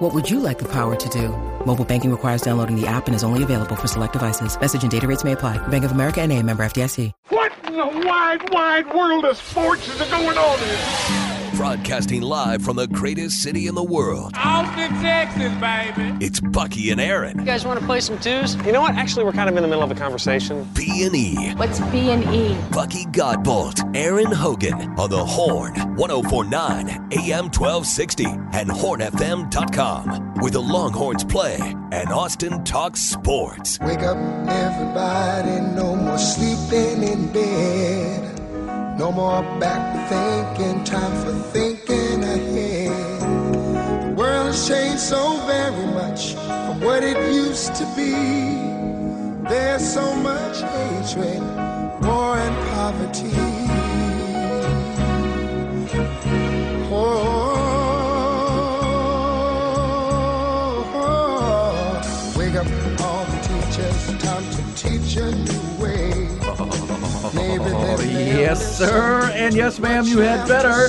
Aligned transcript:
What 0.00 0.14
would 0.14 0.30
you 0.30 0.40
like 0.40 0.58
the 0.58 0.68
power 0.68 0.96
to 0.96 1.08
do? 1.10 1.28
Mobile 1.66 1.84
banking 1.84 2.10
requires 2.10 2.40
downloading 2.40 2.74
the 2.74 2.86
app 2.86 3.06
and 3.06 3.14
is 3.14 3.22
only 3.22 3.42
available 3.42 3.76
for 3.76 3.86
select 3.86 4.14
devices. 4.14 4.58
Message 4.58 4.82
and 4.82 4.90
data 4.90 5.06
rates 5.06 5.24
may 5.24 5.32
apply. 5.32 5.58
Bank 5.68 5.84
of 5.84 5.92
America 5.92 6.22
and 6.22 6.32
a 6.32 6.42
member 6.42 6.62
FDIC. 6.62 7.12
What 7.28 7.52
in 7.64 7.74
the 7.74 7.84
wide, 7.84 8.50
wide 8.50 8.94
world 8.94 9.26
of 9.26 9.36
sports 9.36 9.86
is 9.88 10.10
going 10.10 10.38
on 10.38 10.58
here? 10.58 11.29
Broadcasting 11.60 12.22
live 12.22 12.62
from 12.62 12.76
the 12.76 12.86
greatest 12.86 13.42
city 13.42 13.66
in 13.66 13.74
the 13.74 13.82
world. 13.82 14.32
Austin, 14.34 14.90
Texas, 15.02 15.52
baby. 15.60 16.16
It's 16.24 16.40
Bucky 16.40 16.88
and 16.90 16.98
Aaron. 16.98 17.38
You 17.38 17.44
guys 17.44 17.66
want 17.66 17.78
to 17.78 17.84
play 17.84 18.00
some 18.00 18.18
twos? 18.18 18.56
You 18.64 18.72
know 18.72 18.80
what? 18.80 18.94
Actually, 18.94 19.26
we're 19.26 19.32
kind 19.32 19.50
of 19.50 19.54
in 19.58 19.62
the 19.62 19.68
middle 19.68 19.84
of 19.84 19.90
a 19.90 19.94
conversation. 19.94 20.66
B 20.72 21.04
and 21.04 21.14
E. 21.14 21.52
What's 21.56 21.78
B 21.90 22.12
and 22.12 22.24
E? 22.34 22.56
Bucky 22.72 23.04
Godbolt, 23.04 23.94
Aaron 23.94 24.32
Hogan 24.32 24.72
on 24.98 25.10
the 25.10 25.22
Horn, 25.22 25.74
1049 25.96 26.88
AM 26.88 27.50
1260 27.50 28.24
and 28.24 28.70
hornfm.com. 28.70 30.36
Where 30.40 30.50
the 30.50 30.62
Longhorns 30.62 31.24
play 31.24 31.58
and 31.92 32.08
Austin 32.08 32.64
talks 32.64 33.00
sports. 33.00 33.78
Wake 33.80 33.98
up, 33.98 34.16
everybody. 34.48 35.60
No 35.76 35.94
more 35.94 36.16
sleeping 36.16 37.02
in 37.02 37.30
bed. 37.30 38.29
No 39.00 39.10
more 39.10 39.42
back 39.58 40.10
thinking. 40.10 40.84
Time 40.84 41.24
for 41.24 41.32
thinking 41.54 42.22
ahead. 42.22 43.20
The 44.02 44.14
world 44.14 44.48
has 44.48 44.68
changed 44.68 45.00
so 45.00 45.38
very 45.46 45.86
much 45.86 46.34
from 46.34 46.82
what 46.82 47.02
it 47.02 47.16
used 47.32 47.74
to 47.76 47.86
be. 47.96 48.12
There's 49.48 49.94
so 49.94 50.14
much 50.16 50.60
hatred, 50.60 51.40
war, 52.04 52.36
and 52.36 52.56
poverty. 52.74 53.49
Yes, 68.50 68.78
sir. 68.78 69.30
And 69.32 69.54
yes, 69.54 69.78
ma'am, 69.78 70.04
you 70.06 70.18
had 70.18 70.48
better. 70.48 70.88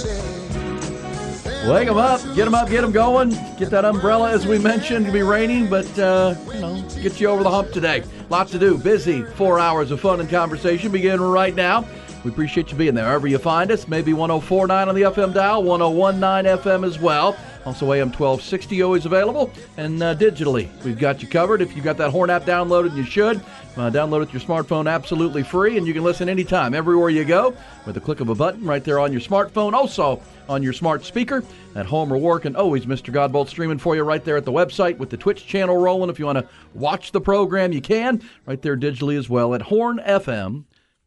Wake 1.69 1.87
them 1.87 1.97
up, 1.97 2.19
get 2.33 2.45
them 2.45 2.55
up, 2.55 2.67
get 2.67 2.81
them 2.81 2.91
going. 2.91 3.29
Get 3.59 3.69
that 3.69 3.85
umbrella, 3.85 4.31
as 4.31 4.47
we 4.47 4.57
mentioned, 4.57 5.05
to 5.05 5.11
be 5.11 5.21
raining, 5.21 5.69
but 5.69 5.99
uh, 5.99 6.33
you 6.55 6.59
know, 6.59 6.81
get 7.03 7.21
you 7.21 7.27
over 7.27 7.43
the 7.43 7.51
hump 7.51 7.71
today. 7.71 8.03
Lots 8.29 8.49
to 8.53 8.57
do. 8.57 8.79
Busy. 8.79 9.21
Four 9.21 9.59
hours 9.59 9.91
of 9.91 10.01
fun 10.01 10.19
and 10.19 10.27
conversation 10.27 10.91
beginning 10.91 11.21
right 11.21 11.53
now. 11.53 11.87
We 12.23 12.31
appreciate 12.31 12.71
you 12.71 12.77
being 12.79 12.95
there. 12.95 13.05
Wherever 13.05 13.27
you 13.27 13.37
find 13.37 13.71
us, 13.71 13.87
maybe 13.87 14.11
1049 14.11 14.89
on 14.89 14.95
the 14.95 15.01
FM 15.01 15.31
dial, 15.31 15.61
1019 15.61 16.57
FM 16.63 16.83
as 16.83 16.97
well. 16.97 17.37
Also, 17.65 17.91
AM 17.93 18.07
1260 18.07 18.81
always 18.81 19.05
available, 19.05 19.51
and 19.77 20.01
uh, 20.01 20.15
digitally, 20.15 20.67
we've 20.83 20.97
got 20.97 21.21
you 21.21 21.27
covered. 21.27 21.61
If 21.61 21.75
you've 21.75 21.85
got 21.85 21.97
that 21.97 22.09
Horn 22.09 22.31
app 22.31 22.43
downloaded, 22.43 22.95
you 22.95 23.03
should. 23.03 23.37
Uh, 23.77 23.89
download 23.89 24.23
it 24.23 24.25
to 24.27 24.31
your 24.33 24.41
smartphone 24.41 24.91
absolutely 24.91 25.43
free, 25.43 25.77
and 25.77 25.85
you 25.87 25.93
can 25.93 26.03
listen 26.03 26.27
anytime, 26.27 26.73
everywhere 26.73 27.09
you 27.09 27.23
go, 27.23 27.55
with 27.85 27.95
a 27.95 28.01
click 28.01 28.19
of 28.19 28.29
a 28.29 28.35
button 28.35 28.65
right 28.65 28.83
there 28.83 28.99
on 28.99 29.11
your 29.11 29.21
smartphone. 29.21 29.73
Also, 29.73 30.21
on 30.49 30.63
your 30.63 30.73
smart 30.73 31.05
speaker 31.05 31.43
at 31.75 31.85
home 31.85 32.11
or 32.11 32.17
work, 32.17 32.45
and 32.45 32.57
always 32.57 32.85
Mr. 32.85 33.13
Godbolt 33.13 33.47
streaming 33.47 33.77
for 33.77 33.95
you 33.95 34.03
right 34.03 34.23
there 34.25 34.37
at 34.37 34.45
the 34.45 34.51
website 34.51 34.97
with 34.97 35.09
the 35.09 35.17
Twitch 35.17 35.45
channel 35.45 35.77
rolling. 35.77 36.09
If 36.09 36.19
you 36.19 36.25
want 36.25 36.39
to 36.39 36.47
watch 36.73 37.11
the 37.11 37.21
program, 37.21 37.71
you 37.71 37.81
can 37.81 38.21
right 38.45 38.61
there 38.61 38.75
digitally 38.75 39.17
as 39.17 39.29
well 39.29 39.53
at 39.53 39.61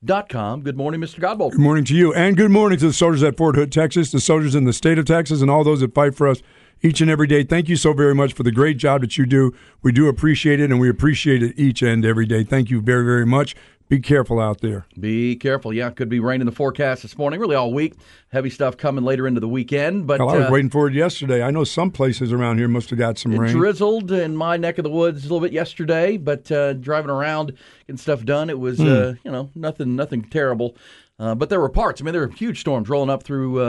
hornfm.com. 0.04 0.62
Good 0.62 0.76
morning, 0.76 1.00
Mr. 1.00 1.20
Godbolt. 1.20 1.52
Good 1.52 1.60
morning 1.60 1.84
to 1.84 1.94
you, 1.94 2.12
and 2.14 2.36
good 2.36 2.50
morning 2.50 2.78
to 2.78 2.88
the 2.88 2.92
soldiers 2.92 3.22
at 3.22 3.36
Fort 3.36 3.56
Hood, 3.56 3.72
Texas, 3.72 4.10
the 4.10 4.20
soldiers 4.20 4.54
in 4.54 4.64
the 4.64 4.72
state 4.72 4.98
of 4.98 5.06
Texas, 5.06 5.40
and 5.40 5.50
all 5.50 5.64
those 5.64 5.80
that 5.80 5.94
fight 5.94 6.14
for 6.14 6.28
us 6.28 6.42
each 6.82 7.00
and 7.00 7.10
every 7.10 7.26
day. 7.26 7.42
Thank 7.42 7.68
you 7.68 7.76
so 7.76 7.92
very 7.92 8.14
much 8.14 8.34
for 8.34 8.42
the 8.42 8.52
great 8.52 8.76
job 8.76 9.00
that 9.00 9.16
you 9.16 9.26
do. 9.26 9.54
We 9.82 9.92
do 9.92 10.08
appreciate 10.08 10.60
it, 10.60 10.70
and 10.70 10.80
we 10.80 10.88
appreciate 10.88 11.42
it 11.42 11.58
each 11.58 11.82
and 11.82 12.04
every 12.04 12.26
day. 12.26 12.44
Thank 12.44 12.70
you 12.70 12.80
very, 12.80 13.04
very 13.04 13.26
much. 13.26 13.54
Be 13.88 14.00
careful 14.00 14.40
out 14.40 14.60
there. 14.62 14.86
Be 14.98 15.36
careful. 15.36 15.72
Yeah, 15.72 15.90
could 15.90 16.08
be 16.08 16.18
rain 16.18 16.40
in 16.40 16.46
the 16.46 16.52
forecast 16.52 17.02
this 17.02 17.18
morning, 17.18 17.38
really 17.38 17.54
all 17.54 17.72
week. 17.72 17.94
Heavy 18.30 18.48
stuff 18.48 18.76
coming 18.78 19.04
later 19.04 19.26
into 19.26 19.40
the 19.40 19.48
weekend. 19.48 20.06
But 20.06 20.20
Well, 20.20 20.30
I 20.30 20.38
was 20.38 20.46
uh, 20.46 20.52
waiting 20.52 20.70
for 20.70 20.88
it 20.88 20.94
yesterday. 20.94 21.42
I 21.42 21.50
know 21.50 21.64
some 21.64 21.90
places 21.90 22.32
around 22.32 22.56
here 22.58 22.66
must 22.66 22.88
have 22.90 22.98
got 22.98 23.18
some 23.18 23.32
It 23.34 23.38
rain. 23.38 23.52
drizzled 23.52 24.10
in 24.10 24.36
my 24.36 24.56
neck 24.56 24.78
of 24.78 24.84
the 24.84 24.90
woods 24.90 25.20
a 25.20 25.28
little 25.28 25.40
bit 25.40 25.52
yesterday, 25.52 26.16
but 26.16 26.50
uh, 26.50 26.72
driving 26.72 27.10
around 27.10 27.52
getting 27.86 27.98
stuff 27.98 28.24
done, 28.24 28.48
it 28.48 28.58
was 28.58 28.78
Hmm. 28.78 28.86
uh, 28.88 29.12
you 29.22 29.30
know 29.30 29.50
nothing 29.54 29.94
nothing 29.96 30.22
terrible. 30.22 30.76
Uh, 31.18 31.34
but 31.34 31.50
there 31.50 31.60
were 31.60 31.68
parts. 31.68 32.00
I 32.00 32.04
mean, 32.04 32.12
there 32.12 32.26
were 32.26 32.34
huge 32.34 32.60
storms 32.60 32.88
rolling 32.88 33.10
up 33.10 33.22
through 33.22 33.60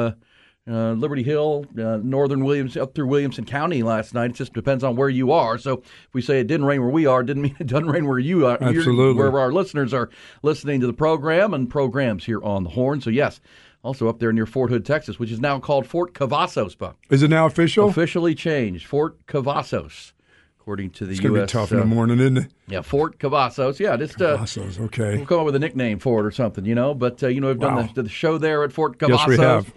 uh, 0.67 0.73
uh, 0.75 0.93
Liberty 0.93 1.23
Hill, 1.23 1.65
uh, 1.77 1.97
northern 2.03 2.43
Williams, 2.43 2.75
up 2.77 2.95
through 2.95 3.07
Williamson 3.07 3.45
County 3.45 3.83
last 3.83 4.13
night. 4.13 4.31
It 4.31 4.35
just 4.35 4.53
depends 4.53 4.83
on 4.83 4.95
where 4.95 5.09
you 5.09 5.31
are. 5.31 5.57
So 5.57 5.73
if 6.07 6.13
we 6.13 6.21
say 6.21 6.39
it 6.39 6.47
didn't 6.47 6.65
rain 6.65 6.81
where 6.81 6.89
we 6.89 7.05
are, 7.05 7.21
it 7.21 7.25
didn't 7.25 7.43
mean 7.43 7.55
it 7.59 7.67
doesn't 7.67 7.87
rain 7.89 8.07
where 8.07 8.19
you 8.19 8.45
are. 8.45 8.57
Absolutely. 8.61 9.13
where 9.21 9.39
our 9.39 9.51
listeners 9.51 9.93
are 9.93 10.09
listening 10.43 10.79
to 10.81 10.87
the 10.87 10.93
program 10.93 11.53
and 11.53 11.69
programs 11.69 12.25
here 12.25 12.41
on 12.43 12.63
the 12.63 12.69
Horn. 12.71 13.01
So 13.01 13.09
yes. 13.09 13.39
Also 13.83 14.09
up 14.09 14.17
there 14.17 14.33
near 14.33 14.47
Fort 14.47 14.71
Hood, 14.71 14.83
Texas, 14.83 15.19
which 15.19 15.29
is 15.31 15.39
now 15.39 15.59
called 15.59 15.85
Fort 15.85 16.15
Cavazos, 16.15 16.75
Buck. 16.75 16.97
Is 17.11 17.21
it 17.21 17.29
now 17.29 17.45
official? 17.45 17.87
Officially 17.87 18.33
changed, 18.33 18.87
Fort 18.87 19.23
Cavazos, 19.27 20.13
according 20.59 20.89
to 20.89 21.05
the 21.05 21.11
It's 21.11 21.19
going 21.19 21.33
to 21.35 21.39
U.S. 21.41 21.51
be 21.51 21.53
tough 21.53 21.71
in 21.71 21.77
the 21.77 21.83
uh, 21.83 21.85
morning, 21.85 22.19
isn't 22.19 22.37
it? 22.37 22.51
Yeah, 22.67 22.81
Fort 22.81 23.19
Cavazos. 23.19 23.77
Yeah, 23.77 23.95
just 23.95 24.19
uh, 24.19 24.39
Cavazos, 24.39 24.79
okay. 24.85 25.17
We'll 25.17 25.27
come 25.27 25.39
up 25.41 25.45
with 25.45 25.55
a 25.55 25.59
nickname 25.59 25.99
for 25.99 26.19
it 26.21 26.25
or 26.25 26.31
something, 26.31 26.65
you 26.65 26.73
know. 26.73 26.95
But 26.95 27.21
uh, 27.21 27.27
you 27.27 27.39
know, 27.39 27.49
we've 27.49 27.59
done 27.59 27.75
Wow. 27.75 27.89
the, 27.93 28.01
the 28.01 28.09
show 28.09 28.39
there 28.39 28.63
at 28.63 28.73
Fort 28.73 28.97
Cavazos. 28.97 29.09
Yes, 29.19 29.27
we 29.27 29.37
have. 29.37 29.73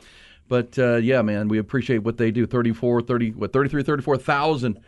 But 0.49 0.79
uh, 0.79 0.97
yeah, 0.97 1.23
man, 1.23 1.49
we 1.49 1.59
appreciate 1.59 1.99
what 1.99 2.17
they 2.17 2.31
do. 2.31 2.47
34, 2.47 3.03
30, 3.03 3.31
what, 3.33 3.53
33, 3.53 3.83
34,000 3.83 4.81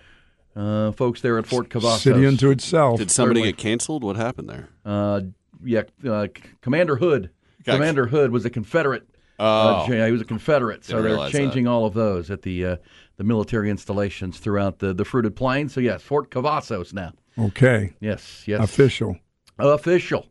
uh, 0.57 0.93
folks 0.93 1.21
there 1.21 1.39
at 1.39 1.47
Fort 1.47 1.69
Cavazos. 1.69 1.99
City 1.99 2.27
unto 2.27 2.51
itself. 2.51 2.99
Did 2.99 3.11
somebody 3.11 3.41
Certainly. 3.41 3.53
get 3.53 3.59
canceled? 3.59 4.03
What 4.03 4.17
happened 4.17 4.49
there? 4.49 4.69
Uh, 4.85 5.21
yeah, 5.65 5.83
uh, 6.09 6.29
Commander 6.61 6.97
Hood. 6.97 7.31
Gotcha. 7.65 7.79
Commander 7.79 8.07
Hood 8.07 8.31
was 8.31 8.45
a 8.45 8.51
Confederate. 8.51 9.07
Oh. 9.39 9.85
Uh, 9.85 10.07
he 10.07 10.13
was 10.13 10.21
a 10.21 10.25
Confederate. 10.27 10.85
So 10.85 10.97
they're 10.97 11.13
realize 11.13 11.33
changing 11.33 11.67
all 11.67 11.87
of 11.87 11.95
those 11.95 12.31
at 12.31 12.43
the 12.43 12.65
uh, 12.65 12.77
the 13.17 13.25
military 13.25 13.71
installations 13.71 14.39
throughout 14.39 14.79
the, 14.79 14.93
the 14.93 15.05
fruited 15.05 15.37
plains. 15.37 15.73
So 15.73 15.81
yes, 15.81 16.03
Fort 16.03 16.31
Cavazos 16.31 16.93
now. 16.93 17.13
Okay. 17.39 17.95
Yes, 18.01 18.45
yes. 18.47 18.63
Official. 18.63 19.17
Official 19.59 20.27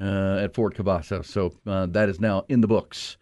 uh, 0.00 0.38
at 0.42 0.54
Fort 0.54 0.74
Cavazos. 0.74 1.26
So 1.26 1.52
uh, 1.66 1.86
that 1.86 2.08
is 2.08 2.20
now 2.20 2.44
in 2.48 2.60
the 2.60 2.66
books. 2.66 3.16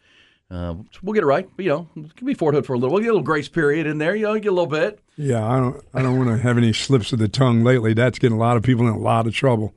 Uh, 0.52 0.74
we'll 1.02 1.14
get 1.14 1.22
it 1.22 1.26
right. 1.26 1.48
But, 1.56 1.64
you 1.64 1.70
know, 1.70 1.88
it 1.96 2.14
can 2.14 2.26
be 2.26 2.34
Fort 2.34 2.54
Hood 2.54 2.66
for 2.66 2.74
a 2.74 2.78
little. 2.78 2.92
We'll 2.92 3.02
get 3.02 3.08
a 3.08 3.12
little 3.12 3.24
grace 3.24 3.48
period 3.48 3.86
in 3.86 3.96
there. 3.96 4.14
You 4.14 4.24
know, 4.24 4.34
get 4.34 4.48
a 4.48 4.52
little 4.52 4.66
bit. 4.66 5.00
Yeah, 5.16 5.46
I 5.46 5.58
don't. 5.58 5.82
I 5.94 6.02
don't 6.02 6.18
want 6.18 6.28
to 6.28 6.42
have 6.42 6.58
any 6.58 6.74
slips 6.74 7.12
of 7.12 7.18
the 7.18 7.28
tongue 7.28 7.64
lately. 7.64 7.94
That's 7.94 8.18
getting 8.18 8.36
a 8.36 8.40
lot 8.40 8.58
of 8.58 8.62
people 8.62 8.86
in 8.86 8.92
a 8.92 8.98
lot 8.98 9.26
of 9.26 9.34
trouble. 9.34 9.74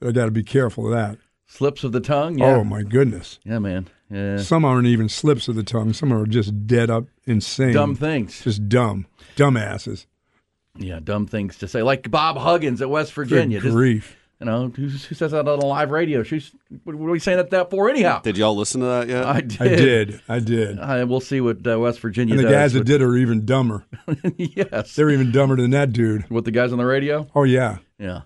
I 0.00 0.12
got 0.12 0.26
to 0.26 0.30
be 0.30 0.44
careful 0.44 0.86
of 0.86 0.92
that. 0.92 1.18
Slips 1.46 1.82
of 1.82 1.92
the 1.92 2.00
tongue. 2.00 2.38
Yeah. 2.38 2.56
Oh 2.56 2.64
my 2.64 2.82
goodness! 2.82 3.40
Yeah, 3.44 3.58
man. 3.58 3.88
Yeah. 4.10 4.38
Some 4.38 4.64
aren't 4.64 4.86
even 4.86 5.08
slips 5.08 5.48
of 5.48 5.54
the 5.54 5.62
tongue. 5.62 5.92
Some 5.92 6.12
are 6.12 6.26
just 6.26 6.66
dead 6.66 6.88
up 6.88 7.06
insane. 7.24 7.72
Dumb 7.72 7.94
things. 7.94 8.42
Just 8.42 8.68
dumb, 8.68 9.06
dumbasses. 9.36 10.06
Yeah, 10.78 11.00
dumb 11.02 11.26
things 11.26 11.58
to 11.58 11.68
say. 11.68 11.82
Like 11.82 12.10
Bob 12.10 12.36
Huggins 12.36 12.80
at 12.80 12.88
West 12.88 13.12
Virginia. 13.12 13.58
Good 13.58 13.66
Just, 13.66 13.76
grief! 13.76 14.16
You 14.42 14.50
know, 14.50 14.68
who, 14.68 14.88
who 14.88 15.14
says 15.14 15.30
that 15.30 15.46
on 15.48 15.58
a 15.58 15.64
live 15.64 15.90
radio? 15.90 16.22
She's 16.22 16.52
what 16.84 16.94
are 16.94 16.96
we 16.98 17.18
saying 17.18 17.38
that, 17.38 17.50
that 17.50 17.70
for 17.70 17.88
anyhow? 17.88 18.20
Did 18.20 18.36
y'all 18.36 18.56
listen 18.56 18.80
to 18.80 18.86
that 18.86 19.08
yet? 19.08 19.24
I 19.24 19.40
did. 19.40 19.60
I 19.60 19.68
did. 19.68 20.22
I 20.28 20.38
did. 20.38 20.78
I, 20.80 21.04
we'll 21.04 21.20
see 21.20 21.40
what 21.40 21.66
uh, 21.66 21.78
West 21.78 22.00
Virginia 22.00 22.34
And 22.34 22.40
the 22.40 22.44
does. 22.44 22.52
guys 22.52 22.72
that 22.72 22.80
with- 22.80 22.86
did 22.88 23.02
are 23.02 23.16
even 23.16 23.44
dumber. 23.46 23.84
yes. 24.36 24.94
They're 24.94 25.10
even 25.10 25.30
dumber 25.32 25.56
than 25.56 25.70
that 25.70 25.92
dude. 25.92 26.28
With 26.30 26.44
the 26.44 26.50
guys 26.50 26.72
on 26.72 26.78
the 26.78 26.84
radio? 26.84 27.26
Oh 27.34 27.44
yeah. 27.44 27.78
Yeah. 27.98 28.22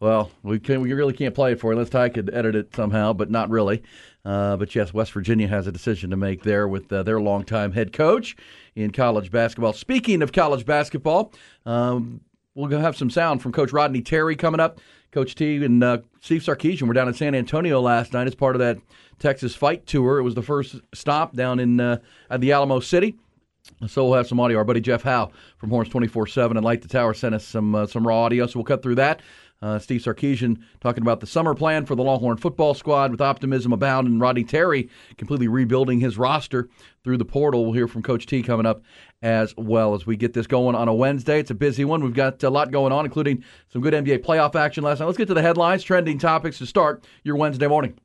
Well, 0.00 0.30
we 0.42 0.58
can 0.58 0.80
we 0.80 0.92
really 0.92 1.12
can't 1.12 1.34
play 1.34 1.52
it 1.52 1.60
for 1.60 1.68
you 1.72 1.78
unless 1.78 1.90
Ty 1.90 2.08
could 2.08 2.32
edit 2.32 2.54
it 2.54 2.74
somehow, 2.74 3.12
but 3.12 3.30
not 3.30 3.50
really. 3.50 3.82
Uh, 4.24 4.56
but 4.56 4.74
yes, 4.74 4.92
West 4.92 5.12
Virginia 5.12 5.46
has 5.48 5.66
a 5.66 5.72
decision 5.72 6.10
to 6.10 6.16
make 6.16 6.42
there 6.42 6.68
with 6.68 6.92
uh, 6.92 7.02
their 7.02 7.20
longtime 7.20 7.72
head 7.72 7.92
coach 7.92 8.36
in 8.74 8.90
college 8.90 9.30
basketball. 9.30 9.72
Speaking 9.72 10.22
of 10.22 10.32
college 10.32 10.64
basketball, 10.66 11.32
um, 11.66 12.20
we'll 12.54 12.68
have 12.80 12.96
some 12.96 13.10
sound 13.10 13.42
from 13.42 13.52
Coach 13.52 13.72
Rodney 13.72 14.02
Terry 14.02 14.36
coming 14.36 14.60
up. 14.60 14.80
Coach 15.12 15.34
T 15.34 15.64
and 15.64 15.82
uh, 15.82 15.98
Steve 16.20 16.42
Sarkisian 16.42 16.82
were 16.86 16.94
down 16.94 17.08
in 17.08 17.14
San 17.14 17.34
Antonio 17.34 17.80
last 17.80 18.12
night 18.12 18.26
as 18.26 18.34
part 18.34 18.54
of 18.54 18.60
that 18.60 18.78
Texas 19.18 19.54
Fight 19.54 19.86
Tour. 19.86 20.18
It 20.18 20.22
was 20.22 20.34
the 20.34 20.42
first 20.42 20.76
stop 20.94 21.34
down 21.34 21.58
in 21.58 21.80
uh, 21.80 21.98
at 22.30 22.40
the 22.40 22.52
Alamo 22.52 22.80
City. 22.80 23.16
So 23.86 24.04
we'll 24.04 24.14
have 24.14 24.26
some 24.26 24.40
audio. 24.40 24.58
Our 24.58 24.64
buddy 24.64 24.80
Jeff 24.80 25.02
Howe 25.02 25.30
from 25.58 25.70
Horns 25.70 25.88
24/7 25.88 26.52
and 26.52 26.64
Light 26.64 26.82
the 26.82 26.88
Tower 26.88 27.14
sent 27.14 27.34
us 27.34 27.44
some 27.44 27.74
uh, 27.74 27.86
some 27.86 28.06
raw 28.06 28.22
audio, 28.22 28.46
so 28.46 28.58
we'll 28.58 28.64
cut 28.64 28.82
through 28.82 28.96
that. 28.96 29.20
Uh, 29.62 29.78
Steve 29.78 30.00
Sarkisian 30.00 30.58
talking 30.80 31.02
about 31.02 31.20
the 31.20 31.26
summer 31.26 31.54
plan 31.54 31.84
for 31.84 31.94
the 31.94 32.02
Longhorn 32.02 32.38
football 32.38 32.72
squad 32.72 33.10
with 33.10 33.20
optimism 33.20 33.74
abound, 33.74 34.08
and 34.08 34.18
Rodney 34.18 34.44
Terry 34.44 34.88
completely 35.18 35.48
rebuilding 35.48 36.00
his 36.00 36.16
roster 36.16 36.70
through 37.04 37.18
the 37.18 37.26
portal. 37.26 37.64
We'll 37.64 37.74
hear 37.74 37.86
from 37.86 38.02
Coach 38.02 38.24
T 38.24 38.42
coming 38.42 38.64
up 38.64 38.82
as 39.22 39.54
well 39.56 39.94
as 39.94 40.06
we 40.06 40.16
get 40.16 40.32
this 40.32 40.46
going 40.46 40.74
on 40.74 40.88
a 40.88 40.94
Wednesday. 40.94 41.38
It's 41.38 41.50
a 41.50 41.54
busy 41.54 41.84
one. 41.84 42.02
We've 42.02 42.14
got 42.14 42.42
a 42.42 42.50
lot 42.50 42.70
going 42.70 42.92
on, 42.92 43.04
including 43.04 43.44
some 43.68 43.82
good 43.82 43.94
NBA 43.94 44.24
playoff 44.24 44.54
action 44.54 44.82
last 44.84 45.00
night. 45.00 45.06
Let's 45.06 45.18
get 45.18 45.28
to 45.28 45.34
the 45.34 45.42
headlines, 45.42 45.82
trending 45.82 46.18
topics 46.18 46.58
to 46.58 46.66
start 46.66 47.04
your 47.22 47.36
Wednesday 47.36 47.66
morning. 47.66 47.98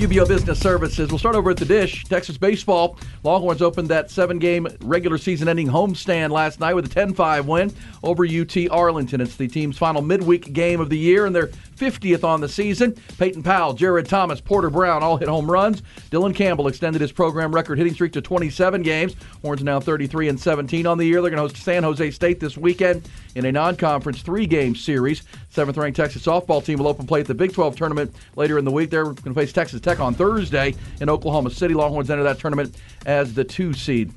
UBEO 0.00 0.26
Business 0.26 0.58
Services. 0.58 1.10
We'll 1.10 1.18
start 1.18 1.36
over 1.36 1.50
at 1.50 1.58
the 1.58 1.66
Dish. 1.66 2.04
Texas 2.04 2.38
baseball. 2.38 2.96
Longhorns 3.22 3.60
opened 3.60 3.90
that 3.90 4.10
seven-game 4.10 4.66
regular 4.80 5.18
season-ending 5.18 5.68
homestand 5.68 6.30
last 6.30 6.58
night 6.58 6.72
with 6.72 6.86
a 6.86 6.88
10-5 6.88 7.44
win 7.44 7.70
over 8.02 8.24
UT 8.24 8.70
Arlington. 8.70 9.20
It's 9.20 9.36
the 9.36 9.46
team's 9.46 9.76
final 9.76 10.00
midweek 10.00 10.54
game 10.54 10.80
of 10.80 10.88
the 10.88 10.96
year 10.96 11.26
and 11.26 11.36
their 11.36 11.48
50th 11.76 12.24
on 12.24 12.40
the 12.40 12.48
season. 12.48 12.92
Peyton 13.18 13.42
Powell, 13.42 13.74
Jared 13.74 14.06
Thomas, 14.06 14.40
Porter 14.40 14.70
Brown 14.70 15.02
all 15.02 15.18
hit 15.18 15.28
home 15.28 15.50
runs. 15.50 15.82
Dylan 16.10 16.34
Campbell 16.34 16.68
extended 16.68 17.02
his 17.02 17.12
program 17.12 17.54
record 17.54 17.76
hitting 17.76 17.92
streak 17.92 18.12
to 18.14 18.22
27 18.22 18.82
games. 18.82 19.16
Horns 19.42 19.62
now 19.62 19.80
33 19.80 20.28
and 20.28 20.40
17 20.40 20.86
on 20.86 20.96
the 20.96 21.04
year. 21.04 21.20
They're 21.20 21.30
going 21.30 21.46
to 21.46 21.54
host 21.54 21.62
San 21.62 21.82
Jose 21.82 22.10
State 22.12 22.40
this 22.40 22.56
weekend 22.56 23.06
in 23.34 23.44
a 23.44 23.52
non-conference 23.52 24.22
three-game 24.22 24.76
series. 24.76 25.22
Seventh-ranked 25.50 25.96
Texas 25.96 26.24
softball 26.24 26.64
team 26.64 26.78
will 26.78 26.88
open 26.88 27.06
play 27.06 27.20
at 27.20 27.26
the 27.26 27.34
Big 27.34 27.52
12 27.52 27.76
tournament 27.76 28.14
later 28.36 28.58
in 28.58 28.64
the 28.64 28.70
week. 28.70 28.90
They're 28.90 29.04
going 29.04 29.16
to 29.16 29.34
face 29.34 29.52
Texas 29.52 29.80
Tech 29.80 29.89
on 29.98 30.14
Thursday 30.14 30.74
in 31.00 31.10
Oklahoma 31.10 31.50
City. 31.50 31.74
Longhorns 31.74 32.10
enter 32.10 32.22
that 32.22 32.38
tournament 32.38 32.76
as 33.06 33.34
the 33.34 33.42
two 33.42 33.72
seed. 33.72 34.12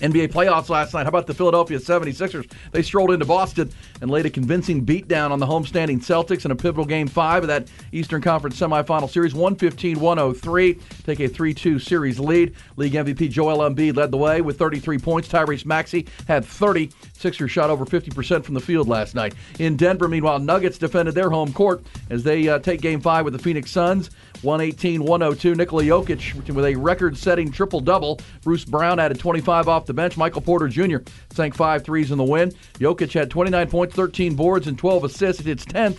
NBA 0.00 0.28
playoffs 0.28 0.68
last 0.68 0.94
night. 0.94 1.02
How 1.02 1.08
about 1.08 1.26
the 1.26 1.34
Philadelphia 1.34 1.78
76ers? 1.78 2.50
They 2.70 2.82
strolled 2.82 3.10
into 3.10 3.24
Boston 3.24 3.70
and 4.00 4.10
laid 4.10 4.26
a 4.26 4.30
convincing 4.30 4.86
beatdown 4.86 5.32
on 5.32 5.40
the 5.40 5.46
homestanding 5.46 5.98
Celtics 5.98 6.44
in 6.44 6.52
a 6.52 6.56
pivotal 6.56 6.84
game 6.84 7.08
five 7.08 7.42
of 7.42 7.48
that 7.48 7.68
Eastern 7.90 8.22
Conference 8.22 8.58
semifinal 8.60 9.10
series. 9.10 9.34
115 9.34 9.98
103. 9.98 10.78
Take 11.04 11.20
a 11.20 11.28
3 11.28 11.52
2 11.52 11.78
series 11.80 12.20
lead. 12.20 12.54
League 12.76 12.92
MVP 12.92 13.30
Joel 13.30 13.68
Embiid 13.68 13.96
led 13.96 14.12
the 14.12 14.16
way 14.16 14.40
with 14.40 14.56
33 14.56 14.98
points. 14.98 15.28
Tyrese 15.28 15.66
Maxey 15.66 16.06
had 16.28 16.44
30. 16.44 16.90
Sixers 17.14 17.50
shot 17.50 17.68
over 17.68 17.84
50% 17.84 18.44
from 18.44 18.54
the 18.54 18.60
field 18.60 18.88
last 18.88 19.16
night. 19.16 19.34
In 19.58 19.76
Denver, 19.76 20.06
meanwhile, 20.06 20.38
Nuggets 20.38 20.78
defended 20.78 21.16
their 21.16 21.30
home 21.30 21.52
court 21.52 21.82
as 22.10 22.22
they 22.22 22.48
uh, 22.48 22.60
take 22.60 22.80
game 22.80 23.00
five 23.00 23.24
with 23.24 23.32
the 23.32 23.38
Phoenix 23.40 23.72
Suns. 23.72 24.10
118 24.42 25.02
102. 25.02 25.54
Nikola 25.54 25.82
Jokic 25.82 26.54
with 26.54 26.64
a 26.64 26.74
record 26.74 27.16
setting 27.16 27.50
triple 27.50 27.80
double. 27.80 28.20
Bruce 28.42 28.64
Brown 28.64 28.98
added 28.98 29.18
25 29.18 29.68
off 29.68 29.86
the 29.86 29.94
bench. 29.94 30.16
Michael 30.16 30.40
Porter 30.40 30.68
Jr. 30.68 30.98
sank 31.30 31.54
five 31.54 31.84
threes 31.84 32.10
in 32.10 32.18
the 32.18 32.24
win. 32.24 32.52
Jokic 32.74 33.12
had 33.12 33.30
29 33.30 33.68
points, 33.68 33.94
13 33.94 34.34
boards, 34.34 34.66
and 34.66 34.78
12 34.78 35.04
assists. 35.04 35.46
It's 35.46 35.64
10th 35.64 35.98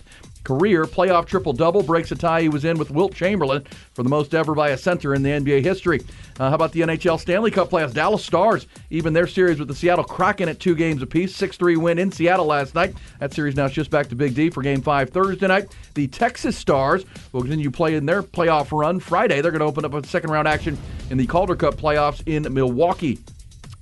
career 0.50 0.86
playoff 0.86 1.28
triple 1.28 1.54
double 1.54 1.84
breaks 1.84 2.12
a 2.12 2.16
tie 2.16 2.42
he 2.42 2.50
was 2.50 2.66
in 2.66 2.80
with 2.80 2.90
Wilt 2.90 3.14
Chamberlain 3.14 3.64
for 3.94 4.02
the 4.02 4.10
most 4.10 4.34
ever 4.34 4.56
by 4.56 4.70
a 4.70 4.78
center 4.78 5.14
in 5.14 5.22
the 5.22 5.30
NBA 5.30 5.64
history. 5.64 6.02
Uh, 6.40 6.50
how 6.50 6.56
about 6.56 6.72
the 6.72 6.80
NHL 6.80 7.20
Stanley 7.20 7.52
Cup 7.52 7.70
playoffs? 7.70 7.94
Dallas 7.94 8.26
Stars 8.26 8.66
even 8.90 9.14
their 9.14 9.28
series 9.28 9.60
with 9.60 9.68
the 9.68 9.76
Seattle 9.76 10.04
Kraken 10.04 10.50
at 10.50 10.60
two 10.60 10.74
games 10.74 11.04
apiece. 11.04 11.36
6 11.36 11.56
3 11.56 11.76
win 11.78 12.00
in 12.00 12.12
Seattle 12.12 12.48
last 12.48 12.74
night. 12.74 12.96
That 13.20 13.32
series 13.32 13.56
now 13.56 13.68
just 13.68 13.92
back 13.92 14.10
to 14.10 14.16
Big 14.16 14.34
D 14.34 14.50
for 14.50 14.64
game 14.64 14.82
five 14.82 15.12
Thursday 15.12 15.46
night. 15.46 15.68
The 15.94 16.08
Texas 16.08 16.58
Stars 16.58 17.06
will 17.32 17.42
continue 17.42 17.70
playing 17.70 18.08
their 18.08 18.24
playoff 18.24 18.76
run 18.76 19.00
Friday. 19.00 19.42
They're 19.42 19.52
going 19.52 19.60
to 19.60 19.68
open 19.68 19.86
up 19.86 19.94
a 19.94 20.04
second 20.08 20.32
round 20.32 20.48
action 20.48 20.80
in 21.12 21.20
the 21.20 21.28
Calder 21.28 21.56
Cup 21.56 21.76
playoffs 21.76 22.24
in 22.26 22.52
Milwaukee. 22.52 23.20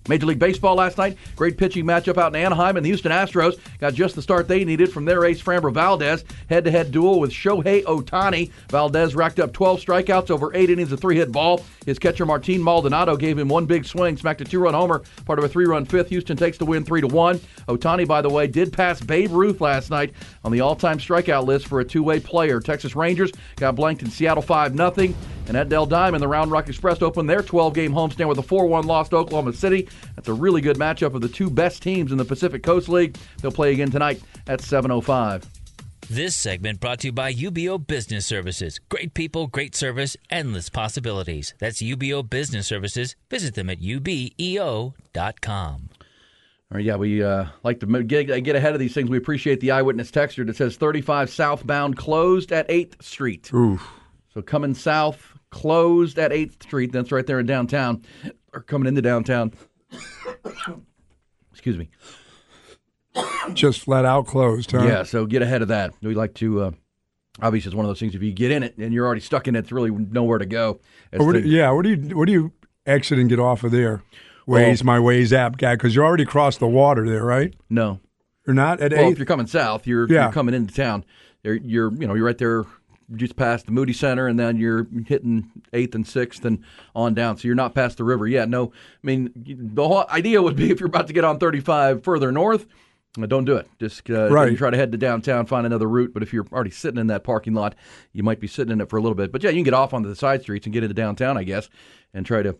Major 0.07 0.25
League 0.25 0.39
Baseball 0.39 0.75
last 0.75 0.97
night, 0.97 1.17
great 1.35 1.57
pitching 1.57 1.85
matchup 1.85 2.17
out 2.17 2.35
in 2.35 2.41
Anaheim, 2.41 2.77
and 2.77 2.85
the 2.85 2.89
Houston 2.89 3.11
Astros 3.11 3.59
got 3.79 3.93
just 3.93 4.15
the 4.15 4.21
start 4.21 4.47
they 4.47 4.63
needed 4.63 4.91
from 4.91 5.05
their 5.05 5.25
ace 5.25 5.41
Framber 5.41 5.73
Valdez. 5.73 6.23
Head-to-head 6.49 6.91
duel 6.91 7.19
with 7.19 7.31
Shohei 7.31 7.83
Ohtani. 7.83 8.51
Valdez 8.69 9.15
racked 9.15 9.39
up 9.39 9.53
12 9.53 9.83
strikeouts 9.83 10.31
over 10.31 10.55
eight 10.55 10.69
innings 10.69 10.91
of 10.91 10.99
three-hit 10.99 11.31
ball. 11.31 11.63
His 11.85 11.99
catcher 11.99 12.25
Martin 12.25 12.61
Maldonado 12.61 13.15
gave 13.15 13.37
him 13.37 13.47
one 13.47 13.65
big 13.65 13.85
swing, 13.85 14.17
smacked 14.17 14.41
a 14.41 14.45
two-run 14.45 14.73
homer, 14.73 15.03
part 15.25 15.39
of 15.39 15.45
a 15.45 15.49
three-run 15.49 15.85
fifth. 15.85 16.09
Houston 16.09 16.37
takes 16.37 16.57
the 16.57 16.65
win 16.65 16.83
three 16.83 17.01
to 17.01 17.07
one. 17.07 17.39
Ohtani, 17.67 18.07
by 18.07 18.21
the 18.21 18.29
way, 18.29 18.47
did 18.47 18.73
pass 18.73 19.01
Babe 19.01 19.31
Ruth 19.31 19.61
last 19.61 19.89
night 19.89 20.13
on 20.43 20.51
the 20.51 20.61
all-time 20.61 20.97
strikeout 20.97 21.45
list 21.45 21.67
for 21.67 21.79
a 21.79 21.85
two-way 21.85 22.19
player. 22.19 22.59
Texas 22.59 22.95
Rangers 22.95 23.31
got 23.55 23.75
blanked 23.75 24.01
in 24.01 24.09
Seattle 24.09 24.43
five 24.43 24.75
0 24.75 25.13
and 25.47 25.55
at 25.57 25.69
Dell 25.69 25.85
Diamond, 25.85 26.21
the 26.21 26.27
Round 26.27 26.51
Rock 26.51 26.67
Express 26.67 27.01
opened 27.01 27.29
their 27.29 27.41
12-game 27.41 27.91
homestand 27.91 28.27
with 28.27 28.39
a 28.39 28.41
4-1 28.41 28.85
loss 28.85 29.09
to 29.09 29.17
Oklahoma 29.17 29.53
City. 29.53 29.87
That's 30.15 30.27
a 30.27 30.33
really 30.33 30.61
good 30.61 30.77
matchup 30.77 31.13
of 31.13 31.21
the 31.21 31.29
two 31.29 31.49
best 31.49 31.81
teams 31.81 32.11
in 32.11 32.17
the 32.17 32.25
Pacific 32.25 32.63
Coast 32.63 32.89
League. 32.89 33.17
They'll 33.41 33.51
play 33.51 33.71
again 33.71 33.91
tonight 33.91 34.21
at 34.47 34.61
7:05. 34.61 35.43
This 36.09 36.37
segment 36.37 36.79
brought 36.79 37.01
to 37.01 37.07
you 37.07 37.11
by 37.11 37.33
UBEO 37.33 37.85
Business 37.85 38.25
Services. 38.25 38.79
Great 38.87 39.13
people, 39.13 39.47
great 39.47 39.75
service, 39.75 40.15
endless 40.29 40.69
possibilities. 40.69 41.53
That's 41.59 41.81
UBEO 41.81 42.29
Business 42.29 42.65
Services. 42.65 43.17
Visit 43.29 43.55
them 43.55 43.69
at 43.69 43.81
ubeo.com. 43.81 44.93
All 46.69 46.75
right, 46.75 46.83
yeah, 46.83 46.95
we 46.95 47.23
uh, 47.23 47.47
like 47.63 47.81
to 47.81 48.03
get, 48.03 48.43
get 48.43 48.55
ahead 48.55 48.73
of 48.73 48.79
these 48.79 48.93
things. 48.93 49.09
We 49.09 49.17
appreciate 49.17 49.59
the 49.59 49.71
eyewitness 49.71 50.11
texture 50.11 50.45
that 50.45 50.55
says 50.55 50.77
35 50.77 51.29
southbound 51.29 51.97
closed 51.97 52.53
at 52.53 52.67
8th 52.69 53.01
Street. 53.01 53.53
Oof. 53.53 53.85
So 54.33 54.41
coming 54.41 54.75
south, 54.75 55.36
closed 55.49 56.17
at 56.19 56.31
8th 56.31 56.63
Street. 56.63 56.91
That's 56.91 57.11
right 57.11 57.25
there 57.25 57.39
in 57.39 57.45
downtown, 57.45 58.03
or 58.53 58.61
coming 58.61 58.87
into 58.87 59.01
downtown. 59.01 59.53
Excuse 61.51 61.77
me. 61.77 61.89
Just 63.53 63.81
flat 63.81 64.05
out 64.05 64.27
closed, 64.27 64.71
huh? 64.71 64.83
Yeah, 64.83 65.03
so 65.03 65.25
get 65.25 65.41
ahead 65.41 65.61
of 65.61 65.69
that. 65.69 65.93
We 66.01 66.13
like 66.13 66.33
to. 66.35 66.61
Uh, 66.61 66.71
obviously, 67.41 67.69
it's 67.69 67.75
one 67.75 67.85
of 67.85 67.89
those 67.89 67.99
things. 67.99 68.13
If 68.13 68.21
you 68.21 68.31
get 68.31 68.51
in 68.51 68.61
it 68.61 68.77
and 68.77 68.93
you're 68.93 69.05
already 69.05 69.21
stuck 69.21 69.47
in 69.47 69.55
it, 69.55 69.59
it's 69.59 69.71
really 69.71 69.89
nowhere 69.89 70.37
to 70.37 70.45
go. 70.45 70.79
Do- 71.11 71.39
yeah, 71.39 71.71
what 71.71 71.83
do 71.83 71.89
you 71.89 72.15
what 72.15 72.25
do 72.25 72.31
you 72.33 72.51
exit 72.85 73.17
and 73.17 73.27
get 73.29 73.39
off 73.39 73.63
of 73.63 73.71
there? 73.71 74.03
Waze, 74.47 74.83
my 74.83 74.97
Waze 74.97 75.33
app 75.33 75.57
guy, 75.57 75.75
because 75.75 75.93
you're 75.95 76.05
already 76.05 76.25
crossed 76.25 76.59
the 76.59 76.67
water 76.67 77.05
there, 77.09 77.25
right? 77.25 77.53
No. 77.69 77.99
You're 78.45 78.53
not 78.53 78.79
at 78.79 78.93
Well, 78.93 79.11
if 79.11 79.17
you're 79.17 79.25
coming 79.25 79.45
south, 79.47 79.85
you're, 79.85 80.07
Yeah. 80.09 80.23
you're 80.25 80.31
coming 80.31 80.55
into 80.55 80.73
town. 80.73 81.03
You're, 81.43 81.55
you're 81.55 81.91
you 81.93 82.07
know 82.07 82.13
you're 82.13 82.25
right 82.25 82.37
there, 82.37 82.63
just 83.15 83.35
past 83.35 83.65
the 83.65 83.71
Moody 83.71 83.93
Center, 83.93 84.27
and 84.27 84.37
then 84.39 84.57
you're 84.57 84.87
hitting 85.05 85.49
eighth 85.73 85.95
and 85.95 86.05
sixth 86.05 86.43
and 86.45 86.63
on 86.95 87.13
down. 87.13 87.37
So 87.37 87.47
you're 87.47 87.55
not 87.55 87.73
past 87.73 87.97
the 87.97 88.03
river 88.03 88.27
yet. 88.27 88.49
No, 88.49 88.67
I 89.03 89.07
mean 89.07 89.31
the 89.35 89.87
whole 89.87 90.05
idea 90.09 90.41
would 90.41 90.55
be 90.55 90.71
if 90.71 90.79
you're 90.79 90.87
about 90.87 91.07
to 91.07 91.13
get 91.13 91.23
on 91.23 91.39
35 91.39 92.03
further 92.03 92.31
north. 92.31 92.65
uh, 93.21 93.25
Don't 93.25 93.45
do 93.45 93.55
it. 93.55 93.67
Just 93.79 94.09
uh, 94.09 94.29
Right. 94.29 94.57
try 94.57 94.69
to 94.69 94.77
head 94.77 94.91
to 94.91 94.97
downtown, 94.97 95.45
find 95.45 95.65
another 95.65 95.87
route. 95.87 96.13
But 96.13 96.21
if 96.23 96.33
you're 96.33 96.45
already 96.51 96.69
sitting 96.71 96.99
in 96.99 97.07
that 97.07 97.23
parking 97.23 97.53
lot, 97.53 97.75
you 98.11 98.23
might 98.23 98.39
be 98.39 98.47
sitting 98.47 98.71
in 98.73 98.81
it 98.81 98.89
for 98.89 98.97
a 98.97 99.01
little 99.01 99.15
bit. 99.15 99.31
But 99.31 99.41
yeah, 99.43 99.51
you 99.51 99.57
can 99.57 99.63
get 99.63 99.73
off 99.73 99.93
onto 99.93 100.09
the 100.09 100.15
side 100.15 100.41
streets 100.41 100.65
and 100.65 100.73
get 100.73 100.83
into 100.83 100.93
downtown, 100.93 101.37
I 101.37 101.43
guess, 101.43 101.69
and 102.13 102.25
try 102.25 102.41
to 102.43 102.55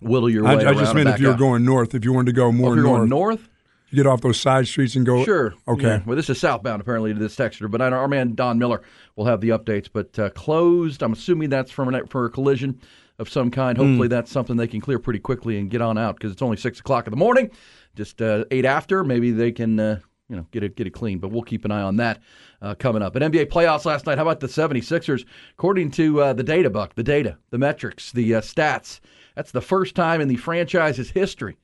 whittle 0.00 0.28
your 0.28 0.42
way 0.44 0.64
I, 0.66 0.70
I 0.70 0.74
just 0.74 0.94
meant 0.94 1.08
if 1.08 1.20
you 1.20 1.28
were 1.28 1.32
out. 1.34 1.38
going 1.38 1.64
north, 1.64 1.94
if 1.94 2.04
you 2.04 2.12
wanted 2.12 2.26
to 2.26 2.32
go 2.32 2.50
more 2.52 2.72
if 2.72 2.76
you're 2.76 2.84
north, 2.84 2.98
going 2.98 3.08
north. 3.10 3.48
Get 3.94 4.06
off 4.06 4.20
those 4.20 4.40
side 4.40 4.66
streets 4.66 4.96
and 4.96 5.06
go. 5.06 5.24
Sure. 5.24 5.54
Okay. 5.66 5.82
Yeah. 5.82 6.02
Well, 6.04 6.16
this 6.16 6.28
is 6.28 6.40
southbound 6.40 6.80
apparently 6.80 7.12
to 7.12 7.18
this 7.18 7.36
texture, 7.36 7.68
but 7.68 7.80
I 7.80 7.88
know 7.88 7.96
our 7.96 8.08
man 8.08 8.34
Don 8.34 8.58
Miller 8.58 8.82
will 9.16 9.26
have 9.26 9.40
the 9.40 9.50
updates. 9.50 9.88
But 9.92 10.18
uh, 10.18 10.30
closed. 10.30 11.02
I'm 11.02 11.12
assuming 11.12 11.50
that's 11.50 11.70
from 11.70 11.94
an, 11.94 12.06
for 12.06 12.26
a 12.26 12.30
collision 12.30 12.80
of 13.18 13.28
some 13.28 13.50
kind. 13.50 13.78
Hmm. 13.78 13.84
Hopefully, 13.84 14.08
that's 14.08 14.30
something 14.30 14.56
they 14.56 14.66
can 14.66 14.80
clear 14.80 14.98
pretty 14.98 15.20
quickly 15.20 15.58
and 15.58 15.70
get 15.70 15.80
on 15.80 15.96
out 15.98 16.16
because 16.16 16.32
it's 16.32 16.42
only 16.42 16.56
six 16.56 16.80
o'clock 16.80 17.06
in 17.06 17.10
the 17.10 17.16
morning. 17.16 17.50
Just 17.94 18.20
uh, 18.20 18.44
eight 18.50 18.64
after, 18.64 19.04
maybe 19.04 19.30
they 19.30 19.52
can. 19.52 19.78
Uh, 19.78 20.00
you 20.30 20.36
know, 20.36 20.46
get 20.52 20.62
it 20.62 20.74
get 20.74 20.86
it 20.86 20.92
clean, 20.92 21.18
but 21.18 21.30
we'll 21.30 21.42
keep 21.42 21.66
an 21.66 21.70
eye 21.70 21.82
on 21.82 21.96
that 21.96 22.18
uh, 22.62 22.74
coming 22.74 23.02
up. 23.02 23.14
At 23.14 23.20
NBA 23.20 23.46
playoffs 23.46 23.84
last 23.84 24.06
night, 24.06 24.16
how 24.16 24.22
about 24.22 24.40
the 24.40 24.46
76ers? 24.46 25.26
According 25.52 25.90
to 25.92 26.22
uh, 26.22 26.32
the 26.32 26.42
data 26.42 26.70
buck, 26.70 26.94
the 26.94 27.02
data, 27.02 27.36
the 27.50 27.58
metrics, 27.58 28.10
the 28.10 28.36
uh, 28.36 28.40
stats, 28.40 29.00
that's 29.36 29.50
the 29.50 29.60
first 29.60 29.94
time 29.94 30.22
in 30.22 30.28
the 30.28 30.36
franchise's 30.36 31.10
history 31.10 31.58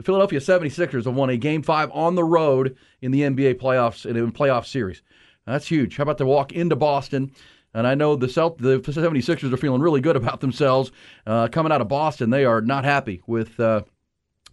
the 0.00 0.04
Philadelphia 0.04 0.40
76ers 0.40 1.04
have 1.04 1.14
won 1.14 1.28
a 1.28 1.36
game 1.36 1.62
five 1.62 1.90
on 1.92 2.14
the 2.14 2.24
road 2.24 2.74
in 3.02 3.10
the 3.10 3.20
NBA 3.20 3.56
playoffs 3.56 4.06
in 4.06 4.16
a 4.16 4.32
playoff 4.32 4.64
series. 4.64 5.02
That's 5.44 5.66
huge. 5.66 5.98
How 5.98 6.04
about 6.04 6.16
the 6.16 6.24
walk 6.24 6.52
into 6.52 6.74
Boston? 6.74 7.32
And 7.74 7.86
I 7.86 7.94
know 7.94 8.16
the 8.16 8.26
Celt- 8.26 8.56
the 8.56 8.78
76ers 8.78 9.52
are 9.52 9.58
feeling 9.58 9.82
really 9.82 10.00
good 10.00 10.16
about 10.16 10.40
themselves 10.40 10.90
uh, 11.26 11.48
coming 11.48 11.70
out 11.70 11.82
of 11.82 11.88
Boston. 11.88 12.30
They 12.30 12.46
are 12.46 12.62
not 12.62 12.84
happy 12.84 13.20
with 13.26 13.60
uh, 13.60 13.82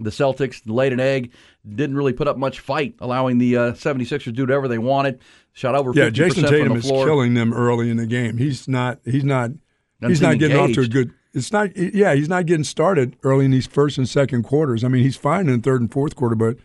the 0.01 0.10
Celtics. 0.10 0.62
Laid 0.66 0.92
an 0.92 1.00
egg, 1.00 1.32
didn't 1.66 1.96
really 1.96 2.12
put 2.12 2.27
up 2.27 2.38
much 2.38 2.60
fight, 2.60 2.96
allowing 3.00 3.38
the 3.38 3.56
uh, 3.56 3.72
76ers 3.72 4.25
to 4.25 4.32
do 4.34 4.44
whatever 4.44 4.68
they 4.68 4.80
wanted. 4.80 5.22
Shot 5.54 5.75
over 5.75 5.94
50% 5.94 5.96
Yeah, 5.96 6.10
Jason 6.10 6.42
from 6.44 6.51
Tatum 6.51 6.74
the 6.74 6.80
is 6.80 6.88
killing 6.88 7.36
them 7.36 7.54
early 7.54 7.89
in 7.89 7.96
the 7.96 8.06
game. 8.06 8.38
He's 8.38 8.68
not. 8.68 9.00
He's 9.06 9.24
not. 9.24 9.51
He's 10.01 10.22
not 10.22 10.39
getting 10.39 10.58
off 10.58 10.74
to 10.74 10.82
a 10.82 10.88
good. 10.88 11.13
It's 11.38 11.51
not. 11.51 11.75
Yeah, 11.75 12.13
he's 12.15 12.29
not 12.29 12.46
getting 12.46 12.63
started 12.63 13.15
early 13.24 13.46
in 13.46 13.51
these 13.51 13.67
first 13.67 13.98
and 13.98 14.08
second 14.08 14.44
quarters. 14.44 14.84
I 14.84 14.88
mean, 14.88 15.03
he's 15.03 15.17
fine 15.17 15.48
in 15.50 15.62
third 15.62 15.82
and 15.82 15.91
fourth 15.91 16.15
quarter, 16.15 16.36
but 16.36 16.58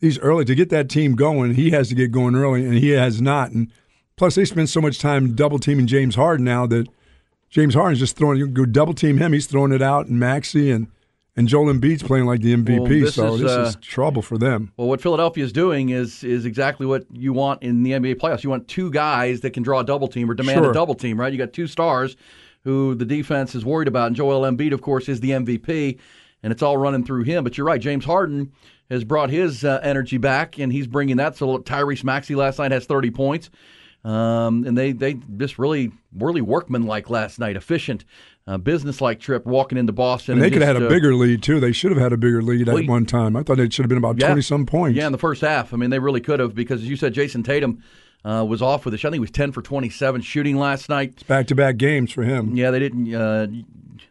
these 0.00 0.18
early 0.18 0.44
to 0.44 0.54
get 0.54 0.70
that 0.70 0.88
team 0.88 1.14
going, 1.14 1.54
he 1.54 1.70
has 1.70 1.88
to 1.88 1.94
get 1.94 2.12
going 2.12 2.34
early, 2.34 2.64
and 2.64 2.74
he 2.74 2.90
has 2.90 3.20
not. 3.20 3.50
And 3.50 3.70
plus, 4.16 4.34
they 4.34 4.44
spend 4.44 4.68
so 4.68 4.80
much 4.80 4.98
time 4.98 5.34
double 5.34 5.58
teaming 5.58 5.86
James 5.86 6.14
Harden 6.14 6.44
now 6.44 6.66
that 6.66 6.88
James 7.50 7.74
Harden's 7.74 7.98
just 7.98 8.16
throwing. 8.16 8.38
You 8.38 8.48
go 8.48 8.64
double 8.64 8.94
team 8.94 9.18
him, 9.18 9.32
he's 9.32 9.46
throwing 9.46 9.72
it 9.72 9.82
out, 9.82 10.06
and 10.06 10.18
Maxey 10.18 10.70
and 10.70 10.88
and 11.36 11.46
Joel 11.46 11.72
Embiid's 11.72 12.02
playing 12.02 12.26
like 12.26 12.40
the 12.40 12.52
MVP. 12.56 13.02
Well, 13.02 13.12
so 13.12 13.34
is, 13.34 13.40
this 13.42 13.52
uh, 13.52 13.60
is 13.60 13.76
trouble 13.76 14.22
for 14.22 14.38
them. 14.38 14.72
Well, 14.76 14.88
what 14.88 15.00
Philadelphia 15.00 15.44
is 15.44 15.52
doing 15.52 15.90
is 15.90 16.24
is 16.24 16.44
exactly 16.44 16.84
what 16.84 17.06
you 17.12 17.32
want 17.32 17.62
in 17.62 17.84
the 17.84 17.92
NBA 17.92 18.16
playoffs. 18.16 18.42
You 18.42 18.50
want 18.50 18.66
two 18.66 18.90
guys 18.90 19.40
that 19.42 19.52
can 19.52 19.62
draw 19.62 19.80
a 19.80 19.84
double 19.84 20.08
team 20.08 20.28
or 20.28 20.34
demand 20.34 20.58
Sure. 20.64 20.70
a 20.70 20.74
double 20.74 20.96
team, 20.96 21.18
right? 21.18 21.32
You 21.32 21.38
got 21.38 21.52
two 21.52 21.68
stars 21.68 22.16
who 22.64 22.94
the 22.94 23.04
defense 23.04 23.54
is 23.54 23.64
worried 23.64 23.88
about, 23.88 24.08
and 24.08 24.16
Joel 24.16 24.42
Embiid, 24.42 24.72
of 24.72 24.82
course, 24.82 25.08
is 25.08 25.20
the 25.20 25.30
MVP, 25.30 25.98
and 26.42 26.52
it's 26.52 26.62
all 26.62 26.76
running 26.76 27.04
through 27.04 27.24
him. 27.24 27.44
But 27.44 27.56
you're 27.56 27.66
right, 27.66 27.80
James 27.80 28.04
Harden 28.04 28.52
has 28.90 29.04
brought 29.04 29.30
his 29.30 29.64
uh, 29.64 29.80
energy 29.82 30.18
back, 30.18 30.58
and 30.58 30.72
he's 30.72 30.86
bringing 30.86 31.16
that. 31.16 31.36
So 31.36 31.58
Tyrese 31.58 32.04
Maxey 32.04 32.34
last 32.34 32.58
night 32.58 32.72
has 32.72 32.86
30 32.86 33.10
points. 33.10 33.50
Um, 34.04 34.64
and 34.64 34.78
they, 34.78 34.92
they 34.92 35.14
just 35.36 35.58
really, 35.58 35.90
really 36.16 36.40
workmanlike 36.40 37.10
last 37.10 37.38
night, 37.40 37.56
efficient, 37.56 38.04
uh, 38.46 38.56
business-like 38.56 39.18
trip 39.20 39.44
walking 39.44 39.76
into 39.76 39.92
Boston. 39.92 40.34
And 40.34 40.42
they 40.42 40.50
could 40.50 40.62
have 40.62 40.76
had 40.76 40.82
a 40.82 40.86
uh, 40.86 40.88
bigger 40.88 41.14
lead 41.14 41.42
too. 41.42 41.58
They 41.60 41.72
should 41.72 41.90
have 41.90 42.00
had 42.00 42.12
a 42.12 42.16
bigger 42.16 42.40
lead 42.40 42.68
Well, 42.68 42.78
at 42.78 42.86
one 42.86 43.06
time. 43.06 43.36
I 43.36 43.42
thought 43.42 43.58
it 43.58 43.72
should 43.72 43.82
have 43.84 43.88
been 43.88 43.98
about 43.98 44.18
Yeah. 44.18 44.28
twenty 44.28 44.42
some 44.42 44.66
points. 44.66 44.96
Yeah, 44.96 45.06
in 45.06 45.12
the 45.12 45.18
first 45.18 45.40
half. 45.42 45.74
I 45.74 45.76
mean, 45.76 45.90
they 45.90 45.98
really 45.98 46.20
could 46.20 46.38
have 46.40 46.54
because, 46.54 46.80
as 46.80 46.88
you 46.88 46.96
said, 46.96 47.12
Jayson 47.12 47.42
Tatum 47.42 47.82
uh, 48.24 48.44
was 48.48 48.62
off 48.62 48.84
with 48.84 48.94
a 48.94 48.98
shot. 48.98 49.08
I 49.08 49.10
think 49.10 49.18
he 49.18 49.20
was 49.20 49.30
10 49.30 49.52
for 49.52 49.62
27 49.62 50.20
shooting 50.22 50.56
last 50.56 50.88
night. 50.88 51.14
It's 51.14 51.22
back 51.22 51.46
to 51.48 51.54
back 51.54 51.76
games 51.76 52.12
for 52.12 52.22
him. 52.22 52.56
Yeah, 52.56 52.70
they 52.70 52.78
didn't. 52.78 53.14
Uh, 53.14 53.46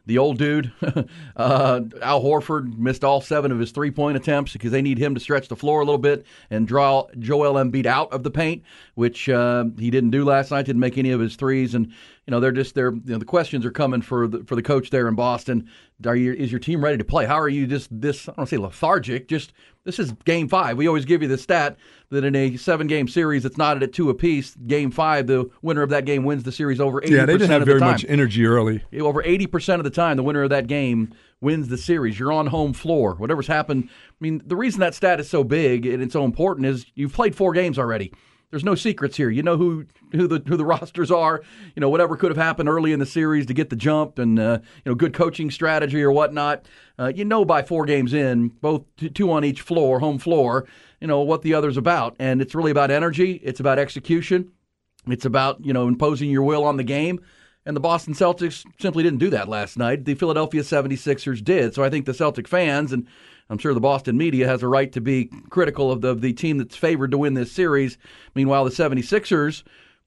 the 0.05 0.17
old 0.17 0.37
dude, 0.37 0.71
uh, 1.35 1.81
Al 2.01 2.23
Horford, 2.23 2.77
missed 2.77 3.03
all 3.03 3.19
seven 3.19 3.51
of 3.51 3.59
his 3.59 3.71
three 3.71 3.91
point 3.91 4.15
attempts 4.15 4.53
because 4.53 4.71
they 4.71 4.81
need 4.81 4.97
him 4.97 5.13
to 5.13 5.19
stretch 5.19 5.49
the 5.49 5.55
floor 5.55 5.81
a 5.81 5.85
little 5.85 5.97
bit 5.97 6.25
and 6.49 6.65
draw 6.67 7.07
Joel 7.19 7.55
Embiid 7.55 7.85
out 7.85 8.11
of 8.13 8.23
the 8.23 8.31
paint, 8.31 8.63
which 8.95 9.27
uh, 9.27 9.65
he 9.77 9.91
didn't 9.91 10.11
do 10.11 10.23
last 10.23 10.51
night. 10.51 10.65
Didn't 10.65 10.79
make 10.79 10.97
any 10.97 11.11
of 11.11 11.19
his 11.19 11.35
threes, 11.35 11.75
and 11.75 11.87
you 11.87 12.31
know 12.31 12.39
they're 12.39 12.53
just 12.53 12.73
they're 12.73 12.93
you 12.93 13.01
know 13.05 13.17
the 13.17 13.25
questions 13.25 13.65
are 13.65 13.71
coming 13.71 14.01
for 14.01 14.27
the 14.27 14.43
for 14.45 14.55
the 14.55 14.63
coach 14.63 14.89
there 14.89 15.09
in 15.09 15.15
Boston. 15.15 15.69
Are 16.06 16.16
you 16.16 16.34
is 16.34 16.51
your 16.51 16.60
team 16.60 16.84
ready 16.84 16.98
to 16.98 17.04
play? 17.04 17.25
How 17.25 17.39
are 17.39 17.50
you 17.50 17.66
just 17.66 17.89
this? 17.92 18.30
I 18.30 18.34
don't 18.34 18.48
say 18.48 18.58
lethargic. 18.58 19.27
Just 19.27 19.51
this 19.84 19.98
is 19.98 20.12
game 20.25 20.48
five. 20.48 20.77
We 20.77 20.88
always 20.88 21.06
give 21.06 21.24
you 21.24 21.27
the 21.27 21.39
stat 21.39 21.75
that 22.10 22.24
in 22.24 22.36
a 22.36 22.56
seven 22.58 22.86
game 22.86 23.08
series, 23.08 23.46
it's 23.46 23.58
not 23.58 23.82
at 23.82 23.94
two 23.94 24.10
apiece. 24.12 24.54
Game 24.68 24.92
five, 24.92 25.25
the 25.25 25.50
winner 25.63 25.82
of 25.82 25.89
that 25.89 26.06
game 26.06 26.24
wins 26.24 26.44
the 26.44 26.51
series 26.51 26.80
over 26.80 27.04
eighty 27.04 27.16
Yeah, 27.16 27.25
they 27.25 27.34
didn't 27.34 27.50
have 27.50 27.66
very 27.66 27.80
time 27.80 27.92
much 27.94 28.06
energy 28.08 28.46
early. 28.46 28.84
over 29.00 29.24
80% 29.24 29.75
of 29.75 29.84
the 29.84 29.89
time, 29.89 30.18
the 30.18 30.24
winner 30.24 30.44
of 30.44 30.51
that 30.51 30.68
game 30.68 31.13
wins 31.42 31.68
the 31.68 31.77
series. 31.77 32.20
You're 32.20 32.32
on 32.32 32.48
home 32.48 32.74
floor. 32.74 33.16
Whatever's 33.16 33.48
happened. 33.48 33.89
I 33.89 34.16
mean, 34.20 34.42
the 34.46 34.56
reason 34.56 34.80
that 34.82 34.94
stat 34.94 35.20
is 35.20 35.30
so 35.30 35.44
big 35.44 35.86
and 35.86 36.04
it's 36.04 36.13
so 36.13 36.25
important 36.25 36.68
is 36.68 36.86
you've 36.94 37.13
played 37.13 37.36
four 37.36 37.54
games 37.54 37.80
already. 37.80 38.13
There's 38.50 38.63
no 38.63 38.75
secrets 38.75 39.18
here. 39.18 39.30
You 39.30 39.44
know 39.44 39.58
who 39.58 39.86
who 40.13 40.25
the 40.27 40.42
who 40.48 40.56
the 40.56 40.66
rosters 40.66 41.12
are. 41.12 41.42
You 41.75 41.82
know 41.82 41.89
whatever 41.89 42.16
could 42.16 42.32
have 42.32 42.38
happened 42.38 42.70
early 42.70 42.94
in 42.94 43.00
the 43.00 43.06
series 43.06 43.46
to 43.48 43.54
get 43.54 43.70
the 43.70 43.75
jump, 43.75 44.20
and 44.20 44.39
uh, 44.39 44.60
you 44.86 44.92
know 44.92 44.96
good 44.96 45.13
coaching 45.13 45.51
strategy 45.51 46.01
or 46.01 46.12
whatnot. 46.12 46.66
Uh, 46.98 47.12
you 47.13 47.25
know 47.25 47.44
by 47.44 47.62
four 47.62 47.86
games 47.86 48.13
in, 48.13 48.48
both 48.48 48.84
two 49.13 49.32
on 49.32 49.44
each 49.44 49.62
floor, 49.62 50.00
home 50.00 50.18
floor. 50.18 50.66
You 51.01 51.08
know 51.08 51.22
what 51.22 51.42
the 51.42 51.54
other's 51.54 51.77
about, 51.77 52.16
and 52.20 52.42
it's 52.42 52.56
really 52.56 52.72
about 52.72 52.89
energy. 52.89 53.34
It's 53.44 53.60
about 53.60 53.80
execution. 53.80 54.51
It's 55.08 55.25
about 55.25 55.66
you 55.66 55.74
know 55.74 55.89
imposing 55.89 56.30
your 56.30 56.44
will 56.44 56.63
on 56.63 56.77
the 56.77 56.84
game. 56.84 57.20
And 57.66 57.75
the 57.75 57.82
Boston 57.82 58.13
Celtics 58.13 58.66
simply 58.80 59.04
didn't 59.04 59.20
do 59.20 59.30
that 59.32 59.50
last 59.50 59.77
night. 59.77 60.06
The 60.06 60.16
Philadelphia 60.16 60.62
76ers 60.62 61.44
did. 61.44 61.75
So 61.75 61.84
I 61.84 61.89
think 61.89 62.06
the 62.06 62.13
Celtic 62.13 62.48
fans, 62.48 62.94
and 62.94 63.06
I'm 63.50 63.58
sure 63.58 63.74
the 63.74 63.80
Boston 63.80 64.18
media 64.18 64.48
has 64.48 64.62
a 64.63 64.68
right 64.68 64.92
to 64.92 65.01
be 65.01 65.30
critical 65.50 65.92
of 65.92 66.01
the, 66.01 66.13
the 66.13 66.34
team 66.34 66.58
that's 66.58 66.75
favored 66.75 67.12
to 67.12 67.18
win 67.18 67.34
this 67.34 67.51
series. 67.51 67.98
Meanwhile, 68.36 68.66
the 68.66 68.72
76ers, 68.72 69.63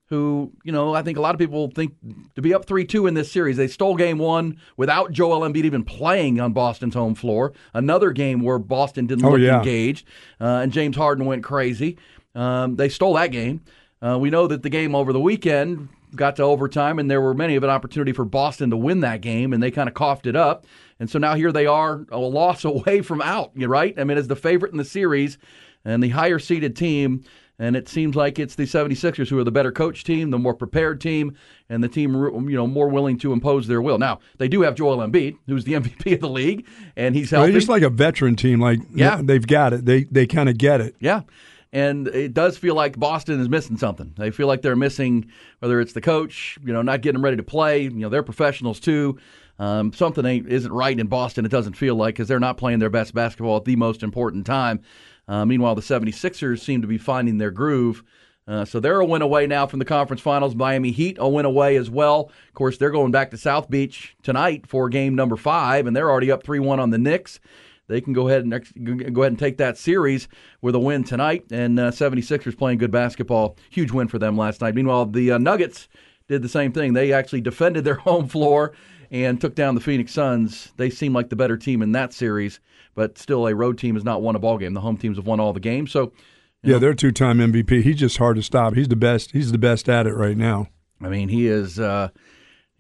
who, 0.07 0.53
you 0.65 0.73
know, 0.73 0.93
I 0.95 1.03
think 1.03 1.17
a 1.19 1.21
lot 1.21 1.35
of 1.35 1.39
people 1.39 1.71
think 1.71 1.95
to 2.35 2.43
be 2.43 2.53
up 2.53 2.65
3 2.65 2.85
2 2.85 3.07
in 3.07 3.15
this 3.15 3.31
series, 3.31 3.57
they 3.57 3.69
stole 3.69 3.95
game 3.97 4.19
one 4.19 4.59
without 4.77 5.13
Joel 5.13 5.41
Embiid 5.49 5.65
even 5.65 5.85
playing 5.85 6.41
on 6.41 6.53
Boston's 6.53 6.95
home 6.95 7.15
floor. 7.15 7.53
Another 7.73 8.11
game 8.11 8.43
where 8.43 8.59
Boston 8.59 9.07
didn't 9.07 9.25
Oh, 9.25 9.31
look 9.31 9.41
yeah. 9.41 9.59
engaged, 9.59 10.07
uh, 10.41 10.61
and 10.63 10.73
James 10.73 10.97
Harden 10.97 11.27
went 11.27 11.45
crazy. 11.45 11.97
Um, 12.35 12.75
they 12.77 12.89
stole 12.89 13.15
that 13.15 13.29
game. 13.29 13.61
Uh, 14.03 14.19
we 14.19 14.31
know 14.31 14.47
that 14.49 14.63
the 14.63 14.71
game 14.71 14.95
over 14.95 15.13
the 15.13 15.21
weekend 15.21 15.89
got 16.15 16.37
to 16.37 16.43
overtime, 16.43 16.99
and 16.99 17.11
there 17.11 17.21
were 17.21 17.35
many 17.35 17.57
of 17.57 17.63
an 17.65 17.71
opportunity 17.71 18.13
for 18.13 18.25
Boston 18.25 18.71
to 18.71 18.77
win 18.77 19.01
that 19.01 19.21
game, 19.21 19.53
and 19.53 19.63
they 19.63 19.71
kind 19.71 19.89
of 19.89 19.95
coughed 19.95 20.27
it 20.27 20.37
up. 20.37 20.67
And 20.99 21.09
so 21.09 21.19
now 21.19 21.35
here 21.35 21.53
they 21.53 21.67
are, 21.67 22.05
a 22.11 22.19
loss 22.19 22.65
away 22.65 23.03
from 23.03 23.21
out, 23.23 23.53
you 23.55 23.69
right? 23.69 23.99
I 23.99 24.05
mean, 24.05 24.19
as 24.19 24.29
the 24.29 24.37
favorite 24.37 24.73
in 24.73 24.79
the 24.79 24.85
series 24.85 25.39
and 25.85 26.03
the 26.03 26.11
higher 26.11 26.39
seeded 26.39 26.77
team, 26.77 27.25
and 27.59 27.77
it 27.77 27.89
seems 27.91 28.17
like 28.17 28.39
it's 28.39 28.55
the 28.55 28.63
76ers 28.63 29.29
who 29.29 29.39
are 29.39 29.45
the 29.45 29.51
better 29.51 29.71
coach 29.71 30.03
team, 30.03 30.31
the 30.31 30.39
more 30.39 30.55
prepared 30.55 30.99
team, 30.99 31.37
and 31.69 31.85
the 31.85 31.89
team 31.89 32.15
you 32.49 32.57
know 32.57 32.67
more 32.67 32.89
willing 32.89 33.19
to 33.19 33.35
impose 33.35 33.67
their 33.67 33.83
will. 33.83 33.99
Now 33.99 34.21
they 34.39 34.49
do 34.49 34.63
have 34.63 34.75
Joel 34.75 34.97
Embiid, 34.99 35.37
who's 35.47 35.65
the 35.65 35.73
MVP 35.81 36.15
of 36.15 36.21
the 36.21 36.29
league, 36.31 36.67
and 36.97 37.15
he's 37.15 37.29
They're 37.31 37.53
just 37.53 37.69
like 37.69 37.83
a 37.83 37.91
veteran 37.91 38.35
team. 38.35 38.61
Like 38.61 38.81
Yeah. 38.95 39.21
they've 39.23 39.47
got 39.47 39.75
it. 39.75 39.85
They 39.85 40.05
they 40.05 40.27
kind 40.27 40.49
of 40.49 40.57
get 40.57 40.81
it. 40.81 40.97
Yeah. 41.01 41.23
And 41.73 42.09
it 42.09 42.35
does 42.35 42.59
feel 42.59 42.75
like 42.75 42.99
Boston 42.99 43.41
is 43.41 43.49
missing 43.49 43.77
something. 43.77 44.13
They 44.17 44.33
feel 44.33 44.49
like 44.49 44.63
they're 44.63 44.75
missing 44.75 45.31
whether 45.61 45.81
it's 45.81 45.93
the 45.93 46.01
coach, 46.01 46.59
you 46.65 46.73
know, 46.73 46.83
not 46.83 47.01
getting 47.01 47.15
them 47.15 47.25
ready 47.25 47.37
to 47.37 47.45
play. 47.45 47.83
You 47.83 47.91
know, 47.91 48.09
they're 48.09 48.25
professionals 48.25 48.81
too. 48.81 49.19
Um, 49.61 49.93
something 49.93 50.25
ain't 50.25 50.49
isn't 50.49 50.73
right 50.73 50.99
in 50.99 51.07
Boston. 51.07 51.45
It 51.45 51.51
doesn't 51.51 51.75
feel 51.75 51.95
like 51.95 52.15
because 52.15 52.27
they're 52.27 52.41
not 52.41 52.57
playing 52.57 52.81
their 52.81 52.91
best 52.91 53.15
basketball 53.15 53.59
at 53.59 53.67
the 53.67 53.77
most 53.77 54.03
important 54.03 54.47
time. 54.47 54.81
Uh, 55.29 55.45
meanwhile, 55.45 55.77
the 55.77 55.83
76ers 55.83 56.61
seem 56.61 56.81
to 56.83 56.89
be 56.89 56.99
finding 56.99 57.39
their 57.39 57.53
groove. 57.53 58.03
Uh, 58.49 58.65
so 58.65 58.81
they're 58.81 58.99
a 58.99 59.05
win 59.05 59.23
away 59.23 59.47
now 59.47 59.65
from 59.67 59.79
the 59.79 59.85
conference 59.85 60.21
finals. 60.21 60.57
Miami 60.57 60.91
Heat 60.91 61.19
a 61.21 61.29
win 61.29 61.45
away 61.45 61.77
as 61.77 61.89
well. 61.89 62.33
Of 62.49 62.55
course, 62.55 62.79
they're 62.79 62.91
going 62.91 63.13
back 63.13 63.31
to 63.31 63.37
South 63.37 63.71
Beach 63.71 64.17
tonight 64.25 64.67
for 64.67 64.89
game 64.89 65.15
number 65.15 65.37
five, 65.37 65.87
and 65.87 65.95
they're 65.95 66.11
already 66.11 66.33
up 66.33 66.43
three 66.43 66.59
one 66.59 66.81
on 66.81 66.91
the 66.91 66.99
Knicks 66.99 67.39
they 67.91 68.01
can 68.01 68.13
go 68.13 68.29
ahead 68.29 68.45
and 68.45 68.55
ex- 68.55 68.73
go 68.73 69.23
ahead 69.23 69.33
and 69.33 69.39
take 69.39 69.59
that 69.59 69.77
series 69.77 70.29
with 70.63 70.75
a 70.75 70.79
win 70.79 71.05
tonight. 71.05 71.45
And 71.51 71.79
uh, 71.79 71.91
76ers 71.91 72.57
playing 72.57 72.79
good 72.79 72.91
basketball. 72.91 73.57
Huge 73.71 73.91
win 73.91 74.09
for 74.09 74.19
them 74.19 74.37
last 74.37 74.61
night. 74.61 74.75
Meanwhile, 74.75 75.07
the 75.07 75.33
uh, 75.33 75.39
Nuggets 75.39 75.89
did 76.29 76.43
the 76.43 76.49
same 76.49 76.73
thing. 76.73 76.93
They 76.93 77.13
actually 77.13 77.41
defended 77.41 77.85
their 77.85 77.95
home 78.07 78.29
floor 78.29 78.73
and 79.11 79.41
took 79.41 79.55
down 79.55 79.75
the 79.75 79.81
Phoenix 79.81 80.13
Suns. 80.13 80.73
They 80.77 80.89
seem 80.89 81.13
like 81.13 81.29
the 81.29 81.37
better 81.37 81.57
team 81.57 81.83
in 81.83 81.93
that 81.93 82.13
series, 82.13 82.61
but 82.95 83.19
still, 83.19 83.47
a 83.49 83.55
road 83.55 83.77
team 83.77 83.97
has 83.97 84.05
not 84.05 84.23
won 84.23 84.37
a 84.37 84.39
ball 84.39 84.57
game. 84.57 84.73
The 84.73 84.81
home 84.81 84.97
teams 84.97 85.17
have 85.17 85.27
won 85.27 85.41
all 85.41 85.53
the 85.53 85.61
games. 85.61 85.91
So, 85.91 86.13
Yeah, 86.63 86.79
they're 86.79 86.95
two 86.95 87.11
time 87.11 87.39
MVP. 87.39 87.83
He's 87.83 87.97
just 87.97 88.19
hard 88.19 88.37
to 88.37 88.43
stop. 88.43 88.75
He's 88.75 88.89
the 88.89 88.97
best. 88.97 89.33
He's 89.33 89.51
the 89.51 89.59
best 89.59 89.89
at 89.89 90.07
it 90.07 90.15
right 90.15 90.37
now. 90.37 90.69
I 91.03 91.09
mean, 91.09 91.29
he 91.29 91.49
is. 91.49 91.81
Uh, 91.81 92.11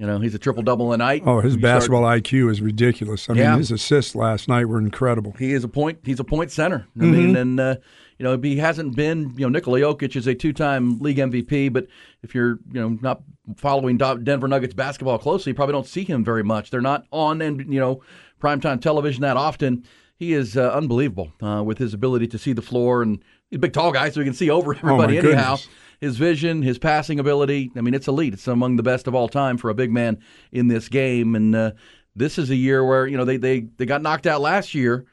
you 0.01 0.07
know, 0.07 0.19
he's 0.19 0.35
a 0.35 0.39
triple 0.39 0.63
double 0.63 0.93
a 0.93 0.97
night. 0.97 1.23
Oh, 1.27 1.41
his 1.41 1.55
You 1.55 1.61
start- 1.61 1.75
basketball 1.77 2.03
IQ 2.03 2.51
is 2.51 2.61
ridiculous. 2.63 3.29
I 3.29 3.35
Yeah. 3.35 3.51
mean, 3.51 3.59
his 3.59 3.71
assists 3.71 4.15
last 4.17 4.49
night 4.49 4.65
were 4.65 4.79
incredible. 4.79 5.35
He 5.39 5.53
is 5.53 5.63
a 5.63 5.69
point. 5.69 5.99
He's 6.05 6.19
a 6.19 6.25
point 6.25 6.51
center. 6.51 6.87
I 6.97 7.03
Mm-hmm. 7.05 7.13
mean, 7.13 7.37
and 7.37 7.61
uh, 7.61 7.77
you 8.19 8.25
know, 8.25 8.39
he 8.39 8.57
hasn't 8.57 8.97
been. 8.97 9.33
You 9.37 9.47
know, 9.47 9.51
Nikola 9.51 9.79
Jokic 9.81 10.17
is 10.17 10.27
a 10.27 10.35
two-time 10.35 10.99
league 11.01 11.19
MVP, 11.19 11.69
but 11.73 11.87
if 12.23 12.35
you're 12.35 12.59
you 12.73 12.81
know 12.81 12.99
not 13.03 13.23
following 13.57 13.97
Denver 13.99 14.49
Nuggets 14.49 14.75
basketball 14.75 15.19
closely, 15.19 15.51
you 15.51 15.55
probably 15.55 15.73
don't 15.75 15.87
see 15.87 16.05
him 16.05 16.25
very 16.25 16.43
much. 16.45 16.71
They're 16.71 16.81
not 16.81 17.05
on 17.13 17.41
and 17.43 17.61
you 17.73 17.79
know 17.81 18.03
primetime 18.43 18.81
television 18.81 19.21
that 19.23 19.37
often. 19.37 19.85
He 20.17 20.35
is 20.35 20.55
uh, 20.57 20.71
unbelievable 20.73 21.33
uh, 21.43 21.63
with 21.65 21.79
his 21.79 21.95
ability 21.95 22.27
to 22.29 22.39
see 22.39 22.53
the 22.53 22.61
floor, 22.63 23.01
and 23.03 23.23
he's 23.49 23.57
a 23.57 23.59
big, 23.61 23.73
tall 23.73 23.91
guy, 23.91 24.11
so 24.11 24.21
he 24.21 24.25
can 24.27 24.35
see 24.35 24.51
over 24.51 24.75
everybody. 24.75 25.17
Oh, 25.19 25.23
anyhow, 25.23 25.57
goodness. 25.57 25.69
His 26.01 26.17
vision, 26.17 26.63
his 26.63 26.79
passing 26.79 27.21
ability. 27.21 27.71
I 27.77 27.83
mean, 27.83 27.95
it's 27.95 28.09
elite. 28.09 28.33
It's 28.35 28.49
among 28.49 28.77
the 28.77 28.83
best 28.83 29.07
of 29.07 29.15
all 29.15 29.29
time 29.29 29.59
for 29.59 29.71
a 29.71 29.75
big 29.75 29.93
man 29.93 30.19
in 30.51 30.69
this 30.69 30.89
game. 30.89 31.35
And 31.35 31.55
uh, 31.55 31.73
this 32.17 32.39
is 32.39 32.51
a 32.51 32.57
year 32.57 32.85
where 32.85 33.07
you 33.07 33.17
know 33.17 33.25
they 33.25 33.37
they 33.37 33.61
they 33.61 33.87
got 33.87 34.03
knocked 34.03 34.27
out 34.27 34.41
last 34.41 34.75
year, 34.75 35.05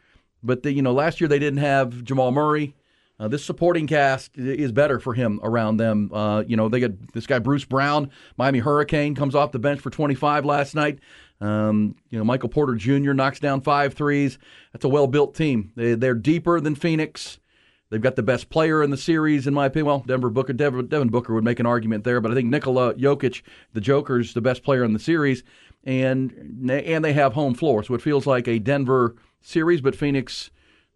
but 0.43 0.63
they, 0.63 0.71
you 0.71 0.81
know 0.81 0.93
last 0.93 1.19
year 1.19 1.27
they 1.27 1.39
didn't 1.39 1.59
have 1.59 2.03
Jamal 2.03 2.31
Murray. 2.31 2.75
Uh, 3.19 3.27
this 3.27 3.43
supporting 3.43 3.87
cast 3.87 4.37
is 4.37 4.71
better 4.71 4.99
for 4.99 5.13
him 5.15 5.39
around 5.41 5.77
them. 5.77 6.11
Uh, 6.13 6.43
you 6.45 6.55
know, 6.55 6.69
they 6.69 6.79
got 6.79 6.91
this 7.13 7.25
guy 7.25 7.39
Bruce 7.39 7.65
Brown, 7.65 8.11
Miami 8.37 8.59
Hurricane, 8.59 9.15
comes 9.15 9.33
off 9.33 9.51
the 9.51 9.57
bench 9.57 9.79
for 9.79 9.89
25 9.89 10.45
last 10.45 10.75
night. 10.75 10.99
Um, 11.41 11.95
you 12.11 12.19
know, 12.19 12.23
Michael 12.23 12.49
Porter 12.49 12.75
Jr. 12.75 13.13
knocks 13.13 13.39
down 13.39 13.61
five 13.61 13.95
threes. 13.95 14.37
That's 14.71 14.85
a 14.85 14.89
well-built 14.89 15.33
team. 15.33 15.71
They, 15.75 15.95
they're 15.95 16.13
deeper 16.13 16.59
than 16.59 16.75
Phoenix. 16.75 17.39
They've 17.89 18.01
got 18.01 18.15
the 18.15 18.23
best 18.23 18.49
player 18.49 18.83
in 18.83 18.89
the 18.89 18.97
series, 18.97 19.47
in 19.47 19.53
my 19.53 19.67
opinion. 19.67 19.85
Well, 19.85 20.03
Denver 20.05 20.29
Booker, 20.29 20.53
Devin, 20.53 20.87
Devin 20.87 21.07
Booker 21.09 21.33
would 21.33 21.43
make 21.43 21.59
an 21.59 21.65
argument 21.65 22.03
there, 22.03 22.19
but 22.19 22.31
I 22.31 22.35
think 22.35 22.49
Nikola 22.49 22.93
Jokic, 22.95 23.43
the 23.73 23.81
Joker's 23.81 24.33
the 24.33 24.41
best 24.41 24.63
player 24.63 24.83
in 24.83 24.93
the 24.93 24.99
series, 24.99 25.43
and 25.85 26.69
and 26.69 27.05
they 27.05 27.13
have 27.13 27.33
home 27.33 27.53
floor, 27.53 27.83
so 27.83 27.93
it 27.93 28.01
feels 28.01 28.27
like 28.27 28.47
a 28.47 28.59
Denver 28.59 29.15
series. 29.41 29.79
But 29.79 29.95
Phoenix, 29.95 30.51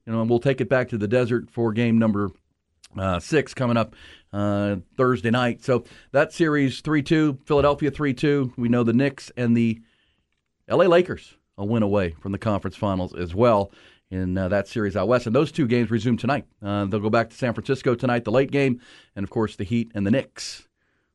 you 0.05 0.11
know, 0.11 0.23
we'll 0.23 0.39
take 0.39 0.59
it 0.59 0.67
back 0.67 0.89
to 0.89 0.97
the 0.97 1.07
desert 1.07 1.49
for 1.49 1.71
game 1.71 1.97
number 1.97 2.29
uh, 2.97 3.19
six 3.19 3.53
coming 3.53 3.77
up 3.77 3.95
uh, 4.33 4.77
Thursday 4.97 5.31
night. 5.31 5.63
So 5.63 5.85
that 6.11 6.33
series 6.33 6.81
three 6.81 7.03
two, 7.03 7.39
Philadelphia 7.45 7.89
three 7.89 8.13
two. 8.13 8.51
We 8.57 8.67
know 8.67 8.83
the 8.83 8.93
Knicks 8.93 9.31
and 9.37 9.55
the 9.55 9.79
L.A. 10.67 10.87
Lakers 10.87 11.35
a 11.57 11.65
win 11.65 11.83
away 11.83 12.15
from 12.19 12.31
the 12.31 12.37
conference 12.37 12.75
finals 12.75 13.13
as 13.13 13.35
well 13.35 13.71
in 14.11 14.37
uh, 14.37 14.47
that 14.49 14.67
series 14.67 14.95
out 14.95 15.07
west. 15.07 15.25
And 15.25 15.35
those 15.35 15.51
two 15.51 15.65
games 15.65 15.89
resume 15.89 16.17
tonight. 16.17 16.45
Uh, 16.61 16.85
they'll 16.85 16.99
go 16.99 17.09
back 17.09 17.29
to 17.29 17.35
San 17.35 17.53
Francisco 17.53 17.95
tonight, 17.95 18.25
the 18.25 18.31
late 18.31 18.51
game, 18.51 18.79
and 19.15 19.23
of 19.23 19.29
course 19.29 19.55
the 19.55 19.63
Heat 19.63 19.91
and 19.95 20.05
the 20.05 20.11
Knicks 20.11 20.67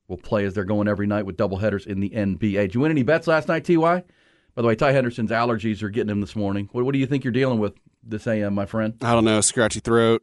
will 0.09 0.17
play 0.17 0.45
as 0.45 0.55
they're 0.55 0.65
going 0.65 0.89
every 0.89 1.07
night 1.07 1.27
with 1.27 1.37
doubleheaders 1.37 1.87
in 1.87 2.01
the 2.01 2.11
NBA. 2.11 2.39
Did 2.41 2.75
you 2.75 2.81
win 2.81 2.91
any 2.91 3.03
bets 3.03 3.27
last 3.27 3.49
night, 3.49 3.65
Ty? 3.65 4.05
By 4.55 4.63
the 4.63 4.69
way, 4.69 4.75
Ty 4.75 4.93
Henderson's 4.93 5.31
allergies 5.31 5.83
are 5.83 5.91
getting 5.91 6.09
him 6.11 6.21
this 6.21 6.35
morning. 6.35 6.69
What, 6.73 6.85
what 6.87 6.93
do 6.93 6.99
you 6.99 7.07
think 7.07 7.25
you're 7.25 7.33
dealing 7.33 7.59
with 7.59 7.75
this 8.03 8.27
AM, 8.27 8.55
my 8.55 8.65
friend? 8.67 8.95
I 9.03 9.13
don't 9.13 9.25
know. 9.25 9.41
Scratchy 9.43 9.81
throat. 9.81 10.23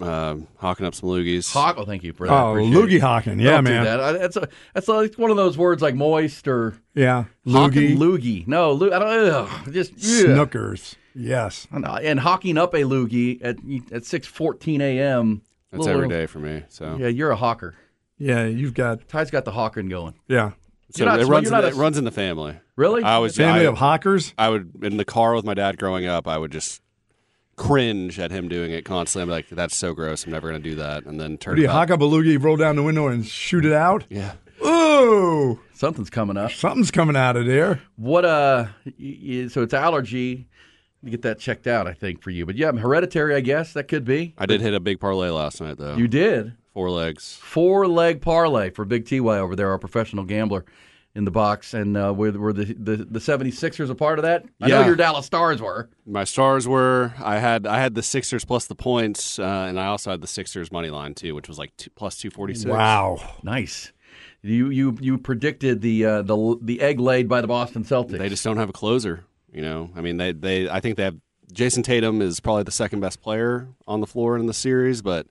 Uh, 0.00 0.36
hawking 0.56 0.84
up 0.86 0.94
some 0.94 1.10
loogies. 1.10 1.52
Hawk. 1.52 1.76
Oh, 1.78 1.84
thank 1.84 2.02
you 2.04 2.12
for 2.14 2.26
that. 2.26 2.32
Oh, 2.32 2.54
loogie 2.54 2.94
it. 2.94 3.00
hawking. 3.02 3.38
Yeah, 3.38 3.52
Don't 3.52 3.64
do 3.64 3.70
man. 3.70 3.84
that. 3.84 4.00
I- 4.00 4.12
That's 4.12 4.36
a, 4.36 4.48
that's 4.74 4.88
like 4.88 5.14
one 5.14 5.30
of 5.30 5.36
those 5.36 5.56
words 5.58 5.80
like 5.82 5.94
moist 5.94 6.48
or 6.48 6.74
Yeah. 6.94 7.24
hawking 7.46 7.96
Loogie. 7.98 8.44
loogie. 8.44 8.48
No, 8.48 8.72
loo- 8.72 8.92
I 8.92 8.98
don't. 8.98 9.08
Ugh, 9.34 9.72
just 9.72 9.92
ugh. 9.92 9.98
Snookers. 10.00 10.94
Yes. 11.14 11.66
I 11.72 11.78
know. 11.78 11.94
And 11.96 12.18
hawking 12.20 12.58
up 12.58 12.74
a 12.74 12.78
loogie 12.82 13.38
at 13.44 13.56
at 13.92 14.04
six 14.04 14.26
fourteen 14.26 14.80
a.m. 14.80 15.42
That's 15.70 15.84
Little- 15.86 16.02
every 16.02 16.08
day 16.08 16.26
for 16.26 16.38
me. 16.38 16.62
So 16.68 16.96
Yeah, 16.98 17.08
you're 17.08 17.30
a 17.30 17.36
hawker. 17.36 17.74
Yeah, 18.18 18.44
you've 18.46 18.74
got, 18.74 19.08
Ty's 19.08 19.30
got 19.30 19.44
the 19.44 19.50
hawking 19.50 19.88
going. 19.88 20.14
yeah. 20.28 20.52
So 20.90 21.04
not- 21.04 21.18
it 21.20 21.26
runs. 21.26 21.48
In 21.48 21.52
the, 21.52 21.64
a- 21.64 21.68
it 21.68 21.74
runs 21.74 21.98
in 21.98 22.04
the 22.04 22.12
family. 22.12 22.56
Really? 22.76 23.02
I 23.02 23.18
was 23.18 23.36
Family 23.36 23.62
I, 23.66 23.68
of 23.68 23.78
hawkers. 23.78 24.32
I 24.38 24.48
would 24.48 24.72
in 24.82 24.96
the 24.96 25.04
car 25.04 25.34
with 25.34 25.44
my 25.44 25.54
dad 25.54 25.78
growing 25.78 26.06
up. 26.06 26.28
I 26.28 26.38
would 26.38 26.52
just 26.52 26.80
cringe 27.56 28.18
at 28.18 28.30
him 28.30 28.48
doing 28.48 28.70
it 28.72 28.84
constantly. 28.84 29.22
I'm 29.24 29.28
like, 29.30 29.48
that's 29.48 29.76
so 29.76 29.94
gross. 29.94 30.24
I'm 30.24 30.32
never 30.32 30.48
going 30.50 30.60
to 30.62 30.68
do 30.70 30.76
that. 30.76 31.04
And 31.06 31.20
then 31.20 31.38
turn 31.38 31.56
Do 31.56 31.62
you 31.62 31.68
about- 31.68 31.88
hawk 31.88 31.90
up 31.92 32.00
a 32.00 32.04
loogie, 32.04 32.40
roll 32.42 32.56
down 32.56 32.76
the 32.76 32.82
window, 32.82 33.06
and 33.08 33.24
shoot 33.26 33.64
it 33.64 33.72
out? 33.72 34.04
Yeah. 34.08 34.32
Ooh, 34.64 35.60
Something's 35.74 36.10
coming 36.10 36.36
up. 36.36 36.52
something's 36.52 36.90
coming 36.90 37.16
out 37.16 37.36
of 37.36 37.46
there. 37.46 37.80
What 37.96 38.24
uh? 38.24 38.66
y- 38.86 38.92
y- 38.98 39.48
So 39.48 39.62
it's 39.62 39.74
allergy. 39.74 40.48
You 41.04 41.10
get 41.10 41.22
that 41.22 41.38
checked 41.38 41.66
out, 41.66 41.86
I 41.86 41.92
think, 41.92 42.22
for 42.22 42.30
you. 42.30 42.46
But 42.46 42.56
yeah, 42.56 42.72
hereditary. 42.72 43.34
I 43.34 43.40
guess 43.40 43.72
that 43.74 43.84
could 43.84 44.04
be. 44.04 44.34
I 44.38 44.46
did 44.46 44.60
hit 44.60 44.74
a 44.74 44.80
big 44.80 45.00
parlay 45.00 45.28
last 45.30 45.60
night 45.60 45.76
though. 45.78 45.96
You 45.96 46.08
did 46.08 46.54
Four 46.72 46.90
legs. 46.90 47.36
four 47.40 47.86
leg 47.86 48.20
parlay 48.20 48.70
for 48.70 48.84
Big 48.84 49.06
Ty 49.08 49.18
over 49.18 49.54
there, 49.54 49.70
our 49.70 49.78
professional 49.78 50.24
gambler 50.24 50.64
in 51.14 51.24
the 51.24 51.30
box, 51.30 51.72
and 51.74 51.96
uh, 51.96 52.12
were, 52.12 52.32
were 52.32 52.52
the, 52.52 52.64
the 52.64 52.96
the 52.96 53.20
76ers 53.20 53.88
a 53.88 53.94
part 53.94 54.18
of 54.18 54.24
that? 54.24 54.44
I 54.60 54.66
know 54.66 54.84
your 54.84 54.96
Dallas 54.96 55.24
Stars 55.26 55.62
were. 55.62 55.88
My 56.04 56.24
stars 56.24 56.66
were 56.66 57.12
I 57.22 57.38
had 57.38 57.66
I 57.68 57.78
had 57.78 57.94
the 57.94 58.02
Sixers 58.02 58.44
plus 58.44 58.66
the 58.66 58.74
points, 58.74 59.38
uh, 59.38 59.42
and 59.68 59.78
I 59.78 59.86
also 59.86 60.10
had 60.10 60.20
the 60.22 60.26
Sixers 60.26 60.72
money 60.72 60.90
line 60.90 61.14
too, 61.14 61.34
which 61.36 61.46
was 61.46 61.58
like 61.58 61.76
two, 61.76 61.90
plus 61.90 62.18
two 62.18 62.30
forty 62.30 62.54
six. 62.54 62.66
Wow. 62.66 63.20
Nice. 63.44 63.92
You 64.42 64.70
you 64.70 64.96
you 65.00 65.16
predicted 65.18 65.80
the 65.80 66.04
uh, 66.04 66.22
the 66.22 66.58
the 66.60 66.80
egg 66.80 66.98
laid 66.98 67.28
by 67.28 67.40
the 67.40 67.46
Boston 67.46 67.84
Celtics. 67.84 68.18
They 68.18 68.28
just 68.28 68.42
don't 68.42 68.56
have 68.56 68.68
a 68.68 68.72
closer. 68.72 69.24
You 69.54 69.62
know, 69.62 69.90
I 69.96 70.00
mean, 70.00 70.16
they 70.16 70.32
they 70.32 70.68
I 70.68 70.80
think 70.80 70.96
they 70.96 71.04
have 71.04 71.16
Jayson 71.52 71.82
Tatum 71.84 72.20
is 72.20 72.40
probably 72.40 72.64
the 72.64 72.72
second 72.72 73.00
best 73.00 73.20
player 73.22 73.68
on 73.86 74.00
the 74.00 74.06
floor 74.06 74.36
in 74.36 74.46
the 74.46 74.54
series, 74.54 75.00
but 75.00 75.26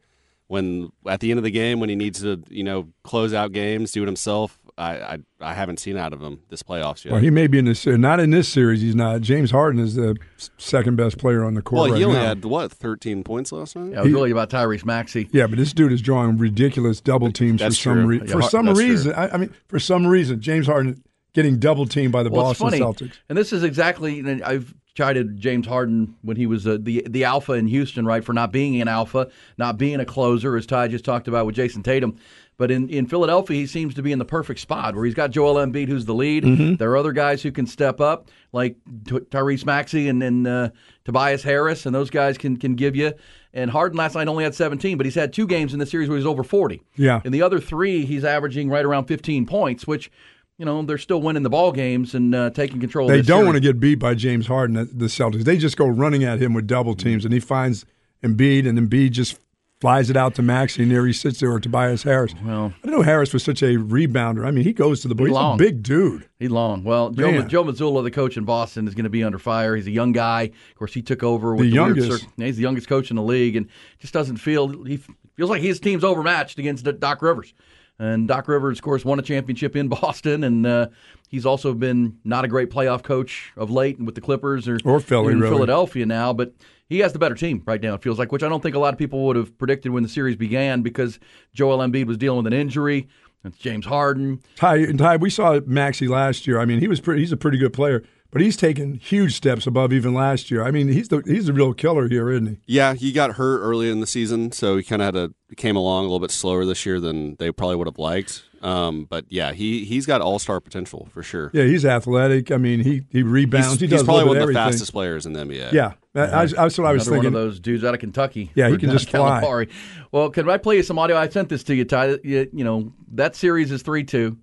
when 0.47 0.91
at 1.07 1.19
the 1.19 1.29
end 1.31 1.37
of 1.39 1.43
the 1.43 1.51
game 1.51 1.79
when 1.79 1.89
he 1.89 1.95
needs 1.95 2.21
to 2.21 2.41
you 2.49 2.63
know 2.63 2.87
close 3.03 3.33
out 3.33 3.51
games, 3.51 3.91
do 3.91 4.01
it 4.03 4.05
himself, 4.05 4.59
I 4.77 4.91
I, 4.97 5.17
I 5.41 5.53
haven't 5.55 5.79
seen 5.81 5.97
out 5.97 6.13
of 6.13 6.21
him 6.21 6.39
this 6.49 6.63
playoffs 6.63 7.03
yet. 7.03 7.11
Well, 7.11 7.21
he 7.21 7.29
may 7.29 7.47
be 7.47 7.57
in 7.57 7.65
this. 7.65 7.85
Not 7.85 8.21
in 8.21 8.29
this 8.29 8.47
series. 8.47 8.79
He's 8.81 8.95
not. 8.95 9.19
James 9.21 9.51
Harden 9.51 9.81
is 9.81 9.95
the 9.95 10.15
second 10.57 10.95
best 10.95 11.17
player 11.17 11.43
on 11.43 11.55
the 11.55 11.61
court 11.61 11.81
Well, 11.81 11.89
right 11.91 11.97
he 11.97 12.05
only 12.05 12.17
now. 12.19 12.27
had 12.27 12.45
what 12.45 12.71
thirteen 12.71 13.23
points 13.25 13.51
last 13.51 13.75
night. 13.75 13.91
Yeah, 13.91 13.99
it 13.99 14.03
was 14.05 14.13
really 14.13 14.31
about 14.31 14.49
Tyrese 14.49 14.85
Maxey. 14.85 15.27
Yeah, 15.33 15.47
but 15.47 15.57
this 15.57 15.73
dude 15.73 15.91
is 15.91 16.01
drawing 16.01 16.37
ridiculous 16.37 17.01
double 17.01 17.31
teams 17.31 17.59
for 17.59 17.65
That's 17.65 17.79
some 17.79 17.93
true. 17.95 18.05
reason. 18.05 18.27
Yeah, 18.27 18.33
for 18.35 18.41
Har- 18.41 18.49
some 18.49 18.65
that's 18.67 18.79
true. 18.79 18.87
reason, 18.89 19.13
I, 19.15 19.29
I 19.33 19.37
mean, 19.37 19.53
for 19.67 19.79
some 19.79 20.07
reason, 20.07 20.39
James 20.39 20.67
Harden 20.67 21.03
getting 21.33 21.59
double 21.59 21.85
teamed 21.85 22.11
by 22.11 22.23
the 22.23 22.29
Well, 22.29 22.43
Boston 22.43 22.69
Celtics. 22.69 23.13
and 23.29 23.37
this 23.37 23.53
is 23.53 23.63
exactly. 23.63 24.19
And 24.19 24.43
I've 24.43 24.73
chided 24.95 25.39
James 25.39 25.65
Harden 25.65 26.15
when 26.21 26.37
he 26.37 26.45
was 26.45 26.67
uh, 26.67 26.77
the 26.79 27.05
the 27.09 27.23
alpha 27.23 27.53
in 27.53 27.67
Houston, 27.67 28.05
right, 28.05 28.23
for 28.23 28.33
not 28.33 28.51
being 28.51 28.79
an 28.81 28.87
alpha, 28.87 29.29
not 29.57 29.77
being 29.77 29.99
a 29.99 30.05
closer, 30.05 30.55
as 30.55 30.65
Ty 30.65 30.89
just 30.89 31.05
talked 31.05 31.27
about 31.27 31.45
with 31.45 31.55
Jayson 31.55 31.83
Tatum. 31.83 32.17
But 32.55 32.69
in, 32.69 32.87
in 32.89 33.07
Philadelphia, 33.07 33.57
he 33.57 33.65
seems 33.65 33.95
to 33.95 34.03
be 34.03 34.11
in 34.11 34.19
the 34.19 34.25
perfect 34.25 34.59
spot 34.59 34.95
where 34.95 35.03
he's 35.05 35.15
got 35.15 35.31
Joel 35.31 35.55
Embiid, 35.55 35.87
who's 35.87 36.05
the 36.05 36.13
lead. 36.13 36.43
Mm-hmm. 36.43 36.75
There 36.75 36.91
are 36.91 36.97
other 36.97 37.11
guys 37.11 37.41
who 37.41 37.51
can 37.51 37.65
step 37.65 37.99
up, 37.99 38.29
like 38.51 38.75
T- 39.07 39.15
Tyrese 39.15 39.65
Maxey 39.65 40.07
and, 40.07 40.21
and 40.21 40.45
uh, 40.45 40.69
Tobias 41.03 41.41
Harris, 41.41 41.87
and 41.87 41.95
those 41.95 42.11
guys 42.11 42.37
can 42.37 42.57
can 42.57 42.75
give 42.75 42.95
you. 42.95 43.13
And 43.55 43.71
Harden 43.71 43.97
last 43.97 44.13
night 44.13 44.27
only 44.27 44.43
had 44.43 44.53
17, 44.53 44.97
but 44.97 45.05
he's 45.05 45.15
had 45.15 45.33
two 45.33 45.47
games 45.47 45.73
in 45.73 45.79
the 45.79 45.85
series 45.87 46.09
where 46.09 46.17
he's 46.17 46.27
over 46.27 46.43
40. 46.43 46.83
Yeah. 46.95 47.21
In 47.25 47.31
the 47.31 47.41
other 47.41 47.59
three, 47.59 48.05
he's 48.05 48.23
averaging 48.23 48.69
right 48.69 48.85
around 48.85 49.05
15 49.05 49.45
points, 49.47 49.85
which, 49.87 50.11
you 50.57 50.65
know, 50.65 50.81
they're 50.83 50.97
still 50.97 51.21
winning 51.21 51.43
the 51.43 51.49
ball 51.49 51.71
games 51.71 52.13
and 52.15 52.33
uh, 52.33 52.49
taking 52.51 52.79
control. 52.79 53.07
They 53.07 53.15
of 53.15 53.19
this 53.21 53.27
don't 53.27 53.37
series. 53.39 53.45
want 53.47 53.55
to 53.57 53.61
get 53.61 53.79
beat 53.79 53.95
by 53.95 54.13
James 54.15 54.47
Harden, 54.47 54.75
the 54.75 54.85
the 54.85 55.05
Celtics. 55.05 55.43
They 55.43 55.57
just 55.57 55.77
go 55.77 55.87
running 55.87 56.23
at 56.23 56.39
him 56.39 56.53
with 56.53 56.67
double 56.67 56.95
teams, 56.95 57.25
and 57.25 57.33
he 57.33 57.39
finds 57.39 57.85
Embiid, 58.23 58.67
and 58.67 58.77
Embiid 58.79 59.11
just 59.11 59.39
flies 59.81 60.09
it 60.09 60.15
out 60.15 60.33
to 60.35 60.41
Maxey, 60.41 60.83
and 60.83 60.89
there 60.91 61.05
he 61.05 61.11
sits 61.11 61.41
there, 61.41 61.51
or 61.51 61.59
Tobias 61.59 62.03
Harris. 62.03 62.33
Well, 62.45 62.67
I 62.67 62.87
didn't 62.87 62.97
know 62.99 63.01
Harris 63.01 63.33
was 63.33 63.43
such 63.43 63.61
a 63.61 63.75
rebounder. 63.75 64.45
I 64.45 64.51
mean, 64.51 64.63
he 64.63 64.71
goes 64.71 65.01
to 65.01 65.09
the 65.09 65.15
ball. 65.15 65.25
He's 65.27 65.33
long. 65.33 65.55
a 65.55 65.57
big 65.57 65.83
dude. 65.83 66.29
He's 66.39 66.51
long. 66.51 66.85
Well, 66.85 67.09
Joe, 67.09 67.29
Man. 67.31 67.49
Joe 67.49 67.65
Mazzulla, 67.65 68.01
the 68.01 68.09
coach 68.11 68.37
in 68.37 68.45
Boston, 68.45 68.87
is 68.87 68.95
going 68.95 69.03
to 69.03 69.09
be 69.09 69.25
under 69.25 69.37
fire. 69.39 69.75
He's 69.75 69.87
a 69.87 69.91
young 69.91 70.13
guy. 70.13 70.43
Of 70.43 70.75
course, 70.77 70.93
he 70.93 71.01
took 71.01 71.21
over 71.21 71.53
with 71.53 71.65
The 71.65 71.71
the, 71.71 71.83
weird 71.83 71.97
youngest. 71.97 72.27
yeah, 72.37 72.45
he's 72.45 72.55
the 72.55 72.61
youngest 72.61 72.87
coach 72.87 73.09
in 73.09 73.17
the 73.17 73.23
league, 73.23 73.57
and 73.57 73.67
just 73.99 74.13
doesn't 74.13 74.37
feel 74.37 74.83
he 74.85 75.01
feels 75.35 75.49
like 75.49 75.61
his 75.61 75.81
team's 75.81 76.05
overmatched 76.05 76.59
against 76.59 76.85
Doc 77.01 77.21
Rivers. 77.21 77.53
And 77.99 78.27
Doc 78.27 78.47
Rivers, 78.47 78.79
of 78.79 78.83
course, 78.83 79.05
won 79.05 79.19
a 79.19 79.21
championship 79.21 79.75
in 79.75 79.87
Boston, 80.01 80.43
and 80.43 80.65
uh, 80.65 80.87
he's 81.29 81.45
also 81.45 81.73
been 81.73 82.17
not 82.23 82.43
a 82.43 82.47
great 82.47 82.69
playoff 82.69 83.03
coach 83.03 83.51
of 83.55 83.69
late 83.69 83.99
with 83.99 84.15
the 84.15 84.21
Clippers 84.21 84.67
or, 84.67 84.79
Or 84.83 84.99
Philly, 84.99 85.33
in 85.33 85.39
really. 85.39 85.55
Philadelphia 85.55 86.05
now. 86.05 86.33
But 86.33 86.53
he 86.87 86.99
has 86.99 87.13
the 87.13 87.19
better 87.19 87.35
team 87.35 87.63
right 87.65 87.81
now. 87.81 87.93
It 87.93 88.01
feels 88.03 88.19
like, 88.19 88.31
which 88.31 88.43
I 88.43 88.49
don't 88.49 88.61
think 88.61 88.75
a 88.75 88.79
lot 88.79 88.93
of 88.93 88.99
people 88.99 89.25
would 89.27 89.35
have 89.35 89.57
predicted 89.57 89.91
when 89.91 90.03
the 90.03 90.09
series 90.09 90.35
began 90.35 90.81
because 90.81 91.19
Joel 91.53 91.79
Embiid 91.79 92.05
was 92.07 92.17
dealing 92.17 92.43
with 92.43 92.51
an 92.51 92.59
injury. 92.59 93.07
It's 93.45 93.57
James 93.57 93.85
Harden. 93.85 94.39
Ty, 94.55 94.77
and 94.77 94.97
Ty, 94.97 95.17
we 95.17 95.29
saw 95.29 95.59
Maxey 95.65 96.07
last 96.07 96.47
year. 96.47 96.59
I 96.59 96.65
mean, 96.65 96.79
he 96.79 96.87
was 96.87 97.01
pretty, 97.01 97.21
he's 97.21 97.31
a 97.33 97.37
pretty 97.37 97.57
good 97.57 97.73
player, 97.73 98.03
but 98.33 98.41
he's 98.41 98.57
taken 98.57 98.95
huge 98.95 99.35
steps 99.35 99.65
above 99.65 99.93
even 99.93 100.13
last 100.13 100.51
year. 100.51 100.63
I 100.63 100.71
mean, 100.71 100.89
he's 100.89 101.07
the 101.07 101.21
he's 101.25 101.45
the 101.45 101.53
real 101.53 101.73
killer 101.73 102.09
here, 102.09 102.29
isn't 102.31 102.47
he? 102.47 102.57
Yeah, 102.65 102.93
he 102.95 103.11
got 103.13 103.33
hurt 103.35 103.59
early 103.59 103.89
in 103.89 103.99
the 104.01 104.07
season, 104.07 104.51
so 104.51 104.75
he 104.75 104.83
kind 104.83 105.01
of 105.01 105.05
had 105.05 105.13
to 105.13 105.55
came 105.55 105.75
along 105.75 105.99
a 106.01 106.07
little 106.07 106.19
bit 106.19 106.31
slower 106.31 106.65
this 106.65 106.85
year 106.85 106.99
than 106.99 107.35
they 107.35 107.51
probably 107.51 107.75
would 107.77 107.87
have 107.87 107.99
liked. 107.99 108.43
Um, 108.63 109.05
but 109.05 109.25
yeah, 109.29 109.51
he 109.51 109.83
he's 109.85 110.05
got 110.05 110.21
all 110.21 110.39
star 110.39 110.59
potential 110.61 111.07
for 111.11 111.21
sure. 111.21 111.51
Yeah, 111.53 111.65
he's 111.65 111.85
athletic. 111.85 112.49
I 112.51 112.57
mean, 112.57 112.79
he 112.79 113.03
he 113.09 113.21
rebounds. 113.21 113.71
He's, 113.71 113.79
he 113.81 113.87
does 113.87 114.01
a 114.01 114.05
probably 114.05 114.23
one 114.25 114.37
of 114.37 114.41
bit 114.41 114.47
the 114.47 114.53
fastest 114.53 114.93
players 114.93 115.25
in 115.25 115.33
the 115.33 115.41
NBA. 115.43 115.73
Yeah, 115.73 115.93
that- 116.13 116.33
I, 116.33 116.45
that's 116.45 116.77
what 116.77 116.87
I 116.87 116.93
was 116.93 117.05
Another 117.07 117.21
thinking. 117.21 117.33
one 117.33 117.41
of 117.43 117.49
those 117.49 117.59
dudes 117.59 117.83
out 117.83 117.93
of 117.93 117.99
Kentucky. 117.99 118.51
Yeah, 118.55 118.69
he 118.69 118.77
can 118.77 118.89
just 118.89 119.09
fly. 119.09 119.41
Calipari. 119.41 119.69
Well, 120.11 120.29
can 120.29 120.49
I 120.49 120.57
play 120.57 120.77
you 120.77 120.83
some 120.83 120.97
audio? 120.97 121.17
I 121.17 121.27
sent 121.27 121.49
this 121.49 121.63
to 121.65 121.75
you, 121.75 121.83
Ty. 121.85 122.19
You, 122.23 122.49
you 122.53 122.63
know 122.63 122.93
that 123.11 123.35
series 123.35 123.69
is 123.71 123.81
three 123.81 124.05
two. 124.05 124.37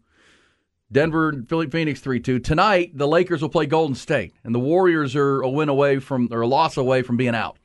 Denver, 0.92 1.44
Philly, 1.48 1.68
Phoenix 1.68 2.00
three 2.00 2.20
two. 2.20 2.38
Tonight, 2.38 2.90
the 2.96 3.06
Lakers 3.06 3.42
will 3.42 3.48
play 3.48 3.66
Golden 3.66 3.94
State, 3.94 4.34
and 4.44 4.54
the 4.54 4.58
Warriors 4.58 5.14
are 5.14 5.40
a 5.40 5.48
win 5.48 5.68
away 5.68 5.98
from 6.00 6.28
or 6.32 6.40
a 6.40 6.46
loss 6.46 6.76
away 6.76 7.02
from 7.02 7.16
being 7.16 7.34
out. 7.34 7.58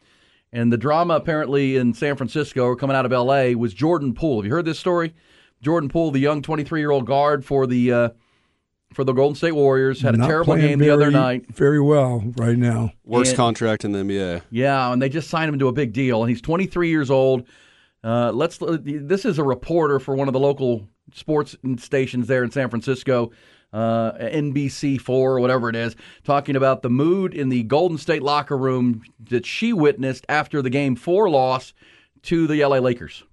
And 0.53 0.71
the 0.71 0.77
drama 0.77 1.15
apparently 1.15 1.75
in 1.75 1.93
San 1.93 2.15
Francisco 2.15 2.63
or 2.63 2.75
coming 2.75 2.95
out 2.95 3.05
of 3.05 3.11
L.A. 3.11 3.55
was 3.55 3.73
Jordan 3.73 4.13
Poole. 4.13 4.37
Have 4.37 4.45
you 4.45 4.51
heard 4.51 4.65
this 4.65 4.79
story? 4.79 5.13
Jordan 5.61 5.89
Poole, 5.89 6.11
the 6.11 6.19
young 6.19 6.41
23 6.41 6.79
year 6.79 6.91
old 6.91 7.05
guard 7.05 7.43
for 7.43 7.65
the 7.65 7.91
uh, 7.91 8.09
for 8.93 9.03
the 9.03 9.11
Golden 9.13 9.35
State 9.35 9.53
Warriors, 9.53 10.01
had 10.01 10.13
a 10.15 10.19
terrible 10.19 10.53
playing 10.53 10.67
game 10.67 10.79
the 10.79 10.91
other 10.91 11.09
night. 11.11 11.47
Very 11.53 11.81
well 11.81 12.23
right 12.37 12.57
now. 12.57 12.91
Worst 13.03 13.31
And- 13.31 13.37
contract 13.37 13.83
in 13.83 13.91
the 13.91 13.99
NBA. 13.99 14.43
Yeah, 14.51 14.93
and 14.93 15.01
they 15.01 15.09
just 15.09 15.29
signed 15.29 15.49
him 15.49 15.59
to 15.59 15.67
a 15.67 15.73
big 15.73 15.91
deal, 15.93 16.21
and 16.21 16.29
he's 16.29 16.41
23 16.41 16.89
years 16.89 17.09
old. 17.09 17.47
Uh, 18.03 18.31
let's. 18.31 18.59
This 18.61 19.25
is 19.25 19.39
a 19.39 19.43
reporter 19.43 19.99
for 19.99 20.15
one 20.15 20.27
of 20.29 20.33
the 20.33 20.39
local 20.39 20.87
sports 21.13 21.55
stations 21.77 22.27
there 22.27 22.43
in 22.43 22.51
San 22.51 22.69
Francisco, 22.69 23.31
uh, 23.73 24.13
NBC4 24.13 25.09
or 25.09 25.39
whatever 25.39 25.69
it 25.69 25.75
is, 25.75 25.95
talking 26.23 26.55
about 26.55 26.81
the 26.81 26.89
mood 26.89 27.33
in 27.33 27.49
the 27.49 27.63
Golden 27.63 27.97
State 27.97 28.23
locker 28.23 28.57
room 28.57 29.03
that 29.29 29.45
she 29.45 29.73
witnessed 29.73 30.25
after 30.29 30.61
the 30.61 30.69
Game 30.69 30.95
Four 30.95 31.29
loss 31.29 31.73
to 32.23 32.47
the 32.47 32.63
LA 32.63 32.77
Lakers. 32.77 33.23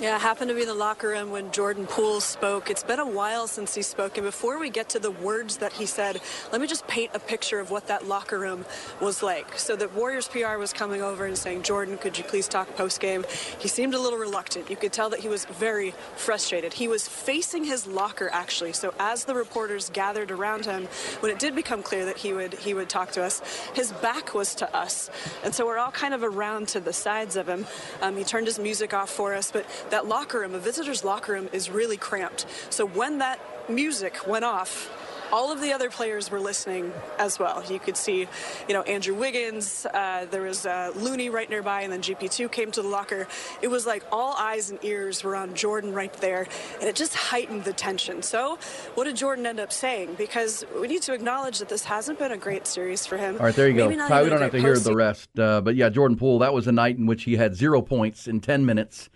Yeah, 0.00 0.16
happened 0.16 0.48
to 0.50 0.54
be 0.54 0.62
in 0.62 0.68
the 0.68 0.74
locker 0.74 1.08
room 1.08 1.32
when 1.32 1.50
Jordan 1.50 1.84
Poole 1.84 2.20
spoke. 2.20 2.70
It's 2.70 2.84
been 2.84 3.00
a 3.00 3.06
while 3.06 3.48
since 3.48 3.74
he 3.74 3.82
spoke, 3.82 4.16
and 4.16 4.24
before 4.24 4.60
we 4.60 4.70
get 4.70 4.88
to 4.90 5.00
the 5.00 5.10
words 5.10 5.56
that 5.56 5.72
he 5.72 5.86
said, 5.86 6.20
let 6.52 6.60
me 6.60 6.68
just 6.68 6.86
paint 6.86 7.10
a 7.14 7.18
picture 7.18 7.58
of 7.58 7.72
what 7.72 7.88
that 7.88 8.06
locker 8.06 8.38
room 8.38 8.64
was 9.00 9.24
like. 9.24 9.58
So 9.58 9.74
the 9.74 9.88
Warriors 9.88 10.28
PR 10.28 10.56
was 10.56 10.72
coming 10.72 11.02
over 11.02 11.26
and 11.26 11.36
saying, 11.36 11.64
Jordan, 11.64 11.98
could 11.98 12.16
you 12.16 12.22
please 12.22 12.46
talk 12.46 12.76
post 12.76 13.00
game? 13.00 13.24
He 13.58 13.66
seemed 13.66 13.92
a 13.92 13.98
little 13.98 14.20
reluctant. 14.20 14.70
You 14.70 14.76
could 14.76 14.92
tell 14.92 15.10
that 15.10 15.18
he 15.18 15.28
was 15.28 15.46
very 15.46 15.90
frustrated. 16.14 16.74
He 16.74 16.86
was 16.86 17.08
facing 17.08 17.64
his 17.64 17.84
locker 17.84 18.30
actually. 18.32 18.74
So 18.74 18.94
as 19.00 19.24
the 19.24 19.34
reporters 19.34 19.90
gathered 19.90 20.30
around 20.30 20.64
him, 20.64 20.84
when 21.18 21.32
it 21.32 21.40
did 21.40 21.56
become 21.56 21.82
clear 21.82 22.04
that 22.04 22.18
he 22.18 22.32
would 22.32 22.54
he 22.54 22.72
would 22.72 22.88
talk 22.88 23.10
to 23.12 23.24
us, 23.24 23.42
his 23.74 23.90
back 23.90 24.32
was 24.32 24.54
to 24.56 24.76
us, 24.76 25.10
and 25.42 25.52
so 25.52 25.66
we're 25.66 25.78
all 25.78 25.90
kind 25.90 26.14
of 26.14 26.22
around 26.22 26.68
to 26.68 26.78
the 26.78 26.92
sides 26.92 27.34
of 27.34 27.48
him. 27.48 27.66
Um, 28.00 28.16
he 28.16 28.22
turned 28.22 28.46
his 28.46 28.60
music 28.60 28.94
off 28.94 29.10
for 29.10 29.34
us, 29.34 29.50
but 29.50 29.66
that 29.90 30.06
locker 30.06 30.40
room, 30.40 30.54
a 30.54 30.58
visitor's 30.58 31.04
locker 31.04 31.32
room, 31.32 31.48
is 31.52 31.70
really 31.70 31.96
cramped. 31.96 32.46
So 32.70 32.86
when 32.86 33.18
that 33.18 33.40
music 33.68 34.26
went 34.26 34.44
off, 34.44 34.90
all 35.32 35.52
of 35.52 35.60
the 35.60 35.72
other 35.72 35.90
players 35.90 36.30
were 36.30 36.40
listening 36.40 36.92
as 37.18 37.38
well. 37.38 37.62
You 37.70 37.78
could 37.78 37.96
see, 37.96 38.26
you 38.68 38.74
know, 38.74 38.82
Andrew 38.82 39.14
Wiggins, 39.14 39.86
uh, 39.86 40.26
there 40.30 40.42
was 40.42 40.66
uh, 40.66 40.92
Looney 40.96 41.28
right 41.28 41.48
nearby, 41.48 41.82
and 41.82 41.92
then 41.92 42.00
GP2 42.00 42.50
came 42.50 42.70
to 42.72 42.82
the 42.82 42.88
locker. 42.88 43.26
It 43.62 43.68
was 43.68 43.86
like 43.86 44.04
all 44.10 44.34
eyes 44.34 44.70
and 44.70 44.82
ears 44.82 45.22
were 45.22 45.36
on 45.36 45.54
Jordan 45.54 45.92
right 45.92 46.12
there, 46.14 46.46
and 46.80 46.88
it 46.88 46.96
just 46.96 47.14
heightened 47.14 47.64
the 47.64 47.72
tension. 47.72 48.22
So, 48.22 48.58
what 48.94 49.04
did 49.04 49.16
Jordan 49.16 49.46
end 49.46 49.60
up 49.60 49.72
saying? 49.72 50.14
Because 50.16 50.64
we 50.80 50.88
need 50.88 51.02
to 51.02 51.12
acknowledge 51.12 51.58
that 51.58 51.68
this 51.68 51.84
hasn't 51.84 52.18
been 52.18 52.32
a 52.32 52.38
great 52.38 52.66
series 52.66 53.06
for 53.06 53.16
him. 53.16 53.36
All 53.36 53.46
right, 53.46 53.54
there 53.54 53.68
you 53.68 53.74
Maybe 53.74 53.96
go. 53.96 54.08
Ty, 54.08 54.22
we 54.22 54.30
don't 54.30 54.40
have 54.40 54.52
to 54.52 54.60
hear 54.60 54.78
the 54.78 54.94
rest. 54.94 55.38
Uh, 55.38 55.60
but 55.60 55.76
yeah, 55.76 55.88
Jordan 55.88 56.16
Poole, 56.16 56.38
that 56.40 56.54
was 56.54 56.66
a 56.66 56.72
night 56.72 56.96
in 56.96 57.06
which 57.06 57.24
he 57.24 57.36
had 57.36 57.54
zero 57.54 57.82
points 57.82 58.26
in 58.26 58.40
10 58.40 58.64
minutes. 58.64 59.10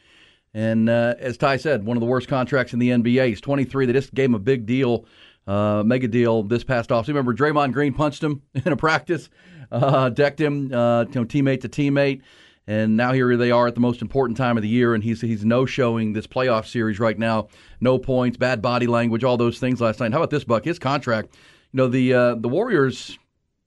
And 0.55 0.89
uh, 0.89 1.15
as 1.19 1.37
Ty 1.37 1.57
said, 1.57 1.85
one 1.85 1.97
of 1.97 2.01
the 2.01 2.07
worst 2.07 2.29
contracts 2.29 2.73
in 2.73 2.79
the 2.79 2.91
NBA. 2.91 3.29
He's 3.29 3.41
23. 3.41 3.87
They 3.87 3.93
just 3.93 4.15
gave 4.15 4.27
him 4.27 4.35
a 4.35 4.41
big 4.41 4.67
deal, 4.67 5.07
uh, 5.47 5.83
mega 5.85 6.09
deal 6.09 6.43
this 6.43 6.65
past 6.65 6.91
offseason. 6.91 7.09
Remember, 7.09 7.35
Draymond 7.35 7.73
Green 7.73 7.95
punched 7.95 8.23
him 8.23 8.43
in 8.55 8.73
a 8.73 8.77
practice, 8.77 9.31
uh, 9.71 10.11
decked 10.11 10.41
him, 10.41 10.73
uh, 10.73 11.05
you 11.05 11.15
know, 11.15 11.25
teammate 11.25 11.63
to 11.63 11.69
teammate. 11.69 12.23
And 12.67 12.97
now 12.97 13.13
here 13.13 13.37
they 13.37 13.51
are 13.51 13.67
at 13.67 13.75
the 13.75 13.81
most 13.81 14.03
important 14.03 14.37
time 14.37 14.57
of 14.57 14.63
the 14.63 14.69
year, 14.69 14.95
and 14.95 15.03
he's 15.03 15.21
he's 15.21 15.45
no 15.45 15.67
showing 15.67 16.13
this 16.13 16.29
playoff 16.29 16.67
series 16.67 17.01
right 17.01 17.19
now. 17.19 17.49
No 17.81 17.99
points, 17.99 18.37
bad 18.37 18.63
body 18.63 18.87
language, 18.87 19.25
all 19.25 19.37
those 19.37 19.59
things 19.59 19.81
last 19.81 19.99
night. 19.99 20.13
How 20.13 20.19
about 20.19 20.31
this, 20.31 20.45
Buck? 20.45 20.65
His 20.65 20.79
contract. 20.79 21.35
You 21.73 21.79
know 21.79 21.89
the 21.89 22.15
uh, 22.15 22.35
the 22.37 22.49
Warriors 22.49 23.19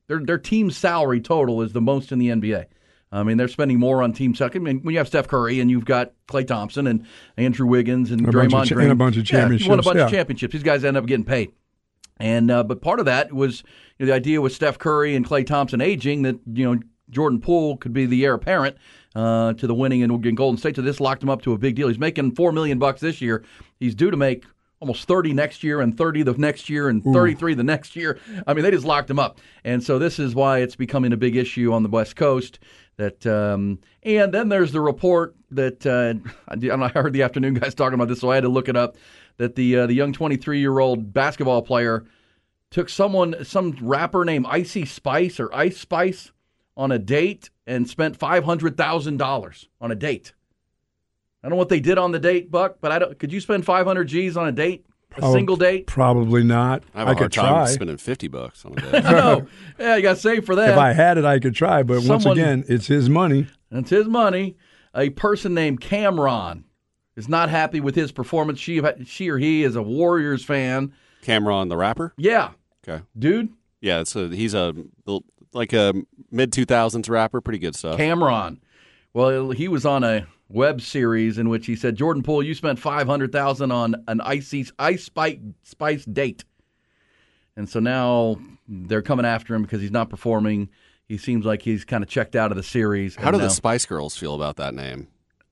their 0.08 0.20
their 0.20 0.38
team 0.38 0.72
salary 0.72 1.20
total 1.20 1.62
is 1.62 1.74
the 1.74 1.82
most 1.82 2.12
in 2.12 2.20
the 2.20 2.30
NBA. 2.30 2.66
I 3.16 3.24
mean, 3.24 3.38
they're 3.38 3.48
spending 3.48 3.80
more 3.80 4.04
on 4.04 4.14
team 4.14 4.36
second. 4.36 4.64
I 4.64 4.66
mean, 4.66 4.82
when 4.82 4.94
you 4.94 5.00
have 5.00 5.08
Steph 5.08 5.28
Curry 5.28 5.60
and 5.60 5.72
you've 5.72 5.86
got 5.86 6.12
Klay 6.28 6.46
Thompson 6.46 6.88
and 6.88 7.06
Andrew 7.38 7.66
Wiggins 7.66 8.12
and 8.12 8.28
A 8.28 8.32
bunch 8.32 8.52
of 8.52 8.52
Draymond 8.52 8.72
Green 8.74 8.84
and 8.84 8.92
a 8.92 8.96
bunch 8.96 9.18
of 9.18 9.32
Yeah, 9.32 9.40
won 9.40 9.54
a 9.54 9.58
championships, 9.58 9.86
bunch 9.86 10.00
of 10.00 10.12
championships. 10.12 10.54
These 10.54 10.64
guys 10.64 10.84
end 10.84 10.98
up 10.98 11.06
getting 11.06 11.26
paid. 11.26 11.52
And 12.18 12.50
uh, 12.52 12.64
but 12.64 12.82
part 12.82 13.00
of 13.00 13.06
that 13.06 13.34
was 13.34 13.64
you 13.98 14.06
know, 14.06 14.12
the 14.12 14.16
idea 14.16 14.42
with 14.42 14.54
Steph 14.54 14.78
Curry 14.80 15.16
and 15.16 15.26
Klay 15.26 15.46
Thompson 15.46 15.82
aging 15.82 16.24
that 16.24 16.40
you 16.54 16.74
know 16.74 16.80
Jordan 17.10 17.40
Poole 17.40 17.78
could 17.78 17.94
be 17.94 18.06
the 18.06 18.26
heir 18.26 18.34
apparent 18.34 18.78
uh, 19.16 19.54
to 19.54 19.68
the 19.68 19.76
winning 19.76 20.02
in, 20.02 20.12
in 20.12 20.36
Golden 20.36 20.58
State. 20.58 20.76
So 20.76 20.82
this 20.82 21.00
locked 21.00 21.24
him 21.24 21.30
up 21.30 21.42
to 21.44 21.54
a 21.54 21.58
big 21.58 21.76
deal. 21.76 21.88
He's 21.88 22.00
making 22.00 22.36
four 22.36 22.52
million 22.52 22.80
bucks 22.80 23.02
this 23.02 23.22
year. 23.22 23.44
He's 23.80 23.96
due 23.96 24.12
to 24.12 24.18
make 24.18 24.46
almost 24.82 25.08
30 25.08 25.34
next 25.34 25.64
year 25.64 25.82
and 25.82 25.98
30 25.98 26.24
the 26.24 26.34
next 26.34 26.70
year 26.70 26.90
and 26.90 27.04
33 27.04 27.54
the 27.54 27.64
next 27.64 27.96
year. 27.96 28.20
I 28.46 28.54
mean, 28.54 28.64
they 28.64 28.72
just 28.72 28.86
locked 28.86 29.10
him 29.10 29.20
up. 29.20 29.40
And 29.64 29.82
so 29.84 29.98
this 29.98 30.20
is 30.20 30.36
why 30.36 30.60
it's 30.60 30.76
becoming 30.76 31.14
a 31.14 31.18
big 31.18 31.36
issue 31.36 31.72
on 31.74 31.82
the 31.82 31.90
West 31.90 32.16
Coast. 32.16 32.60
That 32.98 33.26
um, 33.26 33.80
and 34.04 34.34
then 34.34 34.50
there's 34.50 34.72
the 34.72 34.82
report 34.82 35.36
that 35.52 35.86
uh, 35.86 36.14
I 36.48 36.88
heard 36.90 37.14
the 37.14 37.24
afternoon 37.24 37.56
guys 37.56 37.76
talking 37.76 37.96
about 37.96 38.08
this, 38.08 38.22
so 38.22 38.32
I 38.32 38.36
had 38.36 38.44
to 38.44 38.50
look 38.50 38.70
it 38.70 38.78
up. 38.78 38.96
That 39.38 39.56
the 39.56 39.80
uh, 39.80 39.88
the 39.88 39.94
young 39.94 40.14
23 40.14 40.60
year 40.60 40.80
old 40.80 41.14
basketball 41.14 41.62
player 41.62 42.06
took 42.72 42.90
someone 42.90 43.44
some 43.44 43.78
rapper 43.82 44.24
named 44.24 44.46
Icy 44.50 44.86
Spice 44.86 45.40
or 45.40 45.54
Ice 45.54 45.78
Spice 45.78 46.32
on 46.78 46.92
a 46.92 47.00
date 47.00 47.50
and 47.68 47.90
spent 47.90 48.18
five 48.18 48.44
hundred 48.44 48.78
thousand 48.78 49.18
dollars 49.18 49.68
on 49.82 49.92
a 49.92 49.96
date. 49.96 50.34
I 51.44 51.48
don't 51.48 51.52
know 51.52 51.58
what 51.58 51.70
they 51.70 51.80
did 51.80 51.98
on 51.98 52.12
the 52.12 52.20
date, 52.20 52.50
Buck, 52.50 52.78
but 52.82 52.92
I 52.92 53.00
don't. 53.00 53.20
Could 53.20 53.32
you 53.32 53.42
spend 53.42 53.66
five 53.66 53.86
hundred 53.86 54.08
G's 54.08 54.38
on 54.38 54.48
a 54.48 54.52
date, 54.52 54.86
a 55.18 55.22
Prob- 55.22 55.34
single 55.34 55.56
date? 55.56 55.88
Probably 55.88 56.44
not. 56.44 56.84
I 56.94 57.00
have 57.00 57.08
a 57.10 57.12
could 57.14 57.20
hard 57.20 57.32
time 57.34 57.48
try. 57.50 57.66
spending 57.68 57.98
fifty 57.98 58.28
bucks 58.28 58.66
on 58.66 58.74
a 58.78 58.82
day. 58.82 59.00
no, 59.04 59.48
yeah, 59.80 59.96
you 59.96 60.02
got 60.02 60.16
to 60.16 60.20
save 60.22 60.46
for 60.46 60.56
that. 60.56 60.72
If 60.72 60.78
I 60.78 60.94
had 60.94 61.18
it, 61.18 61.26
I 61.26 61.40
could 61.40 61.56
try. 61.56 61.84
But 61.84 62.04
once 62.04 62.26
again, 62.26 62.64
it's 62.68 62.88
his 62.88 63.10
money. 63.10 63.48
It's 63.72 63.90
his 63.90 64.08
money. 64.08 64.58
A 64.96 65.10
person 65.10 65.54
named 65.54 65.82
Cam'ron 65.82 66.64
is 67.16 67.28
not 67.28 67.50
happy 67.50 67.80
with 67.82 67.96
his 67.96 68.12
performance. 68.12 68.60
She, 68.60 68.82
she 69.06 69.30
or 69.30 69.38
he 69.38 69.64
is 69.64 69.76
a 69.76 69.82
Warriors 69.82 70.44
fan. 70.46 70.94
Cam'ron, 71.24 71.70
the 71.70 71.76
rapper. 71.78 72.14
Yeah, 72.18 72.52
Okay. 72.88 73.04
dude, 73.18 73.50
Yeah, 73.82 74.00
it's 74.02 74.16
a, 74.16 74.30
he's 74.30 74.54
a 74.54 74.74
like 75.54 75.74
a 75.74 75.94
mid 76.32 76.52
two 76.54 76.66
thousands 76.66 77.10
rapper. 77.10 77.42
Pretty 77.42 77.60
good 77.60 77.76
stuff. 77.76 77.98
Cam'ron. 78.00 78.60
Well, 79.14 79.52
he 79.52 79.68
was 79.68 79.86
on 79.86 80.04
a 80.04 80.28
web 80.50 80.82
series 80.82 81.38
in 81.38 81.50
which 81.50 81.66
he 81.66 81.76
said, 81.76 81.96
"Jordan 81.96 82.24
Poole, 82.24 82.44
you 82.44 82.54
spent 82.54 82.80
five 82.80 83.08
hundred 83.08 83.32
thousand 83.32 83.72
on 83.72 83.96
an 84.08 84.22
icy 84.22 84.68
ice 84.80 85.04
spice 85.04 85.40
spice 85.64 86.06
date," 86.06 86.44
and 87.56 87.70
so 87.70 87.80
now 87.80 88.38
they're 88.68 89.02
coming 89.02 89.26
after 89.26 89.56
him 89.56 89.62
because 89.64 89.82
he's 89.82 89.92
not 89.92 90.10
performing. 90.10 90.70
He 91.08 91.18
seems 91.18 91.46
like 91.46 91.62
he's 91.62 91.86
kind 91.86 92.04
of 92.04 92.10
checked 92.10 92.36
out 92.36 92.52
of 92.52 92.58
the 92.58 92.64
series. 92.64 93.16
How 93.16 93.28
and 93.28 93.34
do 93.34 93.38
the 93.40 93.44
now- 93.46 93.50
Spice 93.50 93.86
Girls 93.86 94.18
feel 94.18 94.34
about 94.34 94.56
that 94.58 94.74
name? 94.74 95.08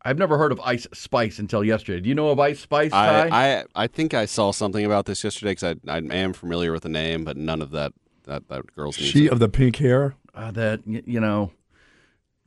I've 0.06 0.18
never 0.18 0.38
heard 0.38 0.52
of 0.52 0.60
Ice 0.62 0.86
Spice 0.94 1.40
until 1.40 1.64
yesterday. 1.64 2.02
Do 2.02 2.10
you 2.10 2.16
know 2.16 2.30
of 2.30 2.40
Ice 2.40 2.60
Spice? 2.60 2.92
Ty? 2.92 3.30
I, 3.30 3.60
I 3.60 3.64
I 3.76 3.88
think 3.88 4.14
I 4.14 4.26
saw 4.26 4.52
something 4.52 4.84
about 4.84 5.06
this 5.06 5.24
yesterday 5.24 5.52
because 5.52 5.78
I 5.88 5.92
I 5.92 5.98
am 6.00 6.34
familiar 6.34 6.72
with 6.74 6.84
the 6.84 6.90
name, 6.90 7.24
but 7.24 7.38
none 7.38 7.62
of 7.62 7.72
that 7.72 7.94
that 8.24 8.50
that 8.50 8.76
girl's 8.76 8.98
music. 8.98 9.14
She 9.14 9.30
of 9.30 9.40
the 9.40 9.48
pink 9.48 9.78
hair. 9.78 10.16
uh, 10.36 10.52
that 10.52 10.82
you 10.86 11.20
know 11.22 11.52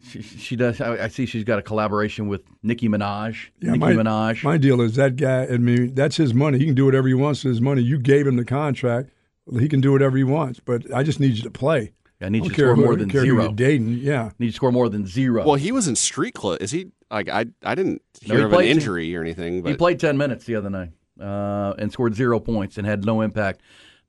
she, 0.02 0.22
she 0.22 0.56
does 0.56 0.80
I, 0.80 1.04
I 1.04 1.08
see 1.08 1.26
she's 1.26 1.44
got 1.44 1.58
a 1.58 1.62
collaboration 1.62 2.28
with 2.28 2.42
Nicki 2.62 2.88
Minaj 2.88 3.36
Nicki 3.62 3.78
my, 3.78 3.92
Minaj 3.92 4.42
My 4.44 4.56
deal 4.58 4.80
is 4.80 4.94
that 4.96 5.16
guy. 5.16 5.44
I 5.46 5.56
mean, 5.58 5.94
that's 5.94 6.16
his 6.16 6.34
money. 6.34 6.58
He 6.58 6.66
can 6.66 6.74
do 6.74 6.84
whatever 6.84 7.08
he 7.08 7.14
wants 7.14 7.44
with 7.44 7.52
his 7.52 7.60
money. 7.60 7.82
You 7.82 7.98
gave 7.98 8.26
him 8.26 8.36
the 8.36 8.44
contract. 8.44 9.10
He 9.58 9.68
can 9.68 9.80
do 9.80 9.92
whatever 9.92 10.16
he 10.16 10.24
wants. 10.24 10.60
But 10.60 10.92
I 10.94 11.02
just 11.02 11.20
need 11.20 11.36
you 11.36 11.42
to 11.42 11.50
play. 11.50 11.92
I 12.20 12.28
need 12.30 12.42
I 12.42 12.44
you 12.44 12.50
to 12.50 12.54
score 12.56 12.74
who- 12.76 12.82
more 12.84 12.96
than 12.96 13.10
care 13.10 13.22
zero 13.22 13.54
you're. 13.58 13.68
Yeah. 13.68 14.30
need 14.38 14.48
to 14.48 14.52
score 14.52 14.72
more 14.72 14.88
than 14.88 15.06
zero 15.06 15.44
well, 15.44 15.54
he 15.56 15.70
was 15.72 15.86
in 15.88 15.96
street 15.96 16.34
clothes. 16.34 16.58
Is 16.60 16.70
he 16.70 16.92
like 17.10 17.28
I 17.28 17.46
I 17.62 17.74
didn't 17.74 18.02
No, 18.26 18.34
hear 18.34 18.36
he 18.38 18.42
of 18.44 18.52
an 18.52 18.56
played- 18.56 18.70
injury 18.70 19.14
or 19.16 19.20
anything, 19.22 19.62
but 19.62 19.68
he 19.70 19.76
played 19.76 20.00
10 20.00 20.16
minutes 20.16 20.44
the 20.46 20.56
other 20.56 20.70
night 20.70 20.90
uh, 21.20 21.74
and 21.78 21.92
scored 21.92 22.14
zero 22.14 22.40
points 22.40 22.78
and 22.78 22.86
had 22.86 23.04
no 23.04 23.20
impact 23.22 23.60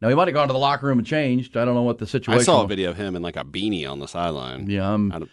now 0.02 0.10
he 0.10 0.16
might 0.16 0.28
have 0.28 0.34
gone 0.36 0.48
to 0.48 0.54
the 0.54 0.60
locker 0.60 0.88
room 0.88 0.98
and 1.00 1.06
changed 1.08 1.56
I 1.58 1.66
don't 1.66 1.76
know 1.76 1.82
what 1.84 1.98
the 1.98 2.08
situation 2.08 2.40
I 2.42 2.44
saw 2.44 2.60
a 2.60 2.64
was. 2.64 2.70
video 2.70 2.90
of 2.92 2.98
him 2.98 3.16
in 3.16 3.22
like 3.22 3.36
a 3.36 3.44
beanie 3.44 3.90
on 3.90 4.00
the 4.00 4.08
sideline. 4.08 4.70
yeah 4.70 4.90
I'm, 4.94 5.12
I 5.12 5.20
don't- 5.20 5.32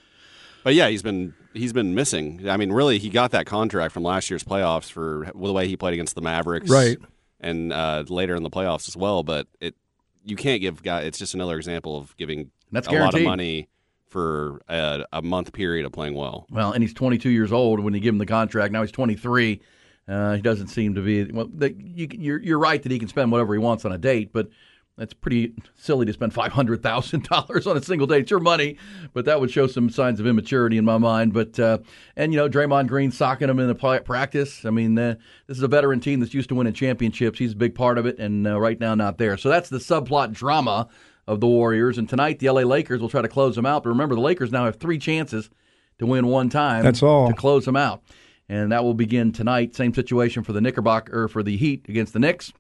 But 0.65 0.75
yeah, 0.75 0.89
he's 0.89 1.03
been 1.03 1.35
he's 1.53 1.73
been 1.73 1.95
missing. 1.95 2.49
I 2.49 2.57
mean, 2.57 2.73
really, 2.73 2.99
he 2.99 3.11
got 3.11 3.31
that 3.31 3.47
contract 3.47 3.93
from 3.93 4.03
last 4.03 4.31
year's 4.31 4.43
playoffs 4.43 4.91
for 4.91 5.31
the 5.33 5.53
way 5.53 5.69
he 5.69 5.77
played 5.77 5.93
against 5.95 6.17
the 6.17 6.23
Mavericks, 6.23 6.69
Right. 6.69 6.99
And 7.39 7.73
uh, 7.73 8.05
later 8.09 8.35
in 8.35 8.43
the 8.43 8.51
playoffs 8.51 8.89
as 8.89 8.97
well. 8.97 9.23
But 9.23 9.47
it 9.61 9.77
you 10.25 10.37
can't 10.37 10.61
give 10.61 10.83
guy. 10.83 11.03
It's 11.03 11.19
just 11.19 11.35
another 11.35 11.57
example 11.57 11.97
of 11.99 12.17
giving 12.17 12.51
That's 12.73 12.89
a 12.89 12.93
lot 12.93 13.15
of 13.15 13.23
money 13.23 13.69
for 14.09 14.63
a, 14.69 15.05
a 15.13 15.21
month 15.21 15.53
period 15.53 15.85
of 15.85 15.93
playing 15.93 16.15
well. 16.15 16.47
Well, 16.51 16.73
and 16.73 16.83
he's 16.83 16.95
22 16.95 17.29
years 17.29 17.53
old 17.53 17.81
when 17.81 17.93
you 17.95 18.01
give 18.01 18.15
him 18.15 18.19
the 18.19 18.27
contract. 18.27 18.73
Now 18.73 18.81
he's 18.81 18.93
23. 18.93 19.61
Uh, 20.07 20.37
he 20.37 20.41
doesn't 20.41 20.69
seem 20.69 20.95
to 20.95 21.03
be. 21.03 21.25
Well, 21.25 21.51
the, 21.53 21.75
you, 21.75 22.09
you're, 22.13 22.41
you're 22.41 22.59
right 22.59 22.83
that 22.83 22.93
he 22.93 22.99
can 22.99 23.09
spend 23.09 23.33
whatever 23.33 23.55
he 23.55 23.59
wants 23.59 23.85
on 23.85 23.93
a 23.93 23.99
date, 23.99 24.33
but 24.33 24.49
that's 24.97 25.13
pretty 25.13 25.53
silly 25.75 26.07
to 26.07 26.13
spend 26.13 26.33
$500,000 26.33 27.67
on 27.67 27.77
a 27.77 27.83
single 27.83 28.07
day. 28.07 28.21
It's 28.21 28.31
your 28.31 28.41
money, 28.41 28.79
but 29.13 29.25
that 29.25 29.41
would 29.41 29.51
show 29.51 29.67
some 29.67 29.91
signs 29.91 30.21
of 30.21 30.27
immaturity 30.27 30.79
in 30.79 30.85
my 30.85 30.99
mind. 30.99 31.33
But 31.33 31.59
uh, 31.59 31.79
and 32.17 32.33
you 32.33 32.39
know, 32.39 32.49
Draymond 32.49 32.87
Green 32.87 33.11
socking 33.11 33.49
him 33.49 33.59
in 33.59 33.67
the 33.67 33.75
practice. 34.05 34.65
I 34.65 34.71
mean, 34.71 34.97
uh, 34.97 35.17
this 35.47 35.57
is 35.57 35.63
a 35.63 35.69
veteran 35.69 35.99
team 36.01 36.21
that's 36.21 36.35
used 36.35 36.49
to 36.51 36.55
winning 36.55 36.75
championships. 36.75 37.39
He's 37.39 37.53
a 37.53 37.57
big 37.57 37.75
part 37.75 37.99
of 37.99 38.07
it, 38.07 38.19
and 38.19 38.47
uh, 38.47 38.61
right 38.61 38.79
now 38.79 38.95
not 38.95 39.19
there. 39.19 39.37
So 39.37 39.49
that's 39.49 39.69
the 39.69 39.79
subplot 39.79 40.33
drama 40.33 40.89
of 41.27 41.41
the 41.41 41.47
Warriors. 41.47 41.99
And 41.99 42.09
tonight, 42.09 42.39
the 42.39 42.51
LA 42.51 42.63
Lakers 42.63 43.01
will 43.01 43.09
try 43.09 43.23
to 43.23 43.29
close 43.29 43.57
them 43.57 43.67
out. 43.67 43.83
But 43.83 43.91
remember, 43.91 44.15
the 44.15 44.21
Lakers 44.21 44.53
now 44.53 44.67
have 44.67 44.77
three 44.77 44.99
chances 44.99 45.51
to 45.99 46.07
win 46.07 46.29
one 46.29 46.51
time. 46.51 46.85
That's 46.85 47.03
all. 47.03 47.29
to 47.29 47.35
close 47.35 47.65
them 47.65 47.77
out, 47.77 48.03
and 48.49 48.71
that 48.71 48.85
will 48.85 48.95
begin 48.95 49.33
tonight. 49.33 49.75
Same 49.75 49.93
situation 49.93 50.45
for 50.45 50.53
the 50.53 50.61
Knickerbocker 50.61 51.25
or 51.25 51.29
for 51.29 51.43
the 51.43 51.57
Heat 51.57 51.87
against 51.89 52.13
the 52.13 52.21
Knicks. 52.21 52.53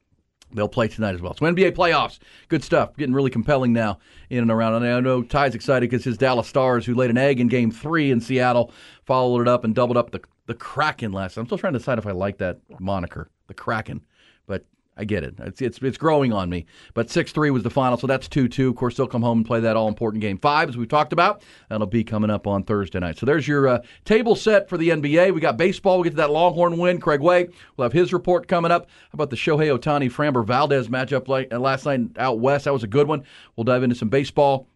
They'll 0.54 0.68
play 0.68 0.88
tonight 0.88 1.14
as 1.14 1.20
well. 1.20 1.34
So 1.34 1.44
NBA 1.44 1.72
playoffs, 1.72 2.18
good 2.48 2.62
stuff. 2.62 2.96
Getting 2.96 3.14
really 3.14 3.30
compelling 3.30 3.72
now 3.72 3.98
in 4.30 4.38
and 4.38 4.50
around. 4.50 4.74
And 4.74 4.86
I 4.86 5.00
know 5.00 5.22
Ty's 5.22 5.54
excited 5.54 5.90
because 5.90 6.04
his 6.04 6.16
Dallas 6.16 6.46
Stars, 6.46 6.86
who 6.86 6.94
laid 6.94 7.10
an 7.10 7.18
egg 7.18 7.40
in 7.40 7.48
Game 7.48 7.70
Three 7.70 8.10
in 8.10 8.20
Seattle, 8.20 8.72
followed 9.04 9.42
it 9.42 9.48
up 9.48 9.64
and 9.64 9.74
doubled 9.74 9.96
up 9.96 10.12
the 10.12 10.20
the 10.46 10.54
Kraken 10.54 11.12
last. 11.12 11.36
I'm 11.36 11.46
still 11.46 11.58
trying 11.58 11.72
to 11.72 11.78
decide 11.78 11.98
if 11.98 12.06
I 12.06 12.12
like 12.12 12.38
that 12.38 12.58
moniker, 12.78 13.30
the 13.48 13.54
Kraken, 13.54 14.02
but 14.46 14.64
I 14.96 15.04
get 15.04 15.24
it. 15.24 15.34
It's 15.38 15.60
it's, 15.60 15.78
it's 15.78 15.98
growing 15.98 16.32
on 16.32 16.48
me. 16.48 16.66
But 16.94 17.10
six 17.10 17.32
three 17.32 17.50
was 17.50 17.62
the 17.62 17.70
final, 17.70 17.98
so 17.98 18.06
that's 18.06 18.28
two 18.28 18.48
two. 18.48 18.68
Of 18.68 18.76
course, 18.76 18.96
they'll 18.96 19.08
come 19.08 19.22
home 19.22 19.38
and 19.38 19.46
play 19.46 19.60
that 19.60 19.76
all 19.76 19.88
important 19.88 20.20
game 20.20 20.38
five, 20.38 20.68
as 20.68 20.76
we've 20.76 20.88
talked 20.88 21.12
about. 21.12 21.42
That'll 21.68 21.86
be 21.86 22.04
coming 22.04 22.30
up 22.30 22.46
on 22.46 22.62
Thursday 22.62 23.00
night. 23.00 23.18
So 23.18 23.26
there's 23.26 23.48
your 23.48 23.66
uh, 23.66 23.82
table 24.04 24.36
set 24.36 24.68
for 24.68 24.78
the 24.78 24.90
NBA. 24.90 25.34
We 25.34 25.40
got 25.40 25.56
baseball. 25.56 25.98
We 25.98 26.04
get 26.04 26.10
to 26.10 26.16
that 26.18 26.30
Longhorn 26.30 26.78
win. 26.78 27.00
Craig 27.00 27.20
Way 27.20 27.48
we'll 27.76 27.84
have 27.84 27.92
his 27.92 28.12
report 28.12 28.46
coming 28.46 28.70
up. 28.70 28.86
How 28.86 29.14
about 29.14 29.30
the 29.30 29.36
Shohei 29.36 29.76
Ohtani 29.76 30.10
Framber 30.10 30.44
Valdez 30.44 30.88
matchup 30.88 31.28
like, 31.28 31.52
uh, 31.52 31.58
last 31.58 31.86
night 31.86 32.00
out 32.16 32.38
west? 32.38 32.64
That 32.64 32.72
was 32.72 32.84
a 32.84 32.88
good 32.88 33.08
one. 33.08 33.24
We'll 33.56 33.64
dive 33.64 33.82
into 33.82 33.96
some 33.96 34.08
baseball 34.08 34.68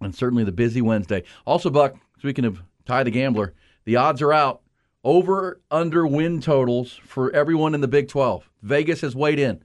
and 0.00 0.14
certainly 0.14 0.44
the 0.44 0.52
busy 0.52 0.80
Wednesday. 0.80 1.22
Also, 1.46 1.70
Buck, 1.70 1.96
speaking 2.18 2.44
of 2.44 2.62
Ty 2.86 3.04
the 3.04 3.10
Gambler, 3.10 3.54
the 3.84 3.96
odds 3.96 4.22
are 4.22 4.32
out. 4.32 4.62
Over 5.02 5.60
under 5.70 6.06
win 6.06 6.40
totals 6.40 7.00
for 7.04 7.30
everyone 7.32 7.74
in 7.74 7.80
the 7.80 7.88
Big 7.88 8.08
12. 8.08 8.48
Vegas 8.62 9.00
has 9.00 9.16
weighed 9.16 9.38
in. 9.38 9.62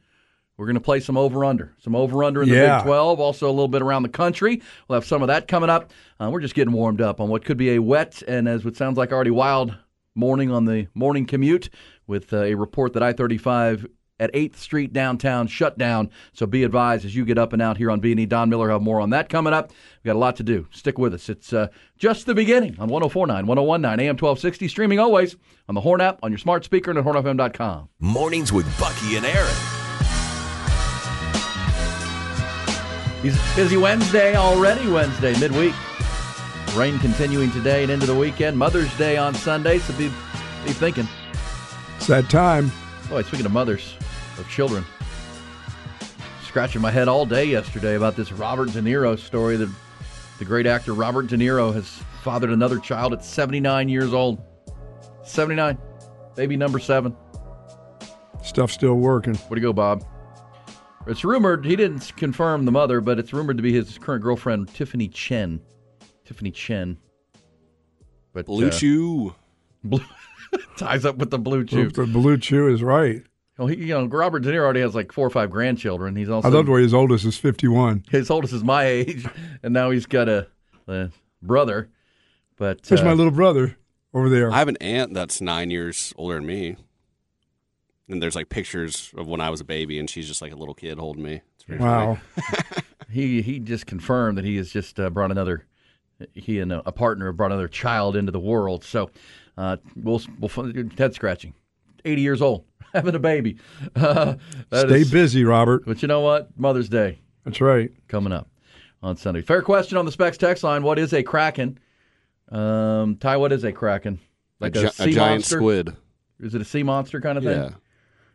We're 0.58 0.66
going 0.68 0.76
to 0.76 0.82
play 0.82 1.02
some 1.02 1.18
over 1.18 1.44
under, 1.44 1.74
some 1.80 1.94
over 1.94 2.24
under 2.24 2.42
in 2.42 2.48
the 2.48 2.56
Yeah. 2.56 2.78
Big 2.78 2.86
12. 2.86 3.20
Also, 3.20 3.48
a 3.48 3.52
little 3.52 3.68
bit 3.68 3.82
around 3.82 4.04
the 4.04 4.10
country. 4.10 4.62
We'll 4.88 4.96
have 4.96 5.06
some 5.06 5.22
of 5.22 5.28
that 5.28 5.50
coming 5.50 5.70
up. 5.70 5.92
Uh, 6.22 6.30
we're 6.32 6.40
just 6.40 6.56
getting 6.56 6.74
warmed 6.74 7.02
up 7.02 7.20
on 7.20 7.28
what 7.28 7.44
could 7.44 7.58
be 7.58 7.72
a 7.72 7.80
wet 7.82 8.24
and, 8.26 8.48
as 8.48 8.66
it 8.66 8.78
sounds 8.78 8.98
like, 8.98 9.12
already 9.12 9.32
wild 9.32 9.76
morning 10.16 10.50
on 10.52 10.64
the 10.64 10.88
morning 10.94 11.26
commute 11.26 11.70
with 12.08 12.32
uh, 12.32 12.38
a 12.44 12.56
report 12.56 12.94
that 12.94 13.04
I 13.04 13.12
35 13.12 13.86
at 14.20 14.32
8th 14.34 14.58
Street 14.58 14.94
downtown 14.94 15.48
shut 15.48 15.78
down. 15.78 16.10
So 16.34 16.46
be 16.46 16.64
advised 16.64 17.06
as 17.06 17.16
you 17.16 17.26
get 17.26 17.38
up 17.38 17.54
and 17.54 17.62
out 17.62 17.78
here 17.78 17.92
on 17.92 18.00
B&E. 18.00 18.26
Don 18.26 18.50
Miller 18.50 18.70
have 18.70 18.82
more 18.82 19.02
on 19.02 19.10
that 19.12 19.30
coming 19.30 19.54
up. 19.54 19.72
we 20.04 20.10
got 20.10 20.16
a 20.16 20.20
lot 20.20 20.36
to 20.38 20.44
do. 20.44 20.68
Stick 20.72 20.98
with 20.98 21.14
us. 21.14 21.30
It's 21.30 21.54
uh, 21.54 21.68
just 21.98 22.26
the 22.26 22.36
beginning 22.36 22.80
on 22.80 22.88
1049, 22.88 23.46
1019, 23.46 24.06
AM 24.06 24.14
1260, 24.14 24.68
streaming 24.68 25.00
always 25.00 25.36
on 25.68 25.76
the 25.76 25.82
Horn 25.82 26.02
app, 26.02 26.20
on 26.24 26.32
your 26.32 26.38
smart 26.38 26.64
speaker, 26.64 26.92
and 26.92 27.00
at 27.00 27.06
hornfm.com. 27.06 27.90
Mornings 28.00 28.54
with 28.54 28.66
Bucky 28.80 29.18
and 29.18 29.26
Aaron. 29.26 29.56
He's 33.22 33.56
busy 33.56 33.78
Wednesday 33.78 34.36
already, 34.36 34.88
Wednesday, 34.90 35.38
midweek. 35.40 35.74
Rain 36.76 37.00
continuing 37.00 37.52
today 37.52 37.84
and 37.84 37.92
into 37.92 38.06
the 38.06 38.14
weekend. 38.14 38.58
Mother's 38.58 38.96
Day 38.98 39.18
on 39.18 39.34
Sunday, 39.34 39.80
so 39.80 39.98
be, 39.98 40.10
be 40.64 40.74
thinking. 40.74 41.08
It's 41.96 42.08
that 42.08 42.30
time. 42.30 42.72
Boy, 43.10 43.24
speaking 43.24 43.46
of 43.46 43.52
mothers 43.52 43.96
of 44.38 44.50
children, 44.50 44.86
scratching 46.44 46.82
my 46.82 46.92
head 46.92 47.08
all 47.08 47.26
day 47.26 47.46
yesterday 47.46 47.96
about 47.96 48.16
this 48.16 48.32
Robert 48.32 48.72
De 48.72 48.82
Niro 48.82 49.18
story 49.18 49.58
that 49.58 49.70
the 50.40 50.46
great 50.46 50.68
actor 50.68 50.94
Robert 50.94 51.28
De 51.28 51.38
Niro 51.38 51.74
has 51.74 51.88
fathered 52.24 52.50
another 52.50 52.80
child 52.80 53.14
at 53.14 53.24
79 53.24 53.90
years 53.90 54.14
old. 54.14 54.42
79. 55.24 55.78
Baby 56.36 56.58
number 56.58 56.80
seven. 56.80 57.16
Stuff 58.44 58.72
still 58.72 58.96
working. 58.96 59.36
Where 59.36 59.56
do 59.56 59.62
you 59.62 59.68
go, 59.68 59.74
Bob? 59.74 60.06
It's 61.08 61.24
rumored, 61.24 61.66
he 61.66 61.76
didn't 61.76 62.16
confirm 62.18 62.66
the 62.66 62.72
mother, 62.72 63.00
but 63.00 63.20
it's 63.20 63.32
rumored 63.32 63.58
to 63.58 63.64
be 63.64 63.72
his 63.72 63.98
current 64.00 64.24
girlfriend, 64.24 64.74
Tiffany 64.74 65.08
Chen. 65.08 65.62
Tiffany 66.26 66.52
Chen. 66.52 66.98
But 68.34 68.48
Blue 68.48 68.68
uh, 68.68 68.72
Chew. 68.72 69.36
Blue 69.84 70.04
ties 70.78 71.06
up 71.06 71.18
with 71.18 71.30
the 71.30 71.38
blue 71.38 71.64
chew. 71.64 71.90
The 71.90 72.06
blue 72.06 72.38
chew 72.38 72.74
is 72.74 72.82
right. 72.82 73.24
Well, 73.58 73.68
he, 73.68 73.78
you 73.78 73.94
know, 73.94 74.06
Robert 74.06 74.42
De 74.42 74.52
Niro 74.52 74.64
already 74.64 74.82
has 74.82 74.96
like 74.96 75.12
four 75.12 75.26
or 75.26 75.30
five 75.30 75.50
grandchildren. 75.50 76.16
He's 76.16 76.30
also 76.30 76.48
I 76.48 76.52
love 76.52 76.66
the 76.66 76.74
way 76.74 76.82
his 76.82 76.94
oldest 76.94 77.26
is 77.26 77.38
51. 77.38 78.06
his 78.10 78.30
oldest 78.30 78.54
is 78.54 78.64
my 78.64 78.86
age, 78.86 79.26
and 79.64 79.74
now 79.74 79.92
he's 79.92 80.06
got 80.06 80.28
a, 80.28 80.48
a 80.88 81.10
brother. 81.42 81.90
But 82.58 82.84
There's 82.84 83.02
uh, 83.02 83.06
my 83.06 83.14
little 83.14 83.32
brother 83.32 83.78
over 84.14 84.30
there. 84.30 84.52
I 84.52 84.58
have 84.60 84.68
an 84.68 84.78
aunt 84.82 85.14
that's 85.14 85.42
nine 85.42 85.70
years 85.70 86.14
older 86.18 86.36
than 86.36 86.46
me. 86.46 86.78
And 88.08 88.22
there's 88.22 88.36
like 88.36 88.50
pictures 88.50 89.12
of 89.18 89.28
when 89.28 89.42
I 89.42 89.50
was 89.50 89.62
a 89.62 89.66
baby, 89.66 90.00
and 90.00 90.10
she's 90.10 90.28
just 90.28 90.42
like 90.42 90.52
a 90.52 90.56
little 90.56 90.76
kid 90.76 91.00
holding 91.00 91.24
me. 91.24 91.42
It's 91.68 91.80
wow. 91.80 92.20
he 93.10 93.42
he 93.42 93.60
just 93.60 93.88
confirmed 93.88 94.38
that 94.38 94.46
he 94.46 94.58
has 94.58 94.72
just 94.72 95.00
uh, 95.00 95.10
brought 95.10 95.32
another. 95.32 95.66
He 96.34 96.60
and 96.60 96.72
a, 96.72 96.84
a 96.88 96.92
partner 96.92 97.26
have 97.28 97.38
brought 97.38 97.52
another 97.52 97.68
child 97.68 98.16
into 98.16 98.32
the 98.32 98.40
world. 98.40 98.84
So 98.84 99.10
uh, 99.58 99.78
we'll 99.96 100.22
we'll 100.40 100.50
fun- 100.50 100.92
head 100.98 101.16
scratching. 101.16 101.56
Eighty 102.06 102.22
years 102.22 102.44
old, 102.44 102.64
having 102.96 103.16
a 103.16 103.20
baby. 103.20 103.58
Uh, 103.96 104.36
Stay 104.74 105.02
is- 105.02 105.12
busy, 105.12 105.44
Robert. 105.44 105.86
But 105.86 106.02
you 106.02 106.08
know 106.08 106.22
what? 106.22 106.50
Mother's 106.58 106.90
Day 106.90 107.20
That's 107.44 107.62
right. 107.62 107.92
coming 108.08 108.34
up 108.34 108.50
on 109.04 109.16
Sunday. 109.18 109.42
Fair 109.42 109.62
question 109.62 109.98
on 109.98 110.06
the 110.06 110.12
Specs 110.12 110.38
text 110.38 110.64
line. 110.64 110.84
What 110.84 110.98
is 111.00 111.14
a 111.14 111.22
kraken? 111.24 111.78
Um, 112.52 113.18
Ty, 113.18 113.38
what 113.38 113.52
is 113.52 113.64
a 113.64 113.72
kraken? 113.72 114.20
A, 114.62 114.70
gi- 114.70 114.84
a 114.84 114.90
sea 114.92 115.12
giant 115.12 115.42
monster? 115.42 115.58
squid. 115.58 115.96
Is 116.40 116.56
it 116.56 116.62
a 116.62 116.66
sea 116.66 116.84
monster 116.84 117.22
kind 117.22 117.38
of 117.38 117.44
thing? 117.44 117.58
Yeah. 117.58 117.70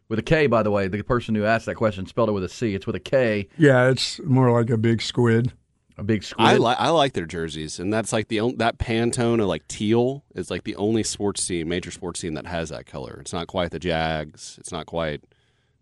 With 0.09 0.19
a 0.19 0.23
K, 0.23 0.47
by 0.47 0.63
the 0.63 0.71
way. 0.71 0.89
The 0.89 1.03
person 1.03 1.35
who 1.35 1.45
asked 1.45 1.67
that 1.67 1.77
question 1.77 2.07
spelled 2.07 2.29
it 2.29 2.33
with 2.33 2.45
a 2.45 2.49
C. 2.49 2.75
It's 2.75 2.87
with 2.87 2.97
a 2.97 3.01
K. 3.01 3.49
Yeah, 3.59 3.89
it's 3.91 4.21
more 4.25 4.51
like 4.51 4.71
a 4.71 4.77
big 4.79 5.03
squid. 5.03 5.53
A 6.01 6.05
big 6.05 6.25
squid. 6.25 6.47
I 6.47 6.57
like 6.57 6.77
I 6.81 6.89
like 6.89 7.13
their 7.13 7.27
jerseys, 7.27 7.79
and 7.79 7.93
that's 7.93 8.13
like 8.13 8.29
the 8.29 8.41
on- 8.41 8.57
that 8.57 8.79
Pantone 8.79 9.41
of 9.41 9.47
like 9.49 9.69
teal 9.69 10.25
is 10.35 10.51
like 10.51 10.65
the 10.65 10.75
only 10.77 11.03
sports 11.03 11.47
team, 11.47 11.69
major 11.69 11.91
sports 11.91 12.21
team 12.21 12.35
that 12.35 12.47
has 12.47 12.71
that 12.71 12.87
color. 12.87 13.19
It's 13.21 13.33
not 13.33 13.47
quite 13.47 13.71
the 13.71 13.79
Jags. 13.79 14.57
It's 14.59 14.73
not 14.73 14.87
quite 14.87 15.23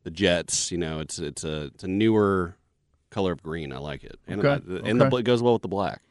the 0.02 0.10
Jets. 0.10 0.72
You 0.72 0.78
know, 0.78 0.98
it's 1.00 1.18
it's 1.18 1.44
a 1.44 1.66
it's 1.66 1.84
a 1.84 1.88
newer 1.88 2.56
color 3.10 3.32
of 3.32 3.42
green. 3.42 3.72
I 3.72 3.78
like 3.78 4.02
it, 4.04 4.18
and 4.26 4.44
Okay, 4.44 4.62
uh, 4.74 4.82
and 4.84 5.00
the, 5.00 5.06
it 5.16 5.22
goes 5.22 5.40
well 5.42 5.52
with 5.54 5.62
the 5.62 5.68
black. 5.68 6.02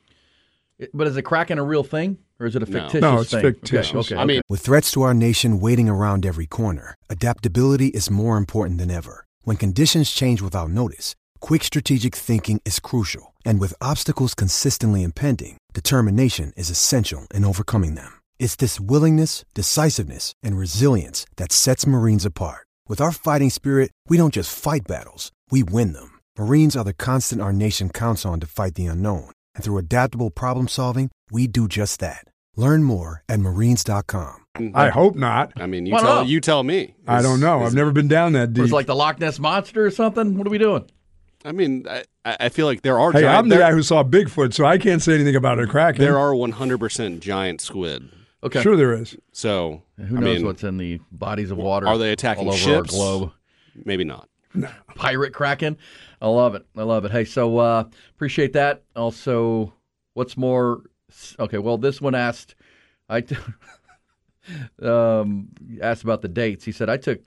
It- 0.79 0.91
But 0.93 1.07
is 1.07 1.17
a 1.17 1.21
kraken 1.21 1.57
a 1.59 1.63
real 1.63 1.83
thing, 1.83 2.17
or 2.39 2.45
is 2.45 2.55
it 2.55 2.63
a 2.63 2.65
No. 2.65 2.79
fictitious 2.81 3.01
No, 3.01 3.19
it's 3.19 3.31
thing? 3.31 3.41
fictitious. 3.41 3.95
Okay, 3.95 4.15
okay, 4.15 4.21
I 4.21 4.25
mean, 4.25 4.41
With 4.47 4.61
threats 4.61 4.89
to 4.91 5.01
our 5.01 5.13
nation 5.13 5.59
waiting 5.59 5.89
around 5.89 6.25
every 6.25 6.45
corner, 6.45 6.95
adaptability 7.09 7.87
is 7.87 8.09
more 8.09 8.37
important 8.37 8.77
than 8.79 8.89
ever. 8.89 9.25
When 9.43 9.57
conditions 9.57 10.11
change 10.11 10.41
without 10.41 10.69
notice, 10.69 11.15
quick 11.37 11.63
strategic 11.63 12.15
thinking 12.15 12.61
is 12.65 12.79
crucial. 12.79 13.33
And 13.45 13.59
with 13.59 13.73
obstacles 13.81 14.33
consistently 14.33 15.03
impending, 15.03 15.57
determination 15.73 16.53
is 16.55 16.69
essential 16.69 17.27
in 17.33 17.43
overcoming 17.43 17.95
them. 17.95 18.21
It's 18.39 18.55
this 18.55 18.79
willingness, 18.79 19.43
decisiveness, 19.53 20.33
and 20.41 20.57
resilience 20.57 21.25
that 21.35 21.51
sets 21.51 21.85
Marines 21.85 22.25
apart. 22.25 22.65
With 22.87 23.01
our 23.01 23.11
fighting 23.11 23.49
spirit, 23.49 23.91
we 24.07 24.17
don't 24.17 24.33
just 24.33 24.57
fight 24.57 24.87
battles, 24.87 25.31
we 25.51 25.63
win 25.63 25.93
them. 25.93 26.19
Marines 26.37 26.75
are 26.77 26.83
the 26.85 26.93
constant 26.93 27.41
our 27.41 27.53
nation 27.53 27.89
counts 27.89 28.25
on 28.25 28.39
to 28.39 28.47
fight 28.47 28.75
the 28.75 28.85
unknown. 28.85 29.31
And 29.55 29.63
through 29.63 29.79
adaptable 29.79 30.29
problem 30.31 30.67
solving, 30.67 31.11
we 31.31 31.47
do 31.47 31.67
just 31.67 31.99
that. 31.99 32.23
Learn 32.55 32.83
more 32.83 33.23
at 33.29 33.39
marines.com. 33.39 34.45
I 34.73 34.89
hope 34.89 35.15
not. 35.15 35.53
I 35.55 35.67
mean, 35.67 35.85
you 35.85 35.93
Why 35.93 36.01
tell 36.01 36.15
not? 36.15 36.27
you 36.27 36.41
tell 36.41 36.63
me. 36.63 36.95
I 37.07 37.21
don't 37.21 37.39
know. 37.39 37.61
I've 37.61 37.75
never 37.75 37.91
been 37.91 38.07
down 38.07 38.33
that 38.33 38.53
deep. 38.53 38.63
it's 38.63 38.73
like 38.73 38.87
the 38.87 38.95
Loch 38.95 39.19
Ness 39.19 39.37
monster 39.37 39.85
or 39.85 39.91
something. 39.91 40.35
What 40.37 40.47
are 40.47 40.49
we 40.49 40.57
doing? 40.57 40.85
I 41.47 41.53
mean, 41.53 41.85
I, 41.89 42.03
I 42.25 42.49
feel 42.49 42.65
like 42.65 42.81
there 42.81 42.99
are. 42.99 43.13
hey, 43.13 43.21
giant, 43.21 43.37
I'm 43.39 43.47
the 43.49 43.57
guy 43.57 43.71
who 43.71 43.81
saw 43.81 44.03
Bigfoot, 44.03 44.53
so 44.53 44.65
I 44.65 44.77
can't 44.77 45.01
say 45.01 45.15
anything 45.15 45.37
about 45.37 45.59
a 45.59 45.65
kraken. 45.65 46.01
There 46.03 46.19
are 46.19 46.35
100 46.35 46.77
percent 46.77 47.21
giant 47.21 47.61
squid. 47.61 48.09
Okay. 48.43 48.61
Sure, 48.61 48.75
there 48.75 48.93
is. 48.93 49.15
So 49.31 49.81
Who 49.97 50.17
I 50.17 50.19
knows 50.19 50.37
mean, 50.37 50.45
what's 50.45 50.63
in 50.63 50.77
the 50.77 50.99
bodies 51.11 51.49
of 51.49 51.57
water? 51.57 51.87
Are 51.87 51.97
they 51.97 52.11
attacking 52.11 52.47
all 52.47 52.53
over 52.53 52.57
ships? 52.61 52.93
our 52.93 52.97
globe? 52.97 53.31
Maybe 53.85 54.03
not. 54.03 54.27
Pirate 54.95 55.33
kraken. 55.33 55.77
I 56.21 56.27
love 56.27 56.53
it. 56.55 56.65
I 56.75 56.83
love 56.83 57.05
it. 57.05 57.11
Hey, 57.11 57.23
so 57.23 57.57
uh, 57.57 57.85
appreciate 58.11 58.53
that. 58.53 58.83
Also, 58.95 59.73
what's 60.15 60.35
more? 60.35 60.81
Okay, 61.39 61.59
well, 61.59 61.77
this 61.77 62.01
one 62.01 62.13
asked. 62.13 62.55
I 63.07 63.21
t- 63.21 63.37
um, 64.81 65.47
asked 65.81 66.03
about 66.03 66.21
the 66.21 66.27
dates. 66.27 66.65
He 66.65 66.73
said 66.73 66.89
I 66.89 66.97
took. 66.97 67.21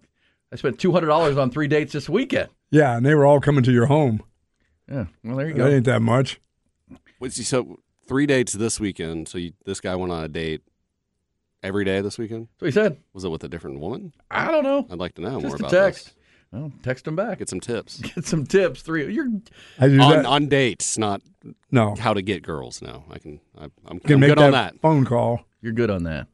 I 0.53 0.57
spent 0.57 0.79
two 0.79 0.93
hundred 0.93 1.07
dollars 1.07 1.39
on 1.39 1.51
three 1.51 1.69
dates 1.69 1.93
this 1.95 2.09
weekend. 2.09 2.51
Yeah, 2.71 2.97
and 2.97 3.05
they 3.05 3.15
were 3.15 3.27
all 3.27 3.41
coming 3.41 3.65
to 3.65 3.73
your 3.73 3.87
home. 3.87 4.23
Yeah. 4.89 5.07
Well, 5.25 5.37
there 5.37 5.49
you 5.49 5.55
go. 5.55 5.65
That 5.65 5.71
go. 5.71 5.77
ain't 5.77 5.85
that 5.87 6.03
much. 6.03 6.41
What's 7.19 7.37
he, 7.37 7.43
so 7.43 7.79
three 8.07 8.27
dates 8.27 8.53
this 8.53 8.81
weekend. 8.81 9.29
So 9.29 9.39
you, 9.39 9.53
this 9.65 9.81
guy 9.81 9.95
went 9.95 10.13
on 10.13 10.25
a 10.25 10.29
date 10.29 10.63
every 11.63 11.85
day 11.85 12.01
this 12.01 12.19
weekend. 12.19 12.49
So 12.59 12.67
he 12.67 12.73
said. 12.73 12.99
Was 13.13 13.25
it 13.25 13.29
with 13.29 13.45
a 13.45 13.49
different 13.49 13.81
woman? 13.81 14.13
I 14.31 14.51
don't 14.51 14.65
know. 14.65 14.87
I'd 14.91 14.99
like 14.99 15.15
to 15.15 15.23
know 15.23 15.33
more 15.33 15.43
Just 15.43 15.55
a 15.55 15.57
about 15.59 15.71
text. 15.71 16.05
this. 16.07 16.15
Well, 16.53 16.73
text 16.83 17.07
him 17.07 17.15
back. 17.15 17.39
Get 17.39 17.49
some 17.49 17.61
tips 17.61 17.99
Get 18.15 18.25
some 18.25 18.45
tips. 18.45 18.83
Three. 18.83 19.13
You're 19.13 19.31
on, 19.79 20.27
on 20.27 20.49
dates, 20.49 20.99
not 20.99 21.23
no, 21.71 21.95
how 21.95 22.13
to 22.13 22.23
get 22.23 22.43
girls. 22.43 22.83
No, 22.83 23.05
I 23.09 23.19
can. 23.19 23.41
I, 23.57 23.65
I'm, 23.87 24.01
can 24.01 24.15
I'm 24.15 24.21
make 24.21 24.31
good 24.31 24.39
that, 24.39 24.45
on 24.47 24.53
that. 24.53 24.81
phone 24.81 25.05
call. 25.05 25.45
You're 25.63 25.73
good 25.73 25.91
on 25.91 26.05
that. 26.05 26.27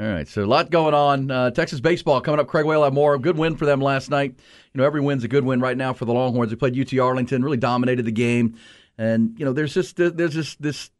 All 0.00 0.06
right, 0.06 0.26
so 0.26 0.42
a 0.42 0.46
lot 0.46 0.70
going 0.70 0.94
on. 0.94 1.30
Uh, 1.30 1.50
Texas 1.50 1.78
baseball 1.78 2.22
coming 2.22 2.40
up. 2.40 2.46
Craig 2.46 2.64
Way 2.64 2.80
have 2.80 2.94
more. 2.94 3.18
Good 3.18 3.36
win 3.36 3.54
for 3.54 3.66
them 3.66 3.82
last 3.82 4.08
night. 4.08 4.34
You 4.72 4.78
know, 4.78 4.84
every 4.84 5.02
win's 5.02 5.24
a 5.24 5.28
good 5.28 5.44
win 5.44 5.60
right 5.60 5.76
now 5.76 5.92
for 5.92 6.06
the 6.06 6.14
Longhorns. 6.14 6.50
They 6.50 6.56
played 6.56 6.78
UT 6.78 6.98
Arlington, 6.98 7.44
really 7.44 7.58
dominated 7.58 8.06
the 8.06 8.12
game, 8.12 8.56
and 8.96 9.38
you 9.38 9.44
know, 9.44 9.52
there's 9.52 9.74
just 9.74 9.96
there's 9.96 10.32
just 10.32 10.62
this 10.62 10.90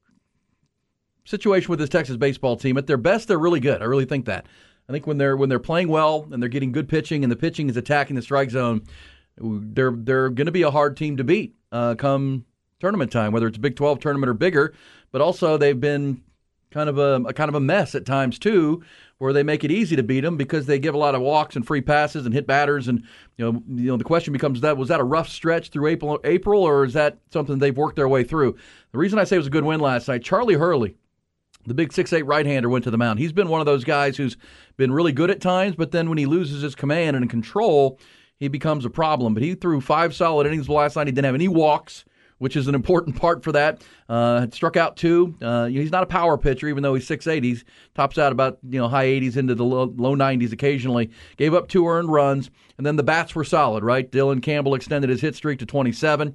situation 1.24 1.70
with 1.70 1.78
this 1.78 1.88
Texas 1.88 2.18
baseball 2.18 2.58
team. 2.58 2.76
At 2.76 2.86
their 2.86 2.98
best, 2.98 3.28
they're 3.28 3.38
really 3.38 3.60
good. 3.60 3.80
I 3.80 3.86
really 3.86 4.04
think 4.04 4.26
that. 4.26 4.44
I 4.86 4.92
think 4.92 5.06
when 5.06 5.16
they're 5.16 5.34
when 5.34 5.48
they're 5.48 5.58
playing 5.58 5.88
well 5.88 6.28
and 6.30 6.42
they're 6.42 6.50
getting 6.50 6.70
good 6.70 6.86
pitching 6.86 7.24
and 7.24 7.32
the 7.32 7.36
pitching 7.36 7.70
is 7.70 7.78
attacking 7.78 8.16
the 8.16 8.22
strike 8.22 8.50
zone, 8.50 8.82
they're 9.38 9.92
they're 9.96 10.28
going 10.28 10.44
to 10.44 10.52
be 10.52 10.62
a 10.62 10.70
hard 10.70 10.98
team 10.98 11.16
to 11.16 11.24
beat 11.24 11.54
uh, 11.72 11.94
come 11.94 12.44
tournament 12.80 13.10
time, 13.10 13.32
whether 13.32 13.46
it's 13.46 13.56
a 13.56 13.60
Big 13.60 13.76
12 13.76 13.98
tournament 14.00 14.28
or 14.28 14.34
bigger. 14.34 14.74
But 15.10 15.22
also 15.22 15.56
they've 15.56 15.80
been 15.80 16.22
kind 16.70 16.88
of 16.88 16.98
a, 16.98 17.22
a 17.26 17.32
kind 17.32 17.48
of 17.48 17.54
a 17.54 17.60
mess 17.60 17.94
at 17.94 18.06
times 18.06 18.38
too, 18.38 18.82
where 19.18 19.32
they 19.32 19.42
make 19.42 19.64
it 19.64 19.70
easy 19.70 19.96
to 19.96 20.02
beat 20.02 20.20
them 20.20 20.36
because 20.36 20.66
they 20.66 20.78
give 20.78 20.94
a 20.94 20.98
lot 20.98 21.14
of 21.14 21.20
walks 21.20 21.56
and 21.56 21.66
free 21.66 21.80
passes 21.80 22.24
and 22.24 22.34
hit 22.34 22.46
batters. 22.46 22.88
And 22.88 23.02
you 23.36 23.44
know, 23.52 23.62
you 23.68 23.90
know, 23.90 23.96
the 23.96 24.04
question 24.04 24.32
becomes 24.32 24.60
that 24.60 24.76
was 24.76 24.88
that 24.88 25.00
a 25.00 25.04
rough 25.04 25.28
stretch 25.28 25.70
through 25.70 25.88
April, 25.88 26.20
April, 26.24 26.62
or 26.62 26.84
is 26.84 26.94
that 26.94 27.18
something 27.32 27.58
they've 27.58 27.76
worked 27.76 27.96
their 27.96 28.08
way 28.08 28.24
through? 28.24 28.56
The 28.92 28.98
reason 28.98 29.18
I 29.18 29.24
say 29.24 29.36
it 29.36 29.40
was 29.40 29.48
a 29.48 29.50
good 29.50 29.64
win 29.64 29.80
last 29.80 30.08
night, 30.08 30.22
Charlie 30.22 30.54
Hurley. 30.54 30.96
The 31.66 31.74
big 31.74 31.92
six 31.92 32.12
eight 32.12 32.24
right 32.24 32.46
hander 32.46 32.70
went 32.70 32.84
to 32.84 32.90
the 32.90 32.96
mound. 32.96 33.18
He's 33.18 33.32
been 33.32 33.48
one 33.48 33.60
of 33.60 33.66
those 33.66 33.84
guys 33.84 34.16
who's 34.16 34.38
been 34.78 34.92
really 34.92 35.12
good 35.12 35.30
at 35.30 35.42
times, 35.42 35.76
but 35.76 35.90
then 35.90 36.08
when 36.08 36.16
he 36.16 36.24
loses 36.24 36.62
his 36.62 36.74
command 36.74 37.16
and 37.16 37.28
control, 37.28 37.98
he 38.38 38.48
becomes 38.48 38.86
a 38.86 38.90
problem. 38.90 39.34
But 39.34 39.42
he 39.42 39.54
threw 39.54 39.82
five 39.82 40.14
solid 40.14 40.46
innings 40.46 40.70
last 40.70 40.96
night. 40.96 41.06
He 41.06 41.12
didn't 41.12 41.26
have 41.26 41.34
any 41.34 41.48
walks, 41.48 42.06
which 42.40 42.56
is 42.56 42.66
an 42.68 42.74
important 42.74 43.14
part 43.16 43.44
for 43.44 43.52
that. 43.52 43.84
Uh, 44.08 44.46
struck 44.50 44.76
out 44.76 44.96
two. 44.96 45.36
Uh, 45.40 45.66
he's 45.66 45.92
not 45.92 46.02
a 46.02 46.06
power 46.06 46.36
pitcher, 46.36 46.66
even 46.68 46.82
though 46.82 46.94
he's 46.94 47.06
six 47.06 47.26
eight. 47.26 47.44
He's 47.44 47.64
tops 47.94 48.18
out 48.18 48.32
about 48.32 48.58
you 48.68 48.80
know 48.80 48.88
high 48.88 49.06
80s 49.06 49.36
into 49.36 49.54
the 49.54 49.64
low, 49.64 49.92
low 49.96 50.16
90s 50.16 50.52
occasionally. 50.52 51.10
Gave 51.36 51.54
up 51.54 51.68
two 51.68 51.86
earned 51.86 52.10
runs, 52.10 52.50
and 52.78 52.86
then 52.86 52.96
the 52.96 53.02
bats 53.02 53.34
were 53.34 53.44
solid. 53.44 53.84
Right, 53.84 54.10
Dylan 54.10 54.42
Campbell 54.42 54.74
extended 54.74 55.10
his 55.10 55.20
hit 55.20 55.36
streak 55.36 55.58
to 55.60 55.66
27. 55.66 56.34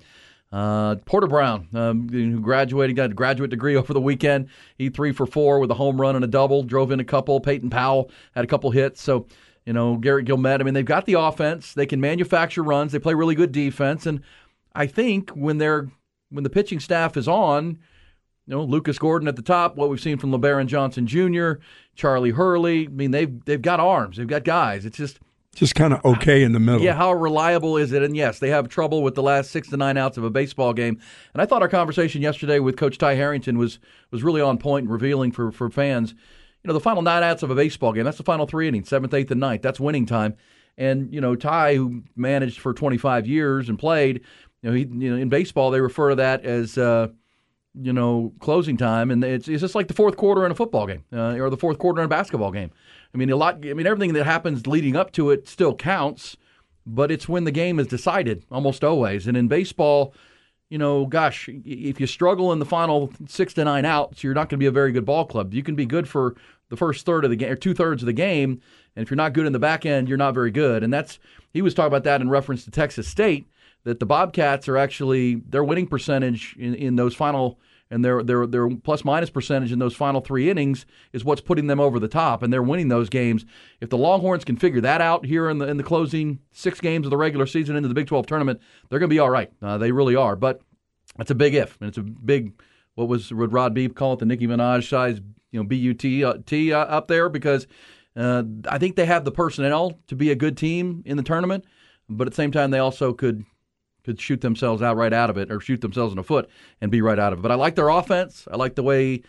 Uh, 0.52 0.96
Porter 1.06 1.28
Brown, 1.28 1.68
um, 1.74 2.08
who 2.08 2.39
graduated, 2.39 2.96
got 2.96 3.12
a 3.12 3.13
graduate 3.13 3.50
degree 3.50 3.76
over 3.78 3.91
the 3.94 4.00
weekend. 4.00 4.48
He 4.78 4.89
three 4.89 5.12
for 5.12 5.26
four 5.26 5.60
with 5.60 5.72
a 5.72 5.74
home 5.74 6.00
run 6.00 6.15
and 6.15 6.24
a 6.24 6.28
double. 6.28 6.63
Drove 6.63 6.91
in 6.91 7.00
a 7.00 7.04
couple. 7.04 7.39
Peyton 7.39 7.70
Powell 7.72 8.12
had 8.36 8.46
a 8.46 8.48
couple 8.48 8.70
hits. 8.72 9.02
So 9.02 9.26
You 9.65 9.74
know, 9.74 9.98
Garrett 9.98 10.28
Guillemette. 10.28 10.62
I 10.62 10.63
mean, 10.63 10.76
they've 10.76 10.86
got 10.86 11.06
the 11.08 11.15
offense. 11.15 11.74
They 11.74 11.88
can 11.88 12.00
manufacture 12.00 12.62
runs. 12.62 12.91
They 12.91 13.00
play 13.00 13.15
really 13.15 13.34
good 13.34 13.52
defense. 13.52 14.06
And 14.06 14.22
I 14.75 14.88
think 14.88 15.31
when 15.31 15.57
they're 15.57 15.89
when 16.29 16.43
the 16.43 16.49
pitching 16.49 16.79
staff 16.79 17.17
is 17.17 17.27
on, 17.27 17.79
you 18.45 18.55
know, 18.55 18.63
Lucas 18.63 18.99
Gordon 18.99 19.27
at 19.27 19.35
the 19.35 19.41
top, 19.41 19.75
what 19.75 19.89
we've 19.89 20.01
seen 20.01 20.17
from 20.17 20.31
Lebarron 20.31 20.67
Johnson 20.67 21.07
Jr., 21.07 21.53
Charlie 21.95 22.31
Hurley. 22.31 22.85
I 22.85 22.89
mean, 22.89 23.11
they've 23.11 23.43
they've 23.45 23.61
got 23.61 23.79
arms. 23.79 24.17
They've 24.17 24.27
got 24.27 24.43
guys. 24.43 24.85
It's 24.85 24.97
just 24.97 25.19
just 25.55 25.73
kind 25.73 25.93
of 25.93 26.03
okay 26.03 26.43
in 26.43 26.51
the 26.51 26.59
middle. 26.59 26.81
Yeah, 26.81 26.95
how 26.95 27.13
reliable 27.13 27.77
is 27.77 27.93
it? 27.93 28.03
And 28.03 28.15
yes, 28.15 28.39
they 28.39 28.49
have 28.49 28.67
trouble 28.67 29.01
with 29.01 29.15
the 29.15 29.23
last 29.23 29.51
six 29.51 29.69
to 29.69 29.77
nine 29.77 29.97
outs 29.97 30.17
of 30.17 30.23
a 30.23 30.29
baseball 30.29 30.73
game. 30.73 30.99
And 31.33 31.41
I 31.41 31.45
thought 31.45 31.61
our 31.61 31.69
conversation 31.69 32.21
yesterday 32.21 32.59
with 32.59 32.75
Coach 32.75 32.97
Ty 32.97 33.15
Harrington 33.15 33.57
was 33.57 33.79
was 34.11 34.21
really 34.23 34.41
on 34.41 34.57
point 34.57 34.83
and 34.83 34.91
revealing 34.91 35.31
for 35.31 35.51
for 35.51 35.69
fans. 35.69 36.13
You 36.63 36.67
know, 36.67 36.73
the 36.73 36.79
final 36.79 37.01
nine 37.01 37.23
outs 37.23 37.43
of 37.43 37.51
a 37.51 37.55
baseball 37.55 37.93
game, 37.93 38.03
that's 38.03 38.17
the 38.17 38.23
final 38.23 38.45
three 38.47 38.67
innings, 38.67 38.89
seventh, 38.89 39.13
eighth, 39.13 39.31
and 39.31 39.39
ninth. 39.39 39.61
That's 39.61 39.79
winning 39.79 40.05
time. 40.05 40.35
And, 40.77 41.13
you 41.13 41.21
know, 41.21 41.35
Ty, 41.35 41.75
who 41.75 42.03
managed 42.15 42.59
for 42.59 42.73
25 42.73 43.27
years 43.27 43.69
and 43.69 43.79
played, 43.79 44.21
you 44.65 44.71
know, 44.71 44.75
he, 44.75 45.06
you 45.06 45.12
know 45.12 45.17
in 45.17 45.30
baseball, 45.30 45.69
they 45.69 45.80
refer 45.80 46.10
to 46.10 46.15
that 46.15 46.43
as, 46.43 46.75
uh, 46.78 47.10
you 47.80 47.93
know, 47.93 48.34
closing 48.39 48.78
time. 48.78 49.12
And 49.12 49.23
it's, 49.23 49.47
it's 49.47 49.62
just 49.62 49.75
like 49.75 49.88
the 49.88 49.93
fourth 49.93 50.17
quarter 50.17 50.43
in 50.43 50.51
a 50.51 50.56
football 50.56 50.88
game 50.88 51.04
uh, 51.13 51.36
or 51.36 51.51
the 51.51 51.58
fourth 51.58 51.78
quarter 51.78 52.01
in 52.01 52.06
a 52.06 52.10
basketball 52.10 52.51
game. 52.51 52.71
I 53.13 53.17
mean, 53.17 53.30
a 53.30 53.36
lot. 53.36 53.63
I 53.63 53.73
mean, 53.73 53.86
everything 53.86 54.13
that 54.13 54.25
happens 54.25 54.65
leading 54.65 54.95
up 54.95 55.12
to 55.13 55.30
it 55.30 55.47
still 55.47 55.75
counts, 55.75 56.36
but 56.86 57.12
it's 57.12 57.30
when 57.30 57.43
the 57.43 57.51
game 57.51 57.80
is 57.80 57.88
decided 57.88 58.43
almost 58.49 58.84
always. 58.84 59.28
And 59.28 59.38
in 59.38 59.47
baseball, 59.47 60.15
you 60.69 60.80
know, 60.80 61.06
gosh, 61.06 61.47
if 61.47 62.01
you 62.01 62.08
struggle 62.08 62.51
in 62.51 62.58
the 62.58 62.65
final 62.65 63.13
six 63.28 63.54
to 63.54 63.63
nine 63.63 63.86
outs, 63.86 64.23
you're 64.23 64.34
not 64.34 64.49
going 64.49 64.58
to 64.58 64.63
be 64.63 64.65
a 64.65 64.71
very 64.71 64.91
good 64.91 65.06
ball 65.06 65.25
club. 65.25 65.54
You 65.54 65.62
can 65.62 65.75
be 65.75 65.86
good 65.86 66.10
for 66.10 66.36
the 66.69 66.75
first 66.75 67.06
third 67.06 67.23
of 67.23 67.30
the 67.30 67.36
game 67.36 67.51
or 67.51 67.56
two 67.56 67.75
thirds 67.75 68.01
of 68.01 68.08
the 68.08 68.13
game, 68.13 68.60
and 68.95 69.04
if 69.04 69.12
you're 69.12 69.15
not 69.15 69.34
good 69.34 69.45
in 69.45 69.54
the 69.54 69.60
back 69.60 69.86
end, 69.86 70.10
you're 70.10 70.17
not 70.17 70.34
very 70.34 70.49
good. 70.49 70.82
And 70.82 70.91
that's 70.91 71.19
he 71.54 71.62
was 71.62 71.75
talking 71.75 71.88
about 71.88 72.04
that 72.06 72.19
in 72.19 72.30
reference 72.30 72.65
to 72.65 72.71
Texas 72.71 73.08
State 73.08 73.45
that 73.86 74.00
the 74.00 74.06
Bobcats 74.06 74.67
are 74.67 74.78
actually 74.78 75.36
their 75.36 75.63
winning 75.63 75.88
percentage 75.88 76.56
in, 76.60 76.76
in 76.76 76.95
those 76.98 77.15
final 77.15 77.60
and 77.91 78.04
their 78.04 78.24
their 78.24 78.48
their 78.48 78.69
plus 78.69 79.06
minus 79.06 79.30
percentage 79.30 79.71
in 79.71 79.80
those 79.80 79.95
final 79.95 80.19
three 80.19 80.50
innings 80.50 80.86
is 81.13 81.24
what's 81.24 81.41
putting 81.41 81.67
them 81.67 81.80
over 81.80 82.00
the 82.00 82.08
top, 82.08 82.41
and 82.41 82.52
they're 82.52 82.63
winning 82.63 82.88
those 82.88 83.10
games. 83.10 83.45
If 83.80 83.89
the 83.89 83.98
Longhorns 83.98 84.43
can 84.43 84.58
figure 84.58 84.82
that 84.82 85.02
out 85.02 85.26
here 85.26 85.50
in 85.50 85.60
the 85.60 85.67
in 85.67 85.78
the 85.78 85.84
closing 85.84 86.39
six 86.52 86.82
games 86.82 87.06
of 87.06 87.12
the 87.12 87.17
regular 87.17 87.45
season 87.45 87.76
into 87.76 87.88
the 87.88 87.95
Big 87.95 88.08
12 88.08 88.26
tournament, 88.26 88.60
they're 88.89 89.00
going 89.00 89.10
to 89.10 89.13
be 89.13 89.19
all 89.19 89.30
right. 89.30 89.52
Uh, 89.62 89.78
they 89.78 89.91
really 89.91 90.15
are, 90.15 90.36
but 90.36 90.62
it's 91.19 91.32
a 91.32 91.36
big 91.36 91.54
if, 91.54 91.78
and 91.80 91.88
it's 91.88 91.98
a 91.98 92.04
big. 92.04 92.54
What 92.95 93.08
was 93.08 93.32
would 93.32 93.54
Rod 93.54 93.76
Beeb 93.76 93.93
call 93.93 94.13
it? 94.13 94.19
The 94.19 94.26
Nicki 94.26 94.48
Minaj 94.48 94.89
size, 94.89 95.21
you 95.52 95.60
know, 95.60 95.65
B 95.65 95.76
U 95.76 95.93
T 95.93 96.24
uh, 96.24 96.34
uh, 96.34 96.76
up 96.78 97.08
there 97.08 97.30
because 97.30 97.67
uh, 98.15 98.43
I 98.67 98.80
think 98.80 98.95
they 98.95 99.06
have 99.06 99.26
the 99.26 99.32
personnel 99.32 100.00
to 100.08 100.15
be 100.15 100.32
a 100.32 100.36
good 100.36 100.58
team 100.58 101.04
in 101.06 101.17
the 101.17 101.24
tournament, 101.24 101.65
but 102.10 102.26
at 102.26 102.34
the 102.34 102.38
same 102.38 102.52
time 102.52 102.71
they 102.71 102.80
also 102.80 103.13
could 103.13 103.45
could 104.06 104.22
shoot 104.22 104.41
themselves 104.41 104.82
out 104.82 104.96
right 104.96 105.12
out 105.12 105.30
of 105.30 105.38
it 105.38 105.52
or 105.52 105.60
shoot 105.60 105.82
themselves 105.82 106.13
in 106.13 106.18
the 106.18 106.24
foot 106.24 106.48
and 106.80 106.91
be 106.91 107.02
right 107.02 107.20
out 107.20 107.34
of 107.34 107.39
it. 107.39 107.41
But 107.41 107.52
I 107.52 107.56
like 107.56 107.76
their 107.76 107.89
offense. 107.89 108.48
I 108.52 108.56
like 108.56 108.76
the 108.76 108.84
way 108.84 109.24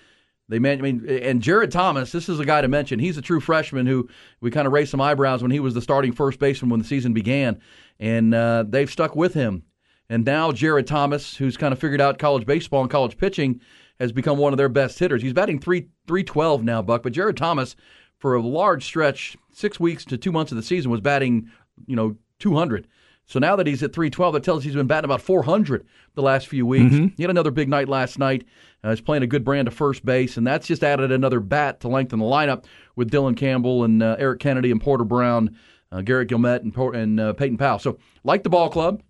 they 0.49 0.59
man. 0.59 0.79
I 0.79 0.83
mean, 0.83 1.09
and 1.09 1.43
Jared 1.43 1.73
Thomas. 1.73 2.12
This 2.12 2.29
is 2.29 2.39
a 2.39 2.45
guy 2.45 2.61
to 2.61 2.69
mention. 2.69 2.99
He's 2.99 3.17
a 3.17 3.23
true 3.23 3.41
freshman 3.41 3.87
who 3.87 4.09
we 4.41 4.51
kind 4.51 4.67
of 4.67 4.73
raised 4.73 4.91
some 4.91 5.01
eyebrows 5.01 5.43
when 5.43 5.51
he 5.51 5.61
was 5.61 5.75
the 5.75 5.81
starting 5.81 6.12
first 6.12 6.39
baseman 6.39 6.71
when 6.71 6.81
the 6.81 6.87
season 6.87 7.12
began, 7.12 7.61
and 7.99 8.35
uh, 8.35 8.65
they've 8.69 8.91
stuck 8.91 9.17
with 9.17 9.35
him. 9.35 9.65
And 10.09 10.25
now 10.25 10.53
Jared 10.53 10.87
Thomas, 10.87 11.37
who's 11.37 11.57
kind 11.57 11.73
of 11.73 11.81
figured 11.81 12.01
out 12.01 12.19
college 12.19 12.47
baseball 12.47 12.83
and 12.83 12.91
college 12.91 13.17
pitching, 13.17 13.61
has 13.99 14.12
become 14.12 14.39
one 14.39 14.53
of 14.53 14.57
their 14.57 14.69
best 14.69 14.99
hitters. 14.99 15.23
He's 15.23 15.33
batting 15.33 15.59
three 15.59 15.89
three 16.07 16.23
twelve 16.23 16.62
now, 16.62 16.83
Buck. 16.83 17.03
But 17.03 17.12
Jared 17.12 17.37
Thomas, 17.37 17.75
for 18.19 18.35
a 18.35 18.43
large 18.43 18.85
stretch, 18.85 19.37
six 19.53 19.81
weeks 19.81 20.05
to 20.05 20.17
two 20.17 20.33
months 20.33 20.53
of 20.53 20.57
the 20.57 20.62
season, 20.62 20.91
was 20.91 21.01
batting 21.01 21.51
you 21.87 21.97
know 21.97 22.17
two 22.39 22.55
hundred. 22.55 22.87
So 23.27 23.41
now 23.41 23.57
that 23.57 23.67
he's 23.67 23.83
at 23.83 23.93
312, 23.93 24.35
that 24.35 24.45
tells 24.45 24.59
us 24.59 24.65
he's 24.65 24.75
been 24.75 24.87
batting 24.87 25.07
about 25.07 25.21
400 25.21 25.85
the 26.15 26.23
last 26.23 26.47
few 26.47 26.65
weeks. 26.65 26.95
Mm-hmm. 26.95 27.07
He 27.17 27.23
had 27.25 27.31
another 27.31 27.51
big 27.51 27.69
night 27.69 27.89
last 27.89 28.19
night. 28.19 28.47
Uh, 28.85 28.91
he's 28.91 29.01
playing 29.01 29.25
a 29.25 29.27
good 29.27 29.45
brand 29.45 29.67
of 29.67 29.75
first 29.75 30.05
base, 30.05 30.37
and 30.37 30.47
that's 30.47 30.69
just 30.69 30.85
added 30.85 31.11
another 31.11 31.41
bat 31.41 31.81
to 31.81 31.89
lengthen 31.89 32.21
the 32.21 32.25
lineup 32.25 32.65
with 32.95 33.11
Dylan 33.11 33.37
Campbell 33.37 33.83
and 33.83 34.01
uh, 34.01 34.15
Eric 34.19 34.39
Kennedy 34.39 34.71
and 34.71 34.81
Porter 34.81 35.05
Brown, 35.05 35.57
uh, 35.91 36.03
Garrett 36.03 36.29
Guillemette 36.29 36.62
and, 36.62 36.95
and 36.95 37.21
uh, 37.21 37.33
Peyton 37.33 37.59
Powell. 37.59 37.81
So 37.81 37.99
like 38.23 38.45
the 38.45 38.51
ball 38.51 38.71
club, 38.71 39.03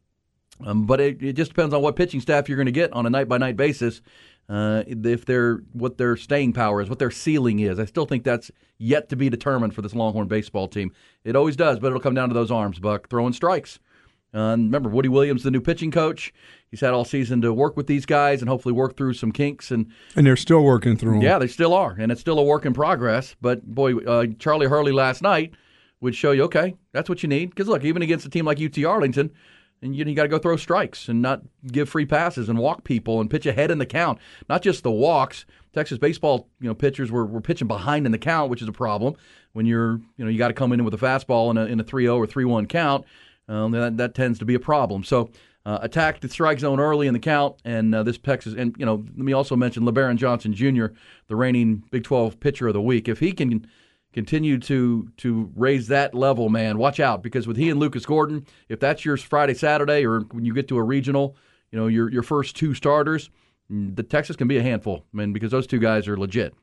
um, 0.64 0.86
but 0.86 0.98
it, 1.00 1.22
it, 1.22 1.32
just 1.34 1.50
depends 1.50 1.74
on 1.74 1.82
what 1.82 1.96
pitching 1.96 2.22
staff 2.22 2.48
you're 2.48 2.56
going 2.56 2.66
to 2.66 2.72
get 2.72 2.92
on 2.94 3.04
a 3.04 3.10
night 3.10 3.28
by 3.28 3.36
night 3.36 3.56
basis. 3.56 4.00
Uh, 4.48 4.84
if 4.86 5.26
they're 5.26 5.56
what 5.72 5.98
their 5.98 6.16
staying 6.16 6.52
power 6.52 6.80
is, 6.80 6.88
what 6.88 7.00
their 7.00 7.10
ceiling 7.10 7.58
is, 7.58 7.78
I 7.78 7.84
still 7.84 8.06
think 8.06 8.24
that's 8.24 8.50
yet 8.78 9.08
to 9.08 9.16
be 9.16 9.28
determined 9.28 9.74
for 9.74 9.82
this 9.82 9.94
Longhorn 9.94 10.28
baseball 10.28 10.68
team. 10.68 10.92
It 11.24 11.36
always 11.36 11.56
does, 11.56 11.80
but 11.80 11.88
it'll 11.88 12.00
come 12.00 12.14
down 12.14 12.28
to 12.28 12.34
those 12.34 12.50
arms, 12.50 12.78
Buck, 12.78 13.10
throwing 13.10 13.32
strikes. 13.32 13.78
Uh, 14.34 14.50
remember, 14.50 14.90
Woody 14.90 15.08
Williams, 15.08 15.42
the 15.42 15.50
new 15.50 15.60
pitching 15.60 15.90
coach. 15.90 16.32
He's 16.70 16.80
had 16.80 16.92
all 16.92 17.04
season 17.04 17.40
to 17.42 17.52
work 17.54 17.76
with 17.76 17.86
these 17.86 18.04
guys 18.04 18.42
and 18.42 18.48
hopefully 18.48 18.72
work 18.72 18.96
through 18.96 19.14
some 19.14 19.32
kinks. 19.32 19.70
And 19.70 19.90
and 20.14 20.26
they're 20.26 20.36
still 20.36 20.62
working 20.62 20.96
through 20.96 21.12
them. 21.12 21.22
Yeah, 21.22 21.38
they 21.38 21.46
still 21.46 21.72
are, 21.72 21.96
and 21.98 22.12
it's 22.12 22.20
still 22.20 22.38
a 22.38 22.42
work 22.44 22.66
in 22.66 22.74
progress. 22.74 23.34
But 23.40 23.64
boy, 23.64 23.96
uh, 23.98 24.26
Charlie 24.38 24.66
Hurley 24.66 24.92
last 24.92 25.22
night 25.22 25.54
would 26.00 26.14
show 26.14 26.32
you, 26.32 26.42
okay, 26.44 26.74
that's 26.92 27.08
what 27.08 27.22
you 27.22 27.28
need. 27.28 27.50
Because 27.50 27.68
look, 27.68 27.84
even 27.84 28.02
against 28.02 28.26
a 28.26 28.28
team 28.28 28.44
like 28.44 28.60
UT 28.60 28.84
Arlington, 28.84 29.32
and 29.80 29.94
you, 29.94 30.04
you 30.04 30.14
got 30.14 30.24
to 30.24 30.28
go 30.28 30.38
throw 30.38 30.56
strikes 30.56 31.08
and 31.08 31.22
not 31.22 31.42
give 31.66 31.88
free 31.88 32.06
passes 32.06 32.48
and 32.48 32.58
walk 32.58 32.84
people 32.84 33.20
and 33.20 33.30
pitch 33.30 33.46
ahead 33.46 33.70
in 33.70 33.78
the 33.78 33.86
count. 33.86 34.18
Not 34.48 34.62
just 34.62 34.82
the 34.82 34.90
walks. 34.90 35.44
Texas 35.72 35.98
baseball, 35.98 36.48
you 36.60 36.68
know, 36.68 36.74
pitchers 36.74 37.10
were, 37.10 37.26
were 37.26 37.40
pitching 37.40 37.68
behind 37.68 38.06
in 38.06 38.12
the 38.12 38.18
count, 38.18 38.50
which 38.50 38.62
is 38.62 38.68
a 38.68 38.72
problem 38.72 39.14
when 39.52 39.66
you're, 39.66 40.00
you 40.16 40.24
know, 40.24 40.28
you 40.28 40.38
got 40.38 40.48
to 40.48 40.54
come 40.54 40.72
in 40.72 40.84
with 40.84 40.94
a 40.94 40.98
fastball 40.98 41.50
in 41.50 41.58
a 41.58 41.66
in 41.66 41.78
a 41.78 41.84
3-0 41.84 42.16
or 42.16 42.26
3-1 42.26 42.68
count 42.68 43.04
um, 43.48 43.72
that, 43.72 43.96
that 43.96 44.14
tends 44.14 44.38
to 44.38 44.44
be 44.44 44.54
a 44.54 44.60
problem. 44.60 45.04
So 45.04 45.30
uh, 45.66 45.80
attack 45.82 46.20
the 46.20 46.28
strike 46.28 46.60
zone 46.60 46.78
early 46.78 47.08
in 47.08 47.12
the 47.12 47.18
count, 47.20 47.56
and 47.64 47.92
uh, 47.92 48.04
this 48.04 48.18
Texas. 48.18 48.54
And 48.56 48.74
you 48.78 48.86
know, 48.86 49.04
let 49.16 49.18
me 49.18 49.32
also 49.32 49.56
mention 49.56 49.82
Lebarron 49.82 50.16
Johnson 50.16 50.54
Jr., 50.54 50.86
the 51.26 51.34
reigning 51.34 51.82
Big 51.90 52.04
12 52.04 52.38
pitcher 52.38 52.68
of 52.68 52.74
the 52.74 52.80
week. 52.80 53.08
If 53.08 53.18
he 53.18 53.32
can 53.32 53.66
continue 54.12 54.58
to 54.58 55.10
to 55.16 55.50
raise 55.56 55.88
that 55.88 56.14
level, 56.14 56.48
man, 56.48 56.78
watch 56.78 57.00
out 57.00 57.20
because 57.20 57.48
with 57.48 57.56
he 57.56 57.68
and 57.68 57.80
Lucas 57.80 58.06
Gordon, 58.06 58.46
if 58.68 58.78
that's 58.78 59.04
your 59.04 59.16
Friday 59.16 59.54
Saturday 59.54 60.06
or 60.06 60.20
when 60.30 60.44
you 60.44 60.54
get 60.54 60.68
to 60.68 60.76
a 60.76 60.82
regional, 60.84 61.34
you 61.72 61.78
know 61.78 61.88
your 61.88 62.12
your 62.12 62.22
first 62.22 62.54
two 62.54 62.72
starters, 62.72 63.28
mm, 63.68 63.94
the 63.96 64.04
Texas 64.04 64.36
can 64.36 64.46
be 64.46 64.58
a 64.58 64.62
handful. 64.62 65.04
I 65.12 65.16
mean, 65.16 65.32
because 65.32 65.50
those 65.50 65.66
two 65.66 65.80
guys 65.80 66.06
are 66.06 66.16
legit. 66.16 66.54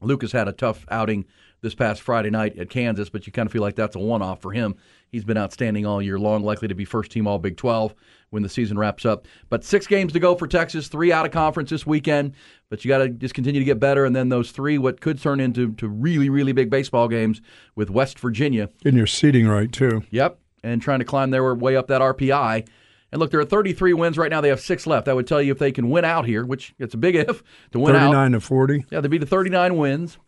Lucas 0.00 0.32
had 0.32 0.48
a 0.48 0.52
tough 0.52 0.84
outing 0.90 1.26
this 1.60 1.74
past 1.74 2.02
Friday 2.02 2.30
night 2.30 2.58
at 2.58 2.70
Kansas, 2.70 3.08
but 3.08 3.26
you 3.26 3.32
kind 3.32 3.46
of 3.46 3.52
feel 3.52 3.62
like 3.62 3.74
that's 3.74 3.96
a 3.96 3.98
one 3.98 4.22
off 4.22 4.40
for 4.40 4.52
him. 4.52 4.76
He's 5.10 5.24
been 5.24 5.38
outstanding 5.38 5.86
all 5.86 6.02
year 6.02 6.18
long, 6.18 6.42
likely 6.42 6.68
to 6.68 6.74
be 6.74 6.84
first 6.84 7.10
team 7.10 7.26
All 7.26 7.38
Big 7.38 7.56
12 7.56 7.94
when 8.30 8.42
the 8.42 8.48
season 8.48 8.78
wraps 8.78 9.06
up. 9.06 9.26
But 9.48 9.64
six 9.64 9.86
games 9.86 10.12
to 10.12 10.20
go 10.20 10.34
for 10.34 10.46
Texas, 10.46 10.88
three 10.88 11.12
out 11.12 11.26
of 11.26 11.32
conference 11.32 11.70
this 11.70 11.86
weekend. 11.86 12.34
But 12.68 12.84
you 12.84 12.88
got 12.88 12.98
to 12.98 13.08
just 13.08 13.34
continue 13.34 13.60
to 13.60 13.64
get 13.64 13.80
better, 13.80 14.04
and 14.04 14.14
then 14.14 14.28
those 14.28 14.50
three, 14.50 14.78
what 14.78 15.00
could 15.00 15.20
turn 15.20 15.40
into 15.40 15.72
to 15.74 15.88
really, 15.88 16.28
really 16.28 16.52
big 16.52 16.70
baseball 16.70 17.08
games 17.08 17.40
with 17.74 17.90
West 17.90 18.18
Virginia. 18.18 18.68
And 18.84 18.96
you're 18.96 19.06
seating 19.06 19.48
right 19.48 19.72
too. 19.72 20.02
Yep, 20.10 20.38
and 20.62 20.82
trying 20.82 20.98
to 20.98 21.04
climb 21.04 21.30
their 21.30 21.54
way 21.54 21.76
up 21.76 21.88
that 21.88 22.00
RPI. 22.00 22.68
And 23.10 23.20
look, 23.20 23.30
there 23.30 23.40
are 23.40 23.44
33 23.44 23.94
wins 23.94 24.18
right 24.18 24.30
now. 24.30 24.42
They 24.42 24.50
have 24.50 24.60
six 24.60 24.86
left. 24.86 25.06
That 25.06 25.16
would 25.16 25.26
tell 25.26 25.40
you 25.40 25.50
if 25.52 25.58
they 25.58 25.72
can 25.72 25.88
win 25.88 26.04
out 26.04 26.26
here, 26.26 26.44
which 26.44 26.74
it's 26.78 26.92
a 26.92 26.98
big 26.98 27.16
if 27.16 27.42
to 27.72 27.78
win 27.78 27.94
39 27.94 28.02
out. 28.02 28.12
39 28.12 28.32
to 28.32 28.40
40. 28.40 28.84
Yeah, 28.90 29.00
they'd 29.00 29.10
be 29.10 29.18
the 29.18 29.26
39 29.26 29.76
wins. 29.76 30.18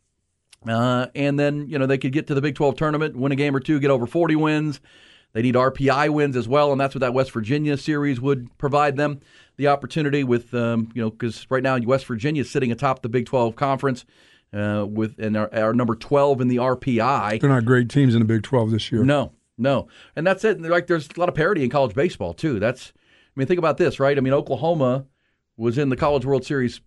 Uh, 0.68 1.06
and 1.14 1.38
then, 1.38 1.68
you 1.68 1.78
know, 1.78 1.86
they 1.86 1.98
could 1.98 2.12
get 2.12 2.26
to 2.26 2.34
the 2.34 2.42
Big 2.42 2.54
12 2.54 2.76
tournament, 2.76 3.16
win 3.16 3.32
a 3.32 3.36
game 3.36 3.56
or 3.56 3.60
two, 3.60 3.80
get 3.80 3.90
over 3.90 4.06
40 4.06 4.36
wins. 4.36 4.80
They 5.32 5.42
need 5.42 5.54
RPI 5.54 6.10
wins 6.10 6.36
as 6.36 6.48
well, 6.48 6.72
and 6.72 6.80
that's 6.80 6.94
what 6.94 7.00
that 7.00 7.14
West 7.14 7.30
Virginia 7.30 7.76
series 7.76 8.20
would 8.20 8.56
provide 8.58 8.96
them 8.96 9.20
the 9.56 9.68
opportunity 9.68 10.24
with, 10.24 10.52
um, 10.54 10.90
you 10.94 11.02
know, 11.02 11.10
because 11.10 11.46
right 11.50 11.62
now 11.62 11.78
West 11.78 12.06
Virginia 12.06 12.42
is 12.42 12.50
sitting 12.50 12.72
atop 12.72 13.02
the 13.02 13.08
Big 13.08 13.26
12 13.26 13.54
conference 13.54 14.04
uh, 14.52 14.84
with 14.88 15.18
and 15.18 15.36
are, 15.36 15.52
are, 15.54 15.72
number 15.72 15.94
12 15.94 16.40
in 16.40 16.48
the 16.48 16.56
RPI. 16.56 17.40
They're 17.40 17.50
not 17.50 17.64
great 17.64 17.88
teams 17.88 18.14
in 18.14 18.20
the 18.20 18.24
Big 18.24 18.42
12 18.42 18.72
this 18.72 18.90
year. 18.90 19.04
No, 19.04 19.32
no, 19.56 19.86
and 20.16 20.26
that's 20.26 20.44
it. 20.44 20.60
Like 20.60 20.88
there's 20.88 21.08
a 21.14 21.20
lot 21.20 21.28
of 21.28 21.34
parity 21.36 21.62
in 21.62 21.70
college 21.70 21.94
baseball 21.94 22.34
too. 22.34 22.58
That's, 22.58 22.92
I 22.96 23.38
mean, 23.38 23.46
think 23.46 23.58
about 23.58 23.76
this, 23.76 24.00
right? 24.00 24.16
I 24.16 24.20
mean, 24.20 24.32
Oklahoma 24.32 25.06
was 25.56 25.78
in 25.78 25.90
the 25.90 25.96
College 25.96 26.24
World 26.24 26.44
Series 26.44 26.80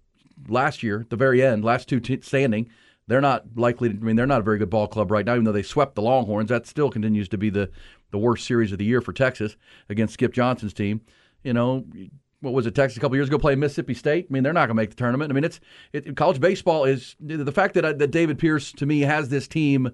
last 0.49 0.83
year, 0.83 1.01
at 1.01 1.09
the 1.09 1.15
very 1.15 1.41
end, 1.41 1.63
last 1.63 1.87
two 1.87 2.01
t- 2.01 2.19
standing. 2.21 2.69
They're 3.07 3.21
not 3.21 3.45
likely. 3.55 3.89
To, 3.89 3.95
I 3.95 3.99
mean, 3.99 4.15
they're 4.15 4.25
not 4.25 4.41
a 4.41 4.43
very 4.43 4.57
good 4.57 4.69
ball 4.69 4.87
club 4.87 5.11
right 5.11 5.25
now. 5.25 5.33
Even 5.33 5.45
though 5.45 5.51
they 5.51 5.63
swept 5.63 5.95
the 5.95 6.01
Longhorns, 6.01 6.49
that 6.49 6.67
still 6.67 6.89
continues 6.89 7.27
to 7.29 7.37
be 7.37 7.49
the 7.49 7.69
the 8.11 8.17
worst 8.17 8.45
series 8.45 8.71
of 8.71 8.77
the 8.77 8.85
year 8.85 9.01
for 9.01 9.11
Texas 9.11 9.57
against 9.89 10.13
Skip 10.13 10.33
Johnson's 10.33 10.73
team. 10.73 11.01
You 11.43 11.53
know, 11.53 11.85
what 12.39 12.53
was 12.53 12.65
it? 12.65 12.75
Texas 12.75 12.97
a 12.97 12.99
couple 12.99 13.17
years 13.17 13.27
ago 13.27 13.37
playing 13.37 13.59
Mississippi 13.59 13.93
State. 13.93 14.27
I 14.29 14.33
mean, 14.33 14.43
they're 14.43 14.53
not 14.53 14.67
going 14.67 14.75
to 14.75 14.81
make 14.81 14.91
the 14.91 14.95
tournament. 14.95 15.31
I 15.31 15.33
mean, 15.33 15.43
it's 15.43 15.59
it, 15.91 16.15
college 16.15 16.39
baseball 16.39 16.85
is 16.85 17.15
the 17.19 17.51
fact 17.51 17.73
that 17.73 17.99
that 17.99 18.11
David 18.11 18.39
Pierce 18.39 18.71
to 18.73 18.85
me 18.85 19.01
has 19.01 19.29
this 19.29 19.47
team 19.47 19.91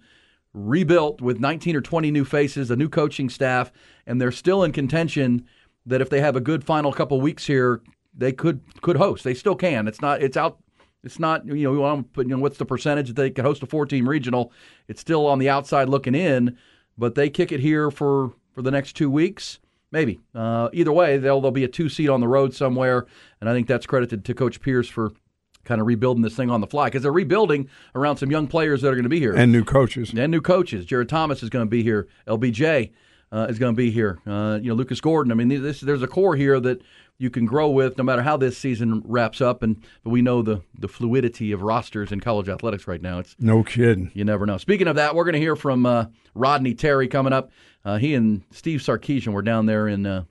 rebuilt 0.54 1.22
with 1.22 1.40
19 1.40 1.76
or 1.76 1.82
20 1.82 2.12
new 2.12 2.26
faces, 2.26 2.72
a 2.72 2.76
new 2.76 2.90
coaching 2.90 3.30
staff, 3.30 3.72
and 4.06 4.20
they're 4.20 4.32
still 4.32 4.64
in 4.64 4.72
contention. 4.72 5.46
That 5.86 6.02
if 6.02 6.10
they 6.10 6.22
have 6.22 6.36
a 6.36 6.42
good 6.42 6.64
final 6.64 6.94
couple 6.94 7.20
weeks 7.20 7.48
here, 7.48 7.82
they 8.14 8.32
could 8.32 8.62
could 8.82 8.98
host. 8.98 9.24
They 9.24 9.34
still 9.34 9.56
can. 9.56 9.88
It's 9.88 10.02
not. 10.02 10.22
It's 10.22 10.38
out 10.38 10.60
it's 11.04 11.20
not, 11.20 11.46
you 11.46 11.54
know, 11.64 11.96
you 12.18 12.24
know, 12.26 12.40
what's 12.40 12.58
the 12.58 12.66
percentage 12.66 13.08
that 13.08 13.16
they 13.16 13.30
could 13.30 13.46
host 13.46 13.64
a 13.64 13.66
four 13.66 13.86
team 13.86 14.08
regional? 14.08 14.52
It's 14.88 15.02
still 15.02 15.28
on 15.28 15.40
the 15.40 15.50
outside 15.50 15.90
looking 15.90 16.16
in, 16.16 16.58
but 16.98 17.16
they 17.16 17.30
kick 17.30 17.52
it 17.52 17.60
here 17.60 17.90
for 17.90 18.34
for 18.54 18.62
the 18.62 18.72
next 18.72 18.94
two 18.94 19.10
weeks. 19.10 19.60
Maybe. 19.92 20.20
Uh, 20.36 20.70
either 20.74 20.92
way, 20.92 21.18
they'll 21.18 21.42
they'll 21.42 21.52
be 21.52 21.64
a 21.64 21.70
two 21.70 21.90
seed 21.90 22.10
on 22.10 22.20
the 22.20 22.28
road 22.28 22.54
somewhere, 22.54 23.06
and 23.40 23.50
I 23.50 23.54
think 23.54 23.68
that's 23.68 23.86
credited 23.86 24.26
to 24.26 24.34
Coach 24.34 24.62
Pierce 24.62 24.88
for 24.88 25.12
kind 25.64 25.82
of 25.82 25.88
rebuilding 25.88 26.24
this 26.24 26.36
thing 26.36 26.50
on 26.50 26.62
the 26.62 26.68
fly 26.68 26.88
because 26.88 27.04
they're 27.04 27.12
rebuilding 27.12 27.70
around 27.94 28.18
some 28.18 28.32
young 28.32 28.48
players 28.48 28.82
that 28.82 28.90
are 28.90 28.96
going 28.96 29.04
to 29.04 29.10
be 29.10 29.20
here 29.20 29.34
and 29.34 29.52
new 29.52 29.64
coaches 29.64 30.14
and 30.16 30.32
new 30.32 30.42
coaches. 30.42 30.86
Jared 30.86 31.10
Thomas 31.10 31.44
is 31.44 31.50
going 31.50 31.66
to 31.66 31.70
be 31.70 31.84
here. 31.84 32.08
LBJ 32.28 32.92
uh, 33.32 33.48
is 33.50 33.60
going 33.60 33.74
to 33.74 33.78
be 33.78 33.92
here. 33.92 34.20
Uh, 34.26 34.60
you 34.62 34.70
know, 34.70 34.76
Lucas 34.76 35.02
Gordon. 35.02 35.32
I 35.32 35.36
mean, 35.36 35.48
this, 35.48 35.82
there's 35.82 36.02
a 36.02 36.08
core 36.08 36.36
here 36.36 36.60
that 36.60 36.82
you 37.20 37.30
can 37.30 37.46
grow 37.46 37.70
with 37.70 37.98
no 37.98 38.04
matter 38.04 38.24
how 38.24 38.38
this 38.38 38.58
season 38.58 39.04
wraps 39.06 39.42
up. 39.42 39.62
And 39.62 39.84
but 40.04 40.10
we 40.10 40.24
know 40.24 40.42
the 40.42 40.64
the 40.80 40.88
fluidity 40.88 41.52
of 41.52 41.62
rosters 41.62 42.12
in 42.12 42.20
college 42.22 42.50
athletics 42.50 42.88
right 42.88 43.02
now. 43.02 43.20
It's 43.20 43.36
no 43.38 43.64
kidding. 43.64 44.10
You 44.16 44.26
never 44.26 44.48
know. 44.48 44.58
Speaking 44.58 44.88
of 44.88 44.96
that, 44.96 45.14
we're 45.14 45.26
going 45.26 45.34
to 45.34 45.40
hear 45.40 45.56
from 45.56 45.86
uh, 45.86 46.06
Rodney 46.34 46.74
Terry 46.74 47.08
coming 47.08 47.34
up. 47.34 47.52
Uh, 47.86 47.98
he 47.98 48.16
and 48.16 48.44
Steve 48.52 48.80
Sarkisian 48.80 49.34
were 49.34 49.42
down 49.42 49.68
there 49.68 49.88
in 49.88 50.06
uh, 50.06 50.24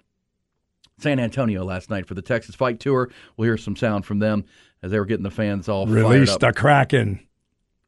San 0.98 1.20
Antonio 1.20 1.64
last 1.64 1.90
night 1.90 2.06
for 2.06 2.14
the 2.14 2.22
Texas 2.22 2.54
Fight 2.54 2.80
Tour. 2.80 3.10
We'll 3.36 3.46
hear 3.46 3.56
some 3.56 3.76
sound 3.76 4.04
from 4.04 4.18
them 4.18 4.44
as 4.82 4.90
they 4.90 4.98
were 4.98 5.06
getting 5.06 5.24
the 5.24 5.30
fans 5.30 5.68
all 5.68 5.86
release 5.86 6.36
the 6.36 6.52
Kraken. 6.52 7.20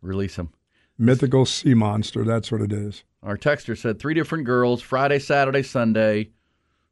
Release 0.02 0.36
them. 0.36 0.52
Mythical 0.98 1.46
sea 1.46 1.74
monster. 1.74 2.24
That's 2.24 2.52
what 2.52 2.60
it 2.60 2.72
is. 2.72 3.04
Our 3.22 3.36
texter 3.36 3.76
said 3.76 3.98
three 3.98 4.14
different 4.14 4.44
girls 4.44 4.82
Friday, 4.82 5.18
Saturday, 5.18 5.62
Sunday. 5.62 6.30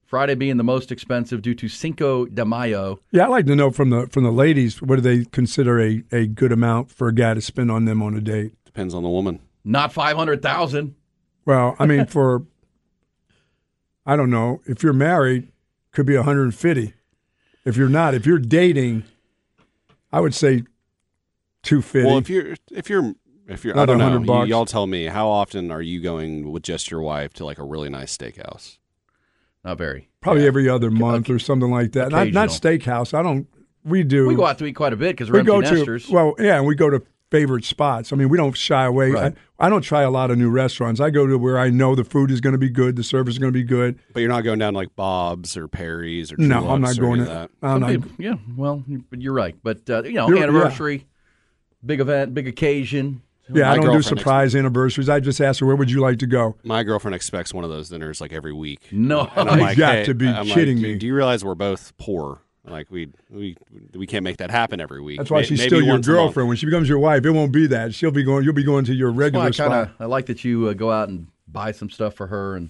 Friday 0.09 0.35
being 0.35 0.57
the 0.57 0.65
most 0.65 0.91
expensive 0.91 1.43
due 1.43 1.55
to 1.55 1.69
Cinco 1.69 2.25
de 2.25 2.43
Mayo. 2.43 2.99
Yeah, 3.13 3.25
I'd 3.25 3.29
like 3.29 3.45
to 3.45 3.55
know 3.55 3.71
from 3.71 3.91
the 3.91 4.07
from 4.07 4.25
the 4.25 4.33
ladies 4.33 4.81
what 4.81 4.97
do 4.97 5.03
they 5.03 5.27
consider 5.27 5.79
a, 5.79 6.03
a 6.11 6.27
good 6.27 6.51
amount 6.51 6.91
for 6.91 7.09
a 7.09 7.15
guy 7.15 7.35
to 7.35 7.43
spend 7.43 7.71
on 7.71 7.85
them 7.85 8.03
on 8.03 8.15
a 8.15 8.21
date? 8.23 8.55
Depends 8.65 8.95
on 8.95 9.03
the 9.03 9.11
woman. 9.11 9.41
Not 9.65 9.93
five 9.93 10.17
hundred 10.17 10.41
thousand. 10.41 10.95
Well, 11.45 11.77
I 11.79 11.85
mean, 11.85 12.07
for 12.07 12.47
I 14.07 14.17
don't 14.17 14.31
know 14.31 14.63
if 14.65 14.83
you're 14.83 14.95
married, 14.95 15.49
could 15.93 16.07
be 16.07 16.17
150. 16.17 16.95
If 17.67 17.77
you're 17.77 17.91
not, 17.91 18.15
if 18.15 18.25
you're 18.25 18.39
dating, 18.39 19.05
I 20.11 20.21
would 20.21 20.35
say 20.35 20.63
250. 21.65 22.07
Well, 22.07 22.17
if 22.17 22.31
you're 22.31 22.57
if 22.71 22.89
you're 22.89 23.13
if 23.47 23.63
you're 23.63 23.75
Another 23.75 23.93
I 23.93 23.97
don't 23.97 23.99
know, 23.99 24.05
100 24.05 24.27
bucks. 24.27 24.49
you, 24.49 24.55
y'all 24.55 24.65
tell 24.65 24.87
me 24.87 25.05
how 25.05 25.29
often 25.29 25.71
are 25.71 25.83
you 25.83 26.01
going 26.01 26.51
with 26.51 26.63
just 26.63 26.91
your 26.91 27.03
wife 27.03 27.35
to 27.35 27.45
like 27.45 27.59
a 27.59 27.65
really 27.65 27.91
nice 27.91 28.17
steakhouse? 28.17 28.78
Not 29.69 29.77
very. 29.77 30.09
Probably 30.23 30.47
every 30.47 30.67
other 30.67 30.91
month 30.91 31.29
or 31.29 31.39
something 31.39 31.71
like 31.71 31.93
that. 31.93 32.11
Not, 32.11 32.29
not 32.29 32.49
steakhouse. 32.49 33.13
I 33.13 33.23
don't. 33.23 33.47
We 33.85 34.03
do. 34.03 34.27
We 34.27 34.35
go 34.35 34.47
out 34.47 34.57
to 34.61 34.65
eat 34.65 34.73
quite 34.73 34.95
a 34.95 34.97
bit 34.97 35.11
because 35.11 35.31
we 35.31 35.41
we're 35.41 35.45
go 35.45 35.61
empty 35.61 35.85
to 35.85 36.01
well, 36.11 36.35
yeah, 36.39 36.57
and 36.57 36.67
we 36.67 36.75
go 36.75 36.89
to 36.89 37.03
favorite 37.31 37.67
spots. 37.67 38.11
I 38.11 38.17
mean, 38.17 38.31
we 38.31 38.39
don't 38.39 38.57
shy 38.57 38.87
away. 38.87 39.11
Right. 39.11 39.35
I, 39.61 39.67
I 39.67 39.69
don't 39.69 39.83
try 39.83 40.01
a 40.01 40.11
lot 40.11 40.31
of 40.31 40.39
new 40.39 40.49
restaurants. 40.49 41.03
I 41.03 41.11
go 41.11 41.27
to 41.27 41.37
where 41.37 41.59
I 41.59 41.69
know 41.69 41.95
the 41.95 42.03
food 42.03 42.31
is 42.31 42.41
going 42.41 42.55
to 42.55 42.59
be 42.59 42.71
good, 42.71 42.97
the 42.97 43.03
service 43.05 43.35
is 43.35 43.39
going 43.39 43.53
to 43.53 43.59
be 43.59 43.63
good. 43.63 43.99
But 44.15 44.21
you're 44.21 44.31
not 44.31 44.41
going 44.41 44.59
down 44.59 44.73
like 44.73 44.97
Bob's 44.97 45.55
or 45.55 45.69
Perry's 45.69 46.33
or 46.33 46.37
No, 46.39 46.61
True 46.61 46.69
I'm 46.71 46.81
not 46.81 46.97
or 46.99 47.01
going 47.03 47.19
to- 47.21 47.27
that. 47.27 47.51
I'm 47.63 47.73
Some 47.75 47.81
not- 47.83 47.91
people- 47.91 48.11
yeah, 48.19 48.35
well, 48.57 48.83
you- 48.89 49.05
you're 49.19 49.35
right. 49.35 49.55
But 49.63 49.89
uh, 49.91 50.03
you 50.05 50.13
know, 50.13 50.29
You're- 50.29 50.43
anniversary, 50.43 51.07
big 51.85 52.01
event, 52.01 52.33
big 52.33 52.49
occasion. 52.49 53.21
Yeah, 53.53 53.65
My 53.65 53.71
I 53.71 53.75
don't 53.77 53.85
do 53.85 53.91
girlfriend 53.93 54.05
surprise 54.19 54.55
anniversaries. 54.57 55.09
I 55.09 55.21
just 55.21 55.41
ask 55.41 55.61
her, 55.61 55.67
where 55.67 55.77
would 55.77 55.91
you 55.91 56.01
like 56.01 56.19
to 56.19 56.27
go? 56.27 56.57
My 56.65 56.83
girlfriend 56.83 57.15
expects 57.15 57.55
one 57.55 57.65
of 57.65 57.71
those 57.71 57.89
dinners 57.89 58.21
like 58.21 58.33
every 58.33 58.53
week. 58.53 58.81
No, 58.93 59.31
And 59.37 59.49
I'm 59.49 59.59
You 59.59 59.65
like, 59.65 59.79
got 59.79 59.95
hey, 59.97 60.05
to 60.05 60.15
be 60.15 60.29
I'm 60.29 60.47
kidding 60.47 60.77
"Do- 60.77 60.83
me." 60.83 60.97
Do 60.97 61.07
you 61.07 61.15
realize 61.15 61.45
we're 61.45 61.55
both 61.55 61.97
poor? 61.99 62.41
Like 62.65 62.91
we 62.91 63.09
we 63.31 63.57
we 63.95 64.07
can't 64.07 64.25
make 64.25 64.37
that 64.39 64.51
happen 64.51 64.79
every 64.79 65.01
week. 65.01 65.17
That's 65.17 65.31
why 65.31 65.41
she's 65.41 65.59
maybe 65.59 65.69
still 65.69 65.81
your 65.81 65.95
once 65.95 66.07
a 66.07 66.11
month. 66.11 66.19
girlfriend. 66.19 66.49
When 66.49 66.59
she 66.59 66.67
becomes 66.67 66.87
your 66.87 66.99
wife, 66.99 67.25
it 67.25 67.31
won't 67.31 67.51
be 67.53 67.67
that. 67.69 67.95
She'll 67.95 68.11
be 68.11 68.25
going. 68.25 68.45
You'll 68.45 68.53
be 68.53 68.65
going 68.65 68.85
to 68.85 68.95
your 68.95 69.11
regular 69.11 69.45
Well, 69.45 69.49
I 69.49 69.57
kinda, 69.57 69.95
I 69.99 70.05
like 70.05 70.27
that 70.27 70.45
you 70.45 70.69
uh, 70.69 70.75
go 70.75 70.91
out 70.93 71.09
and 71.09 71.29
buy 71.47 71.73
some 71.73 71.89
stuff 71.89 72.13
for 72.13 72.27
her 72.27 72.57
and 72.57 72.69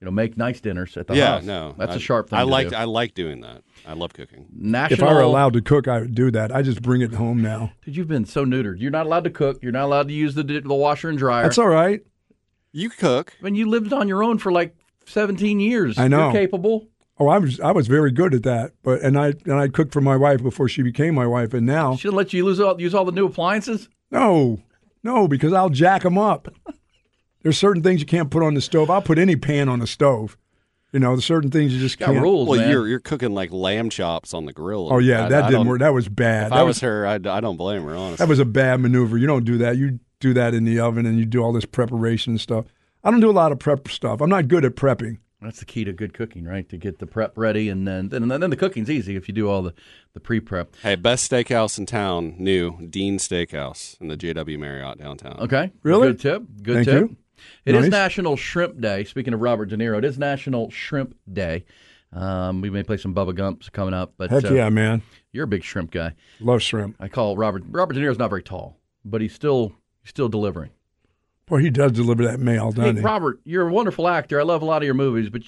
you 0.00 0.06
know 0.06 0.10
make 0.10 0.36
nice 0.36 0.60
dinners 0.60 0.96
at 0.96 1.06
the 1.06 1.14
Yeah, 1.16 1.32
house. 1.32 1.42
Yeah, 1.42 1.46
no, 1.46 1.74
that's 1.76 1.92
I- 1.92 1.96
a 1.96 1.98
sharp 2.00 2.30
thing. 2.30 2.38
I 2.38 2.42
to 2.42 2.46
like 2.48 2.68
do. 2.70 2.76
I 2.76 2.84
like 2.84 3.14
doing 3.14 3.40
that. 3.42 3.62
I 3.86 3.92
love 3.94 4.12
cooking. 4.12 4.46
national. 4.52 5.00
If 5.04 5.10
I 5.10 5.14
were 5.14 5.20
allowed 5.20 5.52
to 5.54 5.60
cook, 5.62 5.88
I 5.88 6.00
would 6.00 6.14
do 6.14 6.30
that. 6.30 6.54
I 6.54 6.62
just 6.62 6.82
bring 6.82 7.00
it 7.02 7.14
home 7.14 7.42
now. 7.42 7.72
Dude, 7.84 7.96
you've 7.96 8.08
been 8.08 8.24
so 8.26 8.44
neutered. 8.44 8.76
You're 8.80 8.90
not 8.90 9.06
allowed 9.06 9.24
to 9.24 9.30
cook. 9.30 9.58
You're 9.62 9.72
not 9.72 9.84
allowed 9.84 10.08
to 10.08 10.14
use 10.14 10.34
the 10.34 10.42
the 10.42 10.74
washer 10.74 11.08
and 11.08 11.18
dryer. 11.18 11.42
That's 11.42 11.58
all 11.58 11.68
right. 11.68 12.00
You 12.72 12.88
cook. 12.90 13.34
I 13.40 13.44
mean, 13.44 13.54
you 13.56 13.68
lived 13.68 13.92
on 13.92 14.06
your 14.08 14.22
own 14.22 14.38
for 14.38 14.52
like 14.52 14.76
17 15.06 15.60
years. 15.60 15.98
I 15.98 16.08
know. 16.08 16.24
You're 16.24 16.32
capable. 16.32 16.88
Oh, 17.18 17.28
I 17.28 17.36
was 17.38 17.60
I 17.60 17.72
was 17.72 17.86
very 17.86 18.12
good 18.12 18.32
at 18.32 18.44
that. 18.44 18.72
But 18.82 19.02
and 19.02 19.18
I 19.18 19.34
and 19.44 19.54
I 19.54 19.68
cooked 19.68 19.92
for 19.92 20.00
my 20.00 20.16
wife 20.16 20.42
before 20.42 20.68
she 20.68 20.82
became 20.82 21.14
my 21.14 21.26
wife, 21.26 21.52
and 21.52 21.66
now 21.66 21.94
She 21.96 22.02
Shouldn't 22.02 22.16
let 22.16 22.32
you 22.32 22.44
lose 22.46 22.60
all, 22.60 22.80
use 22.80 22.94
all 22.94 23.04
the 23.04 23.12
new 23.12 23.26
appliances. 23.26 23.88
no, 24.10 24.62
no, 25.02 25.28
because 25.28 25.52
I'll 25.52 25.68
jack 25.70 26.02
them 26.02 26.16
up. 26.16 26.48
There's 27.42 27.58
certain 27.58 27.82
things 27.82 28.00
you 28.00 28.06
can't 28.06 28.30
put 28.30 28.42
on 28.42 28.54
the 28.54 28.60
stove. 28.60 28.90
I'll 28.90 29.02
put 29.02 29.18
any 29.18 29.36
pan 29.36 29.68
on 29.68 29.78
the 29.78 29.86
stove. 29.86 30.36
You 30.92 30.98
know, 30.98 31.10
there's 31.10 31.24
certain 31.24 31.50
things 31.50 31.72
you 31.72 31.78
just 31.80 31.98
Got 31.98 32.06
can't. 32.06 32.20
rules, 32.20 32.48
Well, 32.48 32.58
man. 32.58 32.68
you're 32.70 32.88
you're 32.88 32.98
cooking 33.00 33.32
like 33.32 33.52
lamb 33.52 33.90
chops 33.90 34.34
on 34.34 34.44
the 34.46 34.52
grill. 34.52 34.88
Oh 34.92 34.98
yeah, 34.98 35.26
I- 35.26 35.28
that 35.28 35.44
I 35.44 35.46
didn't 35.48 35.60
don't- 35.60 35.68
work. 35.68 35.78
That 35.80 35.94
was 35.94 36.08
bad. 36.08 36.44
If 36.46 36.50
That 36.50 36.58
I 36.58 36.62
was 36.64 36.76
was 36.76 36.80
her, 36.80 37.06
I, 37.06 37.14
I 37.14 37.40
don't 37.40 37.56
blame 37.56 37.84
her. 37.84 37.94
Honestly, 37.94 38.16
that 38.24 38.28
was 38.28 38.40
a 38.40 38.44
bad 38.44 38.80
maneuver. 38.80 39.16
You 39.16 39.26
don't 39.28 39.44
do 39.44 39.56
that. 39.58 39.76
You 39.76 40.00
do 40.18 40.34
that 40.34 40.52
in 40.52 40.64
the 40.64 40.80
oven 40.80 41.06
and 41.06 41.18
you 41.18 41.24
do 41.26 41.40
all 41.42 41.52
this 41.52 41.64
preparation 41.64 42.32
and 42.32 42.40
stuff. 42.40 42.66
I 43.04 43.10
don't 43.10 43.20
do 43.20 43.30
a 43.30 43.32
lot 43.32 43.52
of 43.52 43.58
prep 43.60 43.88
stuff. 43.88 44.20
I'm 44.20 44.28
not 44.28 44.48
good 44.48 44.64
at 44.64 44.74
prepping. 44.74 45.18
That's 45.40 45.60
the 45.60 45.64
key 45.64 45.84
to 45.84 45.92
good 45.94 46.12
cooking, 46.12 46.44
right? 46.44 46.68
To 46.68 46.76
get 46.76 46.98
the 46.98 47.06
prep 47.06 47.38
ready, 47.38 47.70
and 47.70 47.88
then 47.88 48.10
then, 48.10 48.28
then 48.28 48.50
the 48.50 48.56
cooking's 48.56 48.90
easy 48.90 49.16
if 49.16 49.26
you 49.26 49.32
do 49.32 49.48
all 49.48 49.62
the, 49.62 49.72
the 50.12 50.20
pre 50.20 50.38
prep. 50.40 50.74
Hey, 50.82 50.96
best 50.96 51.30
steakhouse 51.30 51.78
in 51.78 51.86
town, 51.86 52.34
new 52.36 52.86
Dean 52.88 53.16
Steakhouse 53.18 53.98
in 54.02 54.08
the 54.08 54.18
JW 54.18 54.58
Marriott 54.58 54.98
downtown. 54.98 55.38
Okay, 55.40 55.70
Really? 55.82 56.08
Good 56.08 56.20
tip. 56.20 56.42
Good 56.62 56.74
Thank 56.74 56.86
tip. 56.88 57.00
you. 57.10 57.16
It 57.64 57.74
is 57.74 57.82
Nice. 57.82 57.90
National 57.90 58.36
Shrimp 58.36 58.80
Day. 58.80 59.04
Speaking 59.04 59.34
of 59.34 59.40
Robert 59.40 59.66
De 59.66 59.76
Niro, 59.76 59.98
it 59.98 60.04
is 60.04 60.18
National 60.18 60.70
Shrimp 60.70 61.14
Day. 61.30 61.64
Um, 62.12 62.60
we 62.60 62.70
may 62.70 62.82
play 62.82 62.96
some 62.96 63.14
Bubba 63.14 63.34
Gumps 63.34 63.68
coming 63.68 63.94
up, 63.94 64.14
but 64.16 64.30
Heck 64.30 64.44
uh, 64.44 64.52
yeah, 64.54 64.68
man. 64.68 65.02
you're 65.32 65.44
a 65.44 65.48
big 65.48 65.62
shrimp 65.62 65.92
guy. 65.92 66.14
Love 66.40 66.60
shrimp. 66.60 66.96
I 66.98 67.06
call 67.08 67.36
Robert 67.36 67.62
Robert 67.68 67.94
De 67.94 68.00
Niro's 68.00 68.18
not 68.18 68.30
very 68.30 68.42
tall, 68.42 68.76
but 69.04 69.20
he's 69.20 69.32
still 69.32 69.74
he's 70.02 70.10
still 70.10 70.28
delivering. 70.28 70.70
Boy, 71.46 71.60
he 71.60 71.70
does 71.70 71.92
deliver 71.92 72.24
that 72.24 72.40
mail, 72.40 72.72
doesn't 72.72 72.96
he? 72.96 73.02
Robert, 73.02 73.40
you're 73.44 73.68
a 73.68 73.72
wonderful 73.72 74.06
actor. 74.08 74.40
I 74.40 74.44
love 74.44 74.62
a 74.62 74.64
lot 74.64 74.82
of 74.82 74.86
your 74.86 74.94
movies, 74.94 75.30
but 75.30 75.42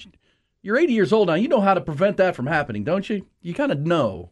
you're 0.61 0.77
80 0.77 0.93
years 0.93 1.13
old 1.13 1.27
now. 1.27 1.33
You 1.35 1.47
know 1.47 1.61
how 1.61 1.73
to 1.73 1.81
prevent 1.81 2.17
that 2.17 2.35
from 2.35 2.47
happening, 2.47 2.83
don't 2.83 3.09
you? 3.09 3.25
You 3.41 3.53
kind 3.53 3.71
of 3.71 3.79
know 3.79 4.31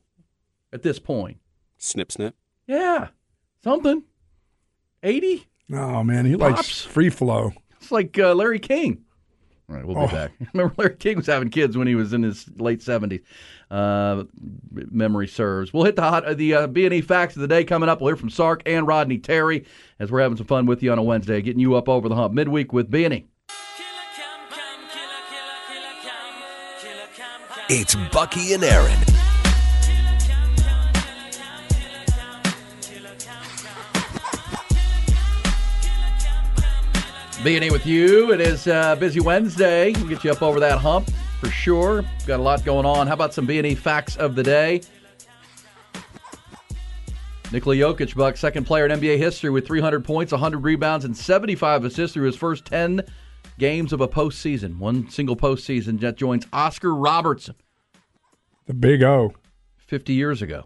at 0.73 0.83
this 0.83 0.99
point. 0.99 1.37
Snip, 1.77 2.11
snip. 2.11 2.35
Yeah, 2.67 3.09
something. 3.63 4.03
80? 5.03 5.47
Oh 5.73 6.03
man, 6.03 6.25
he 6.25 6.35
likes 6.35 6.81
free 6.81 7.09
flow. 7.09 7.51
It's 7.79 7.91
like 7.91 8.17
uh, 8.19 8.33
Larry 8.33 8.59
King. 8.59 9.03
All 9.69 9.75
right, 9.77 9.85
we'll 9.85 9.95
be 9.95 10.01
Oh. 10.01 10.07
back. 10.07 10.31
Remember, 10.53 10.73
Larry 10.77 10.95
King 10.97 11.17
was 11.17 11.27
having 11.27 11.49
kids 11.49 11.77
when 11.77 11.87
he 11.87 11.95
was 11.95 12.11
in 12.13 12.23
his 12.23 12.49
late 12.57 12.81
70s. 12.81 13.21
Uh, 13.69 14.25
memory 14.69 15.27
serves. 15.29 15.71
We'll 15.71 15.85
hit 15.85 15.95
the 15.95 16.01
hot, 16.01 16.37
the 16.37 16.53
uh, 16.53 16.67
B&E 16.67 16.99
facts 17.01 17.35
of 17.37 17.41
the 17.41 17.47
day 17.47 17.63
coming 17.63 17.87
up. 17.87 18.01
We'll 18.01 18.09
hear 18.09 18.17
from 18.17 18.29
Sark 18.29 18.63
and 18.65 18.85
Rodney 18.85 19.17
Terry 19.17 19.65
as 19.97 20.11
we're 20.11 20.19
having 20.21 20.35
some 20.37 20.45
fun 20.47 20.65
with 20.65 20.83
you 20.83 20.91
on 20.91 20.97
a 20.99 21.03
Wednesday, 21.03 21.41
getting 21.41 21.61
you 21.61 21.75
up 21.75 21.87
over 21.87 22.09
the 22.09 22.15
hump 22.15 22.33
midweek 22.33 22.73
with 22.73 22.91
B&E. 22.91 23.25
It's 27.69 27.95
Bucky 28.11 28.53
and 28.53 28.63
Aaron. 28.65 28.97
B&E 37.43 37.71
with 37.71 37.87
you. 37.87 38.31
It 38.31 38.39
is 38.39 38.67
uh, 38.67 38.95
busy 38.97 39.19
Wednesday. 39.19 39.93
We'll 39.93 40.07
get 40.07 40.23
you 40.23 40.31
up 40.31 40.43
over 40.43 40.59
that 40.59 40.77
hump 40.77 41.09
for 41.39 41.49
sure. 41.49 42.03
Got 42.27 42.39
a 42.39 42.43
lot 42.43 42.63
going 42.63 42.85
on. 42.85 43.07
How 43.07 43.13
about 43.13 43.33
some 43.33 43.47
B&E 43.47 43.73
facts 43.73 44.15
of 44.15 44.35
the 44.35 44.43
day? 44.43 44.81
Nikola 47.51 47.75
Jokic, 47.75 48.15
Buck, 48.15 48.37
second 48.37 48.65
player 48.65 48.85
in 48.85 48.91
NBA 48.91 49.17
history 49.17 49.49
with 49.49 49.65
300 49.65 50.05
points, 50.05 50.31
100 50.31 50.59
rebounds, 50.59 51.03
and 51.03 51.17
75 51.17 51.83
assists 51.83 52.13
through 52.13 52.27
his 52.27 52.35
first 52.35 52.63
10 52.65 53.01
games 53.57 53.91
of 53.91 54.01
a 54.01 54.07
postseason. 54.07 54.77
One 54.77 55.09
single 55.09 55.35
postseason. 55.35 55.99
That 55.99 56.17
joins 56.17 56.45
Oscar 56.53 56.93
Robertson 56.93 57.55
The 58.67 58.75
big 58.75 59.01
O. 59.01 59.33
50 59.87 60.13
years 60.13 60.43
ago. 60.43 60.65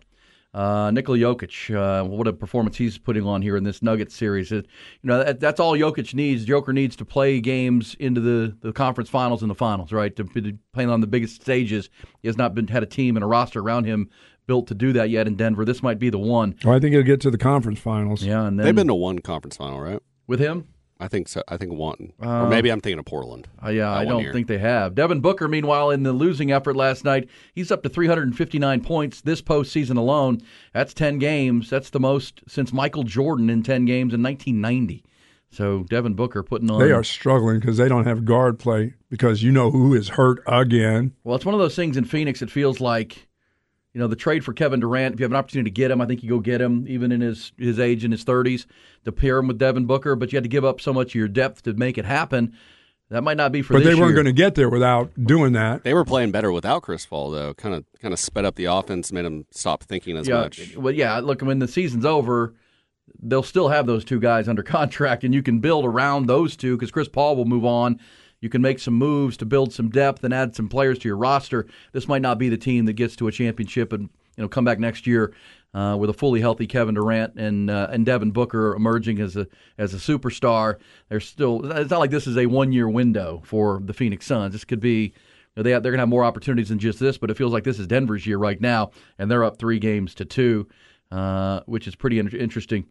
Uh, 0.55 0.89
Nikola 0.89 1.17
Jokic, 1.17 1.75
uh, 1.75 2.05
what 2.05 2.29
a 2.29 2.33
performance 2.33 2.77
he's 2.77 2.97
putting 2.97 3.25
on 3.25 3.41
here 3.41 3.57
in 3.57 3.65
this 3.65 3.81
Nuggets 3.81 4.15
series. 4.15 4.53
It, 4.53 4.67
you 5.01 5.07
know, 5.09 5.21
that, 5.21 5.41
that's 5.41 5.59
all 5.59 5.73
Jokic 5.73 6.13
needs. 6.13 6.45
Joker 6.45 6.71
needs 6.71 6.95
to 6.95 7.03
play 7.03 7.41
games 7.41 7.93
into 7.99 8.21
the, 8.21 8.55
the 8.61 8.71
conference 8.71 9.09
finals 9.09 9.41
and 9.41 9.51
the 9.51 9.55
finals, 9.55 9.91
right? 9.91 10.15
To 10.15 10.23
be 10.23 10.57
playing 10.73 10.89
on 10.89 11.01
the 11.01 11.07
biggest 11.07 11.41
stages. 11.41 11.89
He 12.21 12.29
has 12.29 12.37
not 12.37 12.55
been 12.55 12.67
had 12.67 12.83
a 12.83 12.85
team 12.85 13.17
and 13.17 13.23
a 13.25 13.27
roster 13.27 13.59
around 13.59 13.83
him 13.83 14.09
built 14.47 14.67
to 14.67 14.75
do 14.75 14.93
that 14.93 15.09
yet 15.09 15.27
in 15.27 15.35
Denver. 15.35 15.65
This 15.65 15.83
might 15.83 15.99
be 15.99 16.09
the 16.09 16.19
one. 16.19 16.55
Well, 16.63 16.73
I 16.73 16.79
think 16.79 16.93
he'll 16.93 17.03
get 17.03 17.19
to 17.21 17.31
the 17.31 17.37
conference 17.37 17.79
finals. 17.79 18.23
Yeah, 18.23 18.45
and 18.45 18.57
then 18.57 18.65
They've 18.65 18.75
been 18.75 18.87
to 18.87 18.95
one 18.95 19.19
conference 19.19 19.57
final, 19.57 19.81
right? 19.81 19.99
with 20.27 20.39
him. 20.39 20.67
I 20.99 21.07
think 21.09 21.27
so. 21.27 21.43
I 21.47 21.57
think 21.57 21.73
one, 21.73 22.13
Uh, 22.23 22.43
or 22.43 22.49
maybe 22.49 22.69
I'm 22.69 22.79
thinking 22.79 22.99
of 22.99 23.05
Portland. 23.05 23.47
Uh, 23.63 23.69
yeah, 23.69 23.91
I 23.91 24.05
don't 24.05 24.23
year. 24.23 24.31
think 24.31 24.47
they 24.47 24.59
have. 24.59 24.95
Devin 24.95 25.19
Booker, 25.19 25.47
meanwhile, 25.49 25.91
in 25.91 26.03
the 26.03 26.13
losing 26.13 26.51
effort 26.53 26.75
last 26.77 27.03
night, 27.03 27.27
he's 27.53 27.69
up 27.69 27.83
to 27.83 27.89
359 27.89 28.81
points 28.81 29.19
this 29.21 29.41
postseason 29.41 29.97
alone. 29.97 30.41
That's 30.73 30.93
10 30.93 31.19
games. 31.19 31.69
That's 31.69 31.89
the 31.89 31.99
most 31.99 32.41
since 32.47 32.71
Michael 32.71 33.03
Jordan 33.03 33.49
in 33.49 33.61
10 33.61 33.83
games 33.85 34.13
in 34.13 34.23
1990. 34.23 35.03
So 35.51 35.83
Devin 35.89 36.13
Booker 36.15 36.43
putting 36.43 36.69
on. 36.71 36.79
They 36.79 36.91
are 36.91 37.03
struggling 37.03 37.59
because 37.59 37.77
they 37.77 37.87
don't 37.89 38.05
have 38.05 38.25
guard 38.25 38.57
play 38.59 38.93
because 39.09 39.43
you 39.43 39.51
know 39.51 39.71
who 39.71 39.93
is 39.93 40.09
hurt 40.09 40.41
again. 40.47 41.13
Well, 41.23 41.35
it's 41.35 41.45
one 41.45 41.53
of 41.55 41.59
those 41.59 41.75
things 41.75 41.97
in 41.97 42.05
Phoenix. 42.05 42.41
It 42.41 42.49
feels 42.51 42.79
like, 42.79 43.27
you 43.95 44.01
know, 44.01 44.07
the 44.07 44.15
trade 44.17 44.43
for 44.43 44.51
Kevin 44.51 44.81
Durant. 44.81 45.13
If 45.13 45.21
you 45.21 45.23
have 45.23 45.31
an 45.31 45.37
opportunity 45.37 45.71
to 45.71 45.73
get 45.73 45.89
him, 45.89 46.01
I 46.01 46.05
think 46.05 46.21
you 46.21 46.27
go 46.27 46.39
get 46.41 46.59
him, 46.59 46.85
even 46.85 47.13
in 47.13 47.21
his 47.21 47.53
his 47.57 47.79
age 47.79 48.03
in 48.03 48.11
his 48.11 48.25
thirties, 48.25 48.67
to 49.05 49.11
pair 49.13 49.37
him 49.37 49.47
with 49.47 49.57
Devin 49.57 49.85
Booker. 49.85 50.17
But 50.17 50.33
you 50.33 50.35
had 50.35 50.43
to 50.43 50.49
give 50.49 50.65
up 50.65 50.81
so 50.81 50.91
much 50.91 51.11
of 51.11 51.15
your 51.15 51.29
depth 51.29 51.63
to 51.63 51.73
make 51.73 51.97
it 51.97 52.03
happen. 52.03 52.57
That 53.09 53.23
might 53.23 53.37
not 53.37 53.53
be 53.53 53.61
for. 53.61 53.71
But 53.71 53.83
this 53.83 53.95
they 53.95 54.01
weren't 54.01 54.13
going 54.13 54.25
to 54.25 54.33
get 54.33 54.55
there 54.55 54.69
without 54.69 55.11
doing 55.15 55.53
that. 55.53 55.85
They 55.85 55.93
were 55.93 56.03
playing 56.03 56.31
better 56.31 56.51
without 56.51 56.81
Chris 56.81 57.05
Paul, 57.05 57.31
though. 57.31 57.53
Kind 57.53 57.73
of, 57.73 57.85
kind 58.01 58.13
of 58.13 58.19
sped 58.19 58.43
up 58.43 58.55
the 58.55 58.65
offense, 58.65 59.13
made 59.13 59.23
them 59.23 59.45
stop 59.51 59.83
thinking 59.83 60.17
as 60.17 60.27
yeah, 60.27 60.41
much. 60.41 60.75
Well, 60.75 60.93
yeah. 60.93 61.19
Look, 61.19 61.41
when 61.41 61.59
the 61.59 61.67
season's 61.67 62.03
over, 62.03 62.53
they'll 63.21 63.43
still 63.43 63.69
have 63.69 63.85
those 63.87 64.03
two 64.03 64.19
guys 64.19 64.49
under 64.49 64.63
contract, 64.63 65.23
and 65.23 65.33
you 65.33 65.41
can 65.41 65.59
build 65.59 65.85
around 65.85 66.25
those 66.25 66.57
two 66.57 66.75
because 66.75 66.91
Chris 66.91 67.07
Paul 67.07 67.37
will 67.37 67.45
move 67.45 67.63
on. 67.63 68.01
You 68.45 68.49
can 68.49 68.61
make 68.61 68.77
some 68.77 68.93
moves 68.93 69.37
to 69.37 69.45
build 69.45 69.73
some 69.73 69.89
depth 69.89 70.23
and 70.23 70.31
add 70.31 70.55
some 70.55 70.69
players 70.69 70.99
to 70.99 71.07
your 71.07 71.17
roster. 71.17 71.65
This 71.93 72.07
might 72.07 72.21
not 72.21 72.37
be 72.37 72.47
the 72.47 72.59
team 72.59 72.85
that 72.85 72.93
gets 72.93 73.15
to 73.15 73.27
a 73.27 73.31
championship 73.31 73.91
and 73.91 74.03
you 74.37 74.43
know 74.43 74.47
come 74.47 74.63
back 74.63 74.77
next 74.77 75.07
year 75.07 75.33
uh, 75.73 75.97
with 75.99 76.11
a 76.11 76.13
fully 76.13 76.41
healthy 76.41 76.67
Kevin 76.67 76.93
Durant 76.93 77.33
and 77.37 77.71
uh, 77.71 77.87
and 77.89 78.05
Devin 78.05 78.29
Booker 78.29 78.75
emerging 78.75 79.19
as 79.19 79.35
a 79.35 79.47
as 79.79 79.95
a 79.95 79.97
superstar. 79.97 80.75
They're 81.09 81.19
still. 81.19 81.71
It's 81.71 81.89
not 81.89 81.99
like 81.99 82.11
this 82.11 82.27
is 82.27 82.37
a 82.37 82.45
one 82.45 82.71
year 82.71 82.87
window 82.87 83.41
for 83.45 83.81
the 83.83 83.93
Phoenix 83.93 84.27
Suns. 84.27 84.53
This 84.53 84.63
could 84.63 84.79
be. 84.79 85.05
You 85.05 85.11
know, 85.55 85.63
they 85.63 85.71
have, 85.71 85.81
they're 85.81 85.91
going 85.91 85.97
to 85.97 86.03
have 86.03 86.09
more 86.09 86.23
opportunities 86.23 86.69
than 86.69 86.77
just 86.77 86.99
this, 86.99 87.17
but 87.17 87.31
it 87.31 87.37
feels 87.37 87.51
like 87.51 87.63
this 87.63 87.79
is 87.79 87.87
Denver's 87.87 88.27
year 88.27 88.37
right 88.37 88.61
now, 88.61 88.91
and 89.17 89.31
they're 89.31 89.43
up 89.43 89.57
three 89.57 89.79
games 89.79 90.13
to 90.15 90.25
two, 90.25 90.67
uh, 91.09 91.61
which 91.65 91.87
is 91.87 91.95
pretty 91.95 92.19
in- 92.19 92.27
interesting. 92.27 92.85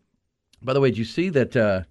By 0.63 0.73
the 0.73 0.81
way, 0.81 0.91
did 0.91 0.99
you 0.99 1.05
see 1.05 1.29
that? 1.29 1.87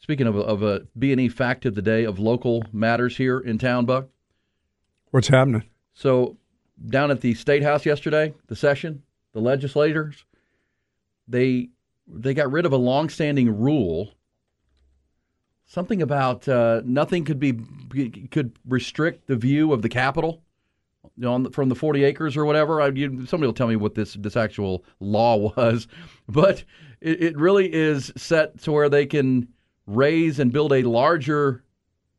Uh, 0.00 0.02
speaking 0.02 0.26
of 0.26 0.36
a, 0.36 0.40
of 0.40 0.62
a 0.62 0.86
B 0.98 1.12
and 1.12 1.20
E 1.20 1.28
fact 1.28 1.66
of 1.66 1.74
the 1.74 1.82
day 1.82 2.04
of 2.04 2.18
local 2.18 2.64
matters 2.72 3.16
here 3.16 3.38
in 3.38 3.58
town, 3.58 3.86
Buck. 3.86 4.08
What's 5.10 5.28
happening? 5.28 5.64
So 5.92 6.36
down 6.86 7.10
at 7.10 7.20
the 7.20 7.34
state 7.34 7.62
house 7.62 7.84
yesterday, 7.84 8.34
the 8.46 8.56
session, 8.56 9.02
the 9.32 9.40
legislators, 9.40 10.24
they 11.28 11.68
they 12.06 12.34
got 12.34 12.50
rid 12.50 12.66
of 12.66 12.72
a 12.72 12.76
longstanding 12.76 13.60
rule. 13.60 14.14
Something 15.66 16.02
about 16.02 16.48
uh, 16.48 16.82
nothing 16.84 17.24
could 17.24 17.38
be 17.38 17.54
could 18.30 18.58
restrict 18.66 19.26
the 19.26 19.36
view 19.36 19.72
of 19.72 19.82
the 19.82 19.88
Capitol 19.88 20.42
on 21.24 21.44
the, 21.44 21.50
from 21.50 21.68
the 21.68 21.74
40 21.74 22.04
acres 22.04 22.36
or 22.36 22.44
whatever. 22.44 22.80
I, 22.80 22.88
you, 22.88 23.26
somebody 23.26 23.46
will 23.46 23.52
tell 23.52 23.68
me 23.68 23.76
what 23.76 23.94
this 23.94 24.14
this 24.14 24.36
actual 24.36 24.84
law 24.98 25.36
was, 25.56 25.86
but 26.28 26.64
it, 27.00 27.22
it 27.22 27.36
really 27.36 27.72
is 27.72 28.12
set 28.16 28.60
to 28.62 28.72
where 28.72 28.88
they 28.88 29.06
can 29.06 29.48
raise 29.90 30.38
and 30.38 30.52
build 30.52 30.72
a 30.72 30.82
larger 30.82 31.62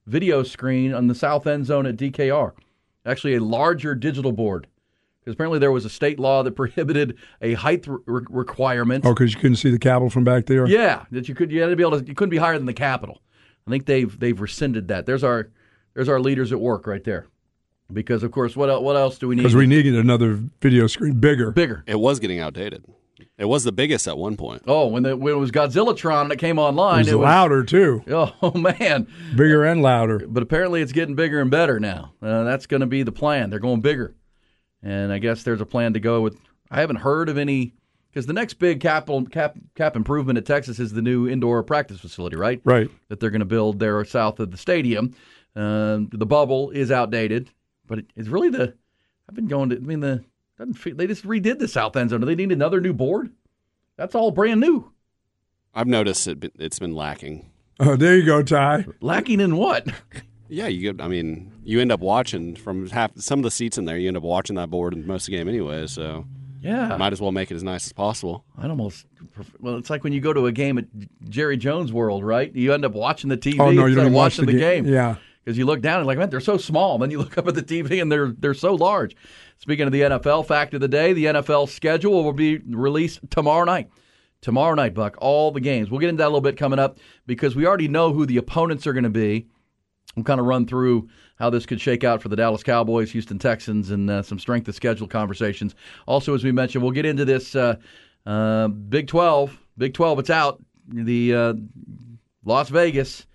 video 0.05 0.43
screen 0.43 0.93
on 0.93 1.07
the 1.07 1.15
south 1.15 1.47
end 1.47 1.65
zone 1.65 1.85
at 1.85 1.95
DKR. 1.95 2.53
Actually, 3.05 3.35
a 3.35 3.43
larger 3.43 3.95
digital 3.95 4.31
board. 4.31 4.67
Because 5.19 5.33
apparently 5.33 5.59
there 5.59 5.71
was 5.71 5.85
a 5.85 5.89
state 5.89 6.19
law 6.19 6.43
that 6.43 6.51
prohibited 6.55 7.17
a 7.41 7.53
height 7.53 7.85
re- 7.87 8.25
requirement. 8.29 9.05
Oh, 9.05 9.13
because 9.13 9.33
you 9.33 9.39
couldn't 9.39 9.57
see 9.57 9.71
the 9.71 9.79
Capitol 9.79 10.09
from 10.09 10.23
back 10.23 10.47
there. 10.47 10.67
Yeah, 10.67 11.05
that 11.11 11.29
you 11.29 11.35
could 11.35 11.51
you 11.51 11.61
had 11.61 11.69
to 11.69 11.75
be 11.75 11.83
able 11.83 11.99
to 11.99 12.05
you 12.05 12.13
couldn't 12.15 12.31
be 12.31 12.37
higher 12.37 12.57
than 12.57 12.65
the 12.65 12.73
Capitol. 12.73 13.21
I 13.67 13.71
think 13.71 13.85
they've 13.85 14.19
they've 14.19 14.39
rescinded 14.39 14.87
that. 14.89 15.05
There's 15.05 15.23
our 15.23 15.49
there's 15.93 16.09
our 16.09 16.19
leaders 16.19 16.51
at 16.51 16.59
work 16.59 16.87
right 16.87 17.03
there. 17.03 17.27
Because 17.93 18.23
of 18.23 18.31
course, 18.31 18.55
what 18.55 18.81
what 18.83 18.95
else 18.95 19.19
do 19.19 19.27
we 19.27 19.35
need? 19.35 19.43
Because 19.43 19.55
we 19.55 19.67
needed 19.67 19.95
another 19.95 20.39
video 20.61 20.87
screen 20.87 21.19
bigger. 21.19 21.51
Bigger. 21.51 21.83
It 21.85 21.99
was 21.99 22.19
getting 22.19 22.39
outdated. 22.39 22.85
It 23.37 23.45
was 23.45 23.63
the 23.63 23.71
biggest 23.71 24.07
at 24.07 24.17
one 24.17 24.37
point. 24.37 24.63
Oh, 24.67 24.87
when 24.87 25.03
the 25.03 25.15
when 25.15 25.33
it 25.33 25.37
was 25.37 25.51
Godzillatron 25.51 26.23
and 26.23 26.31
it 26.31 26.39
came 26.39 26.59
online, 26.59 27.07
It 27.07 27.15
was 27.15 27.25
louder 27.25 27.63
too. 27.63 28.03
Oh 28.07 28.51
man, 28.53 29.07
bigger 29.35 29.63
and 29.65 29.81
louder. 29.81 30.25
But 30.27 30.43
apparently, 30.43 30.81
it's 30.81 30.91
getting 30.91 31.15
bigger 31.15 31.39
and 31.39 31.49
better 31.51 31.79
now. 31.79 32.13
Uh, 32.21 32.43
that's 32.43 32.65
going 32.67 32.81
to 32.81 32.87
be 32.87 33.03
the 33.03 33.11
plan. 33.11 33.49
They're 33.49 33.59
going 33.59 33.81
bigger, 33.81 34.15
and 34.81 35.11
I 35.11 35.17
guess 35.19 35.43
there's 35.43 35.61
a 35.61 35.65
plan 35.65 35.93
to 35.93 35.99
go 35.99 36.21
with. 36.21 36.37
I 36.69 36.79
haven't 36.79 36.97
heard 36.97 37.29
of 37.29 37.37
any 37.37 37.73
because 38.09 38.25
the 38.25 38.33
next 38.33 38.55
big 38.55 38.79
capital 38.79 39.25
cap 39.25 39.57
cap 39.75 39.95
improvement 39.95 40.37
at 40.37 40.45
Texas 40.45 40.79
is 40.79 40.91
the 40.93 41.01
new 41.01 41.27
indoor 41.27 41.63
practice 41.63 41.99
facility, 41.99 42.35
right? 42.35 42.61
Right. 42.63 42.89
That 43.09 43.19
they're 43.19 43.29
going 43.29 43.39
to 43.39 43.45
build 43.45 43.79
there 43.79 44.03
south 44.05 44.39
of 44.39 44.51
the 44.51 44.57
stadium. 44.57 45.15
Um, 45.55 46.09
the 46.11 46.25
bubble 46.25 46.69
is 46.71 46.91
outdated, 46.91 47.51
but 47.87 47.99
it, 47.99 48.05
it's 48.15 48.29
really 48.29 48.49
the. 48.49 48.73
I've 49.29 49.35
been 49.35 49.47
going 49.47 49.69
to. 49.69 49.77
I 49.77 49.79
mean, 49.79 49.99
the 49.99 50.23
doesn't 50.61 50.75
feel, 50.75 50.95
they 50.95 51.07
just 51.07 51.25
redid 51.25 51.59
the 51.59 51.67
south 51.67 51.95
end 51.95 52.09
zone. 52.11 52.19
Do 52.21 52.25
they 52.25 52.35
need 52.35 52.51
another 52.51 52.79
new 52.81 52.93
board? 52.93 53.31
That's 53.97 54.15
all 54.15 54.31
brand 54.31 54.61
new. 54.61 54.91
I've 55.73 55.87
noticed 55.87 56.27
it. 56.27 56.51
It's 56.59 56.79
been 56.79 56.95
lacking. 56.95 57.49
Oh, 57.79 57.95
there 57.95 58.17
you 58.17 58.25
go, 58.25 58.43
Ty. 58.43 58.85
Lacking 59.01 59.39
in 59.39 59.55
what? 59.57 59.87
Yeah, 60.53 60.67
you. 60.67 60.91
Get, 60.91 61.01
I 61.01 61.07
mean, 61.07 61.49
you 61.63 61.79
end 61.79 61.93
up 61.93 62.01
watching 62.01 62.57
from 62.57 62.89
half 62.89 63.11
some 63.15 63.39
of 63.39 63.43
the 63.43 63.51
seats 63.51 63.77
in 63.77 63.85
there. 63.85 63.95
You 63.97 64.09
end 64.09 64.17
up 64.17 64.23
watching 64.23 64.57
that 64.57 64.69
board 64.69 64.93
in 64.93 65.07
most 65.07 65.21
of 65.23 65.31
the 65.31 65.37
game 65.37 65.47
anyway. 65.47 65.87
So 65.87 66.25
Yeah. 66.61 66.97
might 66.97 67.13
as 67.13 67.21
well 67.21 67.31
make 67.31 67.51
it 67.51 67.55
as 67.55 67.63
nice 67.63 67.85
as 67.85 67.93
possible. 67.93 68.43
I'd 68.57 68.69
almost 68.69 69.05
pref- 69.33 69.53
well, 69.61 69.77
it's 69.77 69.89
like 69.89 70.03
when 70.03 70.11
you 70.11 70.19
go 70.19 70.33
to 70.33 70.47
a 70.47 70.51
game 70.51 70.77
at 70.77 70.87
Jerry 71.29 71.55
Jones 71.55 71.93
World, 71.93 72.25
right? 72.25 72.53
You 72.53 72.73
end 72.73 72.83
up 72.83 72.91
watching 72.91 73.29
the 73.29 73.37
TV 73.37 73.61
Oh, 73.61 73.71
no, 73.71 73.71
you 73.71 73.79
instead 73.85 73.95
don't 73.95 74.07
of 74.07 74.11
watch 74.13 74.33
watching 74.33 74.45
the 74.47 74.51
the 74.51 74.59
ga- 74.59 74.75
game. 74.81 74.87
yeah. 74.87 75.15
Because 75.43 75.57
you 75.57 75.65
look 75.65 75.81
down 75.81 75.99
and 75.99 76.07
like, 76.07 76.17
man, 76.17 76.29
they're 76.29 76.39
so 76.39 76.57
small. 76.57 76.97
Then 76.97 77.11
you 77.11 77.19
look 77.19 77.37
up 77.37 77.47
at 77.47 77.55
the 77.55 77.63
TV 77.63 78.01
and 78.01 78.11
they're 78.11 78.33
they're 78.37 78.53
so 78.53 78.73
large. 78.73 79.15
Speaking 79.59 79.85
of 79.85 79.91
the 79.91 80.01
NFL, 80.01 80.45
fact 80.47 80.73
of 80.73 80.81
the 80.81 80.87
day: 80.87 81.13
the 81.13 81.25
NFL 81.25 81.69
schedule 81.69 82.23
will 82.23 82.33
be 82.33 82.57
released 82.57 83.19
tomorrow 83.29 83.65
night. 83.65 83.89
Tomorrow 84.41 84.73
night, 84.73 84.95
Buck, 84.95 85.17
all 85.19 85.51
the 85.51 85.59
games. 85.59 85.91
We'll 85.91 85.99
get 85.99 86.09
into 86.09 86.21
that 86.21 86.25
a 86.25 86.29
little 86.29 86.41
bit 86.41 86.57
coming 86.57 86.79
up 86.79 86.97
because 87.27 87.55
we 87.55 87.67
already 87.67 87.87
know 87.87 88.11
who 88.11 88.25
the 88.25 88.37
opponents 88.37 88.87
are 88.87 88.93
going 88.93 89.03
to 89.03 89.09
be. 89.09 89.47
We'll 90.15 90.25
kind 90.25 90.39
of 90.39 90.47
run 90.47 90.65
through 90.65 91.09
how 91.37 91.51
this 91.51 91.67
could 91.67 91.79
shake 91.79 92.03
out 92.03 92.21
for 92.21 92.29
the 92.29 92.35
Dallas 92.35 92.63
Cowboys, 92.63 93.11
Houston 93.11 93.37
Texans, 93.37 93.91
and 93.91 94.09
uh, 94.09 94.23
some 94.23 94.39
strength 94.39 94.67
of 94.67 94.75
schedule 94.75 95.07
conversations. 95.07 95.75
Also, 96.07 96.33
as 96.33 96.43
we 96.43 96.51
mentioned, 96.51 96.83
we'll 96.83 96.91
get 96.91 97.05
into 97.05 97.23
this 97.23 97.55
uh, 97.55 97.75
uh, 98.25 98.67
Big 98.67 99.07
12. 99.07 99.57
Big 99.77 99.93
12, 99.93 100.19
it's 100.19 100.29
out. 100.31 100.61
The 100.87 101.35
uh, 101.35 101.53
Las 102.43 102.69
Vegas 102.69 103.27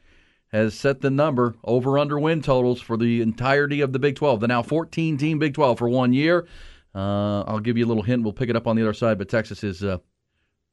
has 0.48 0.74
set 0.74 1.00
the 1.00 1.10
number 1.10 1.54
over 1.64 1.98
under 1.98 2.18
win 2.18 2.42
totals 2.42 2.80
for 2.80 2.96
the 2.96 3.20
entirety 3.20 3.80
of 3.80 3.92
the 3.92 3.98
Big 3.98 4.16
12. 4.16 4.40
The 4.40 4.48
now 4.48 4.62
14 4.62 5.18
team 5.18 5.38
Big 5.38 5.54
12 5.54 5.78
for 5.78 5.88
one 5.88 6.12
year. 6.12 6.46
Uh, 6.94 7.42
I'll 7.42 7.60
give 7.60 7.76
you 7.76 7.84
a 7.84 7.88
little 7.88 8.02
hint. 8.02 8.22
We'll 8.22 8.32
pick 8.32 8.48
it 8.48 8.56
up 8.56 8.66
on 8.66 8.76
the 8.76 8.82
other 8.82 8.94
side, 8.94 9.18
but 9.18 9.28
Texas 9.28 9.62
is 9.62 9.84
uh, 9.84 9.98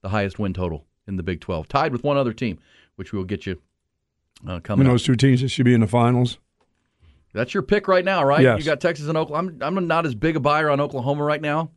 the 0.01 0.09
highest 0.09 0.39
win 0.39 0.53
total 0.53 0.85
in 1.07 1.17
the 1.17 1.23
Big 1.23 1.41
12, 1.41 1.67
tied 1.67 1.91
with 1.91 2.03
one 2.03 2.15
other 2.15 2.33
team, 2.33 2.59
which 2.95 3.11
we 3.11 3.17
will 3.17 3.25
get 3.25 3.45
you 3.45 3.59
uh, 4.47 4.59
coming 4.59 4.87
those 4.87 5.03
two 5.03 5.15
teams 5.15 5.41
that 5.41 5.49
should 5.49 5.65
be 5.65 5.73
in 5.73 5.81
the 5.81 5.87
finals. 5.87 6.37
That's 7.33 7.53
your 7.53 7.63
pick 7.63 7.87
right 7.87 8.05
now, 8.05 8.23
right? 8.23 8.41
Yes. 8.41 8.59
You 8.59 8.65
got 8.65 8.79
Texas 8.79 9.07
and 9.07 9.17
Oklahoma. 9.17 9.53
I'm, 9.61 9.77
I'm 9.77 9.87
not 9.87 10.05
as 10.05 10.13
big 10.13 10.35
a 10.35 10.39
buyer 10.39 10.69
on 10.69 10.79
Oklahoma 10.79 11.23
right 11.23 11.41
now, 11.41 11.71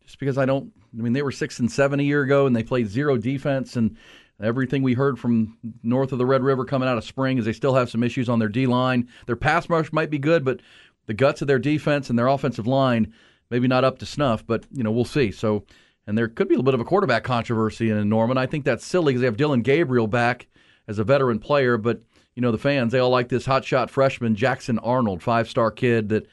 just 0.00 0.18
because 0.18 0.38
I 0.38 0.46
don't. 0.46 0.72
I 0.98 1.02
mean, 1.02 1.12
they 1.12 1.22
were 1.22 1.32
six 1.32 1.58
and 1.58 1.70
seven 1.70 2.00
a 2.00 2.02
year 2.02 2.22
ago, 2.22 2.46
and 2.46 2.56
they 2.56 2.62
played 2.62 2.88
zero 2.88 3.16
defense. 3.16 3.76
And 3.76 3.96
everything 4.42 4.82
we 4.82 4.94
heard 4.94 5.18
from 5.18 5.56
north 5.82 6.12
of 6.12 6.18
the 6.18 6.26
Red 6.26 6.42
River 6.42 6.64
coming 6.64 6.88
out 6.88 6.98
of 6.98 7.04
spring 7.04 7.38
is 7.38 7.44
they 7.44 7.52
still 7.52 7.74
have 7.74 7.90
some 7.90 8.02
issues 8.02 8.28
on 8.28 8.38
their 8.38 8.48
D 8.48 8.66
line. 8.66 9.08
Their 9.26 9.36
pass 9.36 9.68
rush 9.68 9.92
might 9.92 10.10
be 10.10 10.18
good, 10.18 10.44
but 10.44 10.60
the 11.06 11.14
guts 11.14 11.42
of 11.42 11.48
their 11.48 11.58
defense 11.58 12.10
and 12.10 12.18
their 12.18 12.28
offensive 12.28 12.66
line 12.66 13.12
maybe 13.50 13.68
not 13.68 13.84
up 13.84 13.98
to 13.98 14.06
snuff. 14.06 14.46
But 14.46 14.64
you 14.72 14.82
know, 14.82 14.90
we'll 14.90 15.04
see. 15.04 15.30
So, 15.30 15.64
and 16.06 16.16
there 16.16 16.28
could 16.28 16.48
be 16.48 16.54
a 16.54 16.58
little 16.58 16.70
bit 16.70 16.74
of 16.74 16.80
a 16.80 16.84
quarterback 16.84 17.24
controversy 17.24 17.90
in 17.90 18.08
Norman. 18.08 18.38
I 18.38 18.46
think 18.46 18.64
that's 18.64 18.84
silly 18.84 19.12
because 19.12 19.20
they 19.20 19.26
have 19.26 19.36
Dillon 19.36 19.62
Gabriel 19.62 20.06
back 20.06 20.48
as 20.88 20.98
a 20.98 21.04
veteran 21.04 21.38
player, 21.38 21.76
but 21.76 22.02
you 22.34 22.42
know 22.42 22.50
the 22.50 22.58
fans 22.58 22.92
they 22.92 22.98
all 22.98 23.10
like 23.10 23.28
this 23.28 23.46
hotshot 23.46 23.90
freshman 23.90 24.34
Jackson 24.34 24.78
Arnold, 24.80 25.22
five 25.22 25.48
star 25.48 25.70
kid 25.70 26.08
that 26.08 26.26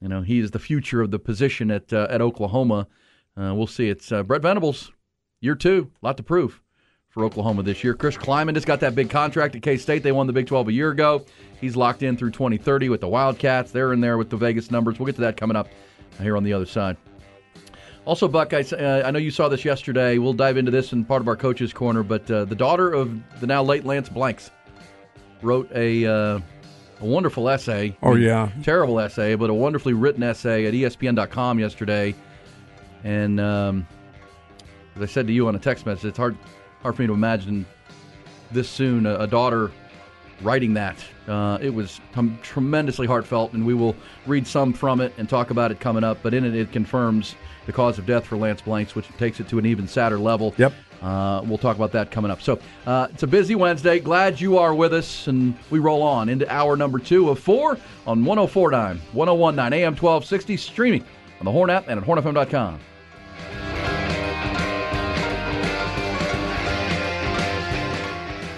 you 0.00 0.08
know 0.08 0.22
he 0.22 0.38
is 0.38 0.52
the 0.52 0.58
future 0.58 1.02
of 1.02 1.10
the 1.10 1.18
position 1.18 1.70
at 1.70 1.92
uh, 1.92 2.06
at 2.08 2.22
Oklahoma. 2.22 2.86
Uh, 3.36 3.54
we'll 3.54 3.66
see. 3.66 3.88
It's 3.88 4.10
uh, 4.12 4.22
Brent 4.22 4.42
Venables, 4.42 4.92
year 5.40 5.54
two, 5.54 5.90
a 6.02 6.06
lot 6.06 6.16
to 6.16 6.22
prove 6.22 6.60
for 7.10 7.24
Oklahoma 7.24 7.62
this 7.62 7.84
year. 7.84 7.94
Chris 7.94 8.16
Klieman 8.16 8.54
just 8.54 8.66
got 8.66 8.80
that 8.80 8.94
big 8.94 9.10
contract 9.10 9.54
at 9.56 9.62
K 9.62 9.76
State. 9.76 10.02
They 10.02 10.12
won 10.12 10.26
the 10.26 10.32
Big 10.32 10.46
12 10.46 10.68
a 10.68 10.72
year 10.72 10.90
ago. 10.90 11.24
He's 11.60 11.76
locked 11.76 12.02
in 12.02 12.16
through 12.16 12.30
2030 12.30 12.88
with 12.88 13.00
the 13.00 13.08
Wildcats. 13.08 13.72
They're 13.72 13.92
in 13.92 14.00
there 14.00 14.16
with 14.16 14.30
the 14.30 14.36
Vegas 14.36 14.70
numbers. 14.70 14.98
We'll 14.98 15.06
get 15.06 15.16
to 15.16 15.20
that 15.22 15.36
coming 15.36 15.56
up 15.56 15.68
here 16.20 16.36
on 16.36 16.44
the 16.44 16.52
other 16.52 16.66
side. 16.66 16.96
Also, 18.06 18.28
Buck, 18.28 18.54
I, 18.54 18.60
uh, 18.60 19.02
I 19.04 19.10
know 19.10 19.18
you 19.18 19.30
saw 19.30 19.48
this 19.48 19.64
yesterday. 19.64 20.18
We'll 20.18 20.32
dive 20.32 20.56
into 20.56 20.70
this 20.70 20.92
in 20.92 21.04
part 21.04 21.20
of 21.20 21.28
our 21.28 21.36
coaches' 21.36 21.72
corner. 21.72 22.02
But 22.02 22.30
uh, 22.30 22.44
the 22.46 22.54
daughter 22.54 22.92
of 22.92 23.20
the 23.40 23.46
now 23.46 23.62
late 23.62 23.84
Lance 23.84 24.08
Blanks 24.08 24.50
wrote 25.42 25.70
a 25.74 26.06
uh, 26.06 26.40
a 27.00 27.04
wonderful 27.04 27.48
essay. 27.48 27.96
Oh, 28.02 28.14
yeah. 28.14 28.50
terrible 28.62 29.00
essay, 29.00 29.34
but 29.34 29.50
a 29.50 29.54
wonderfully 29.54 29.94
written 29.94 30.22
essay 30.22 30.66
at 30.66 30.74
ESPN.com 30.74 31.58
yesterday. 31.58 32.14
And 33.04 33.40
um, 33.40 33.86
as 34.96 35.02
I 35.02 35.06
said 35.06 35.26
to 35.26 35.32
you 35.32 35.48
on 35.48 35.54
a 35.54 35.58
text 35.58 35.86
message, 35.86 36.06
it's 36.06 36.18
hard 36.18 36.36
hard 36.82 36.96
for 36.96 37.02
me 37.02 37.06
to 37.06 37.14
imagine 37.14 37.66
this 38.50 38.68
soon 38.68 39.06
a, 39.06 39.20
a 39.20 39.26
daughter 39.26 39.70
writing 40.42 40.74
that. 40.74 40.96
Uh, 41.28 41.58
it 41.60 41.70
was 41.72 42.00
um, 42.16 42.38
tremendously 42.42 43.06
heartfelt, 43.06 43.52
and 43.52 43.64
we 43.64 43.74
will 43.74 43.94
read 44.26 44.46
some 44.46 44.72
from 44.72 45.00
it 45.00 45.12
and 45.18 45.28
talk 45.28 45.50
about 45.50 45.70
it 45.70 45.80
coming 45.80 46.02
up. 46.02 46.18
But 46.22 46.34
in 46.34 46.44
it, 46.44 46.54
it 46.54 46.72
confirms 46.72 47.34
the 47.66 47.72
cause 47.72 47.98
of 47.98 48.06
death 48.06 48.24
for 48.26 48.36
Lance 48.36 48.62
Blanks, 48.62 48.94
which 48.94 49.06
takes 49.18 49.40
it 49.40 49.48
to 49.48 49.58
an 49.58 49.66
even 49.66 49.86
sadder 49.86 50.18
level. 50.18 50.54
Yep. 50.56 50.72
Uh, 51.02 51.42
we'll 51.44 51.58
talk 51.58 51.76
about 51.76 51.92
that 51.92 52.10
coming 52.10 52.30
up. 52.30 52.42
So 52.42 52.58
uh, 52.86 53.08
it's 53.10 53.22
a 53.22 53.26
busy 53.26 53.54
Wednesday. 53.54 54.00
Glad 54.00 54.40
you 54.40 54.58
are 54.58 54.74
with 54.74 54.92
us, 54.92 55.28
and 55.28 55.56
we 55.70 55.78
roll 55.78 56.02
on 56.02 56.28
into 56.28 56.50
hour 56.52 56.76
number 56.76 56.98
two 56.98 57.30
of 57.30 57.38
four 57.38 57.78
on 58.06 58.24
1049, 58.24 59.00
1019 59.12 59.80
AM 59.80 59.92
1260, 59.92 60.56
streaming 60.56 61.04
on 61.38 61.44
the 61.44 61.52
Horn 61.52 61.70
app 61.70 61.88
and 61.88 62.00
at 62.00 62.06
hornfm.com. 62.06 62.80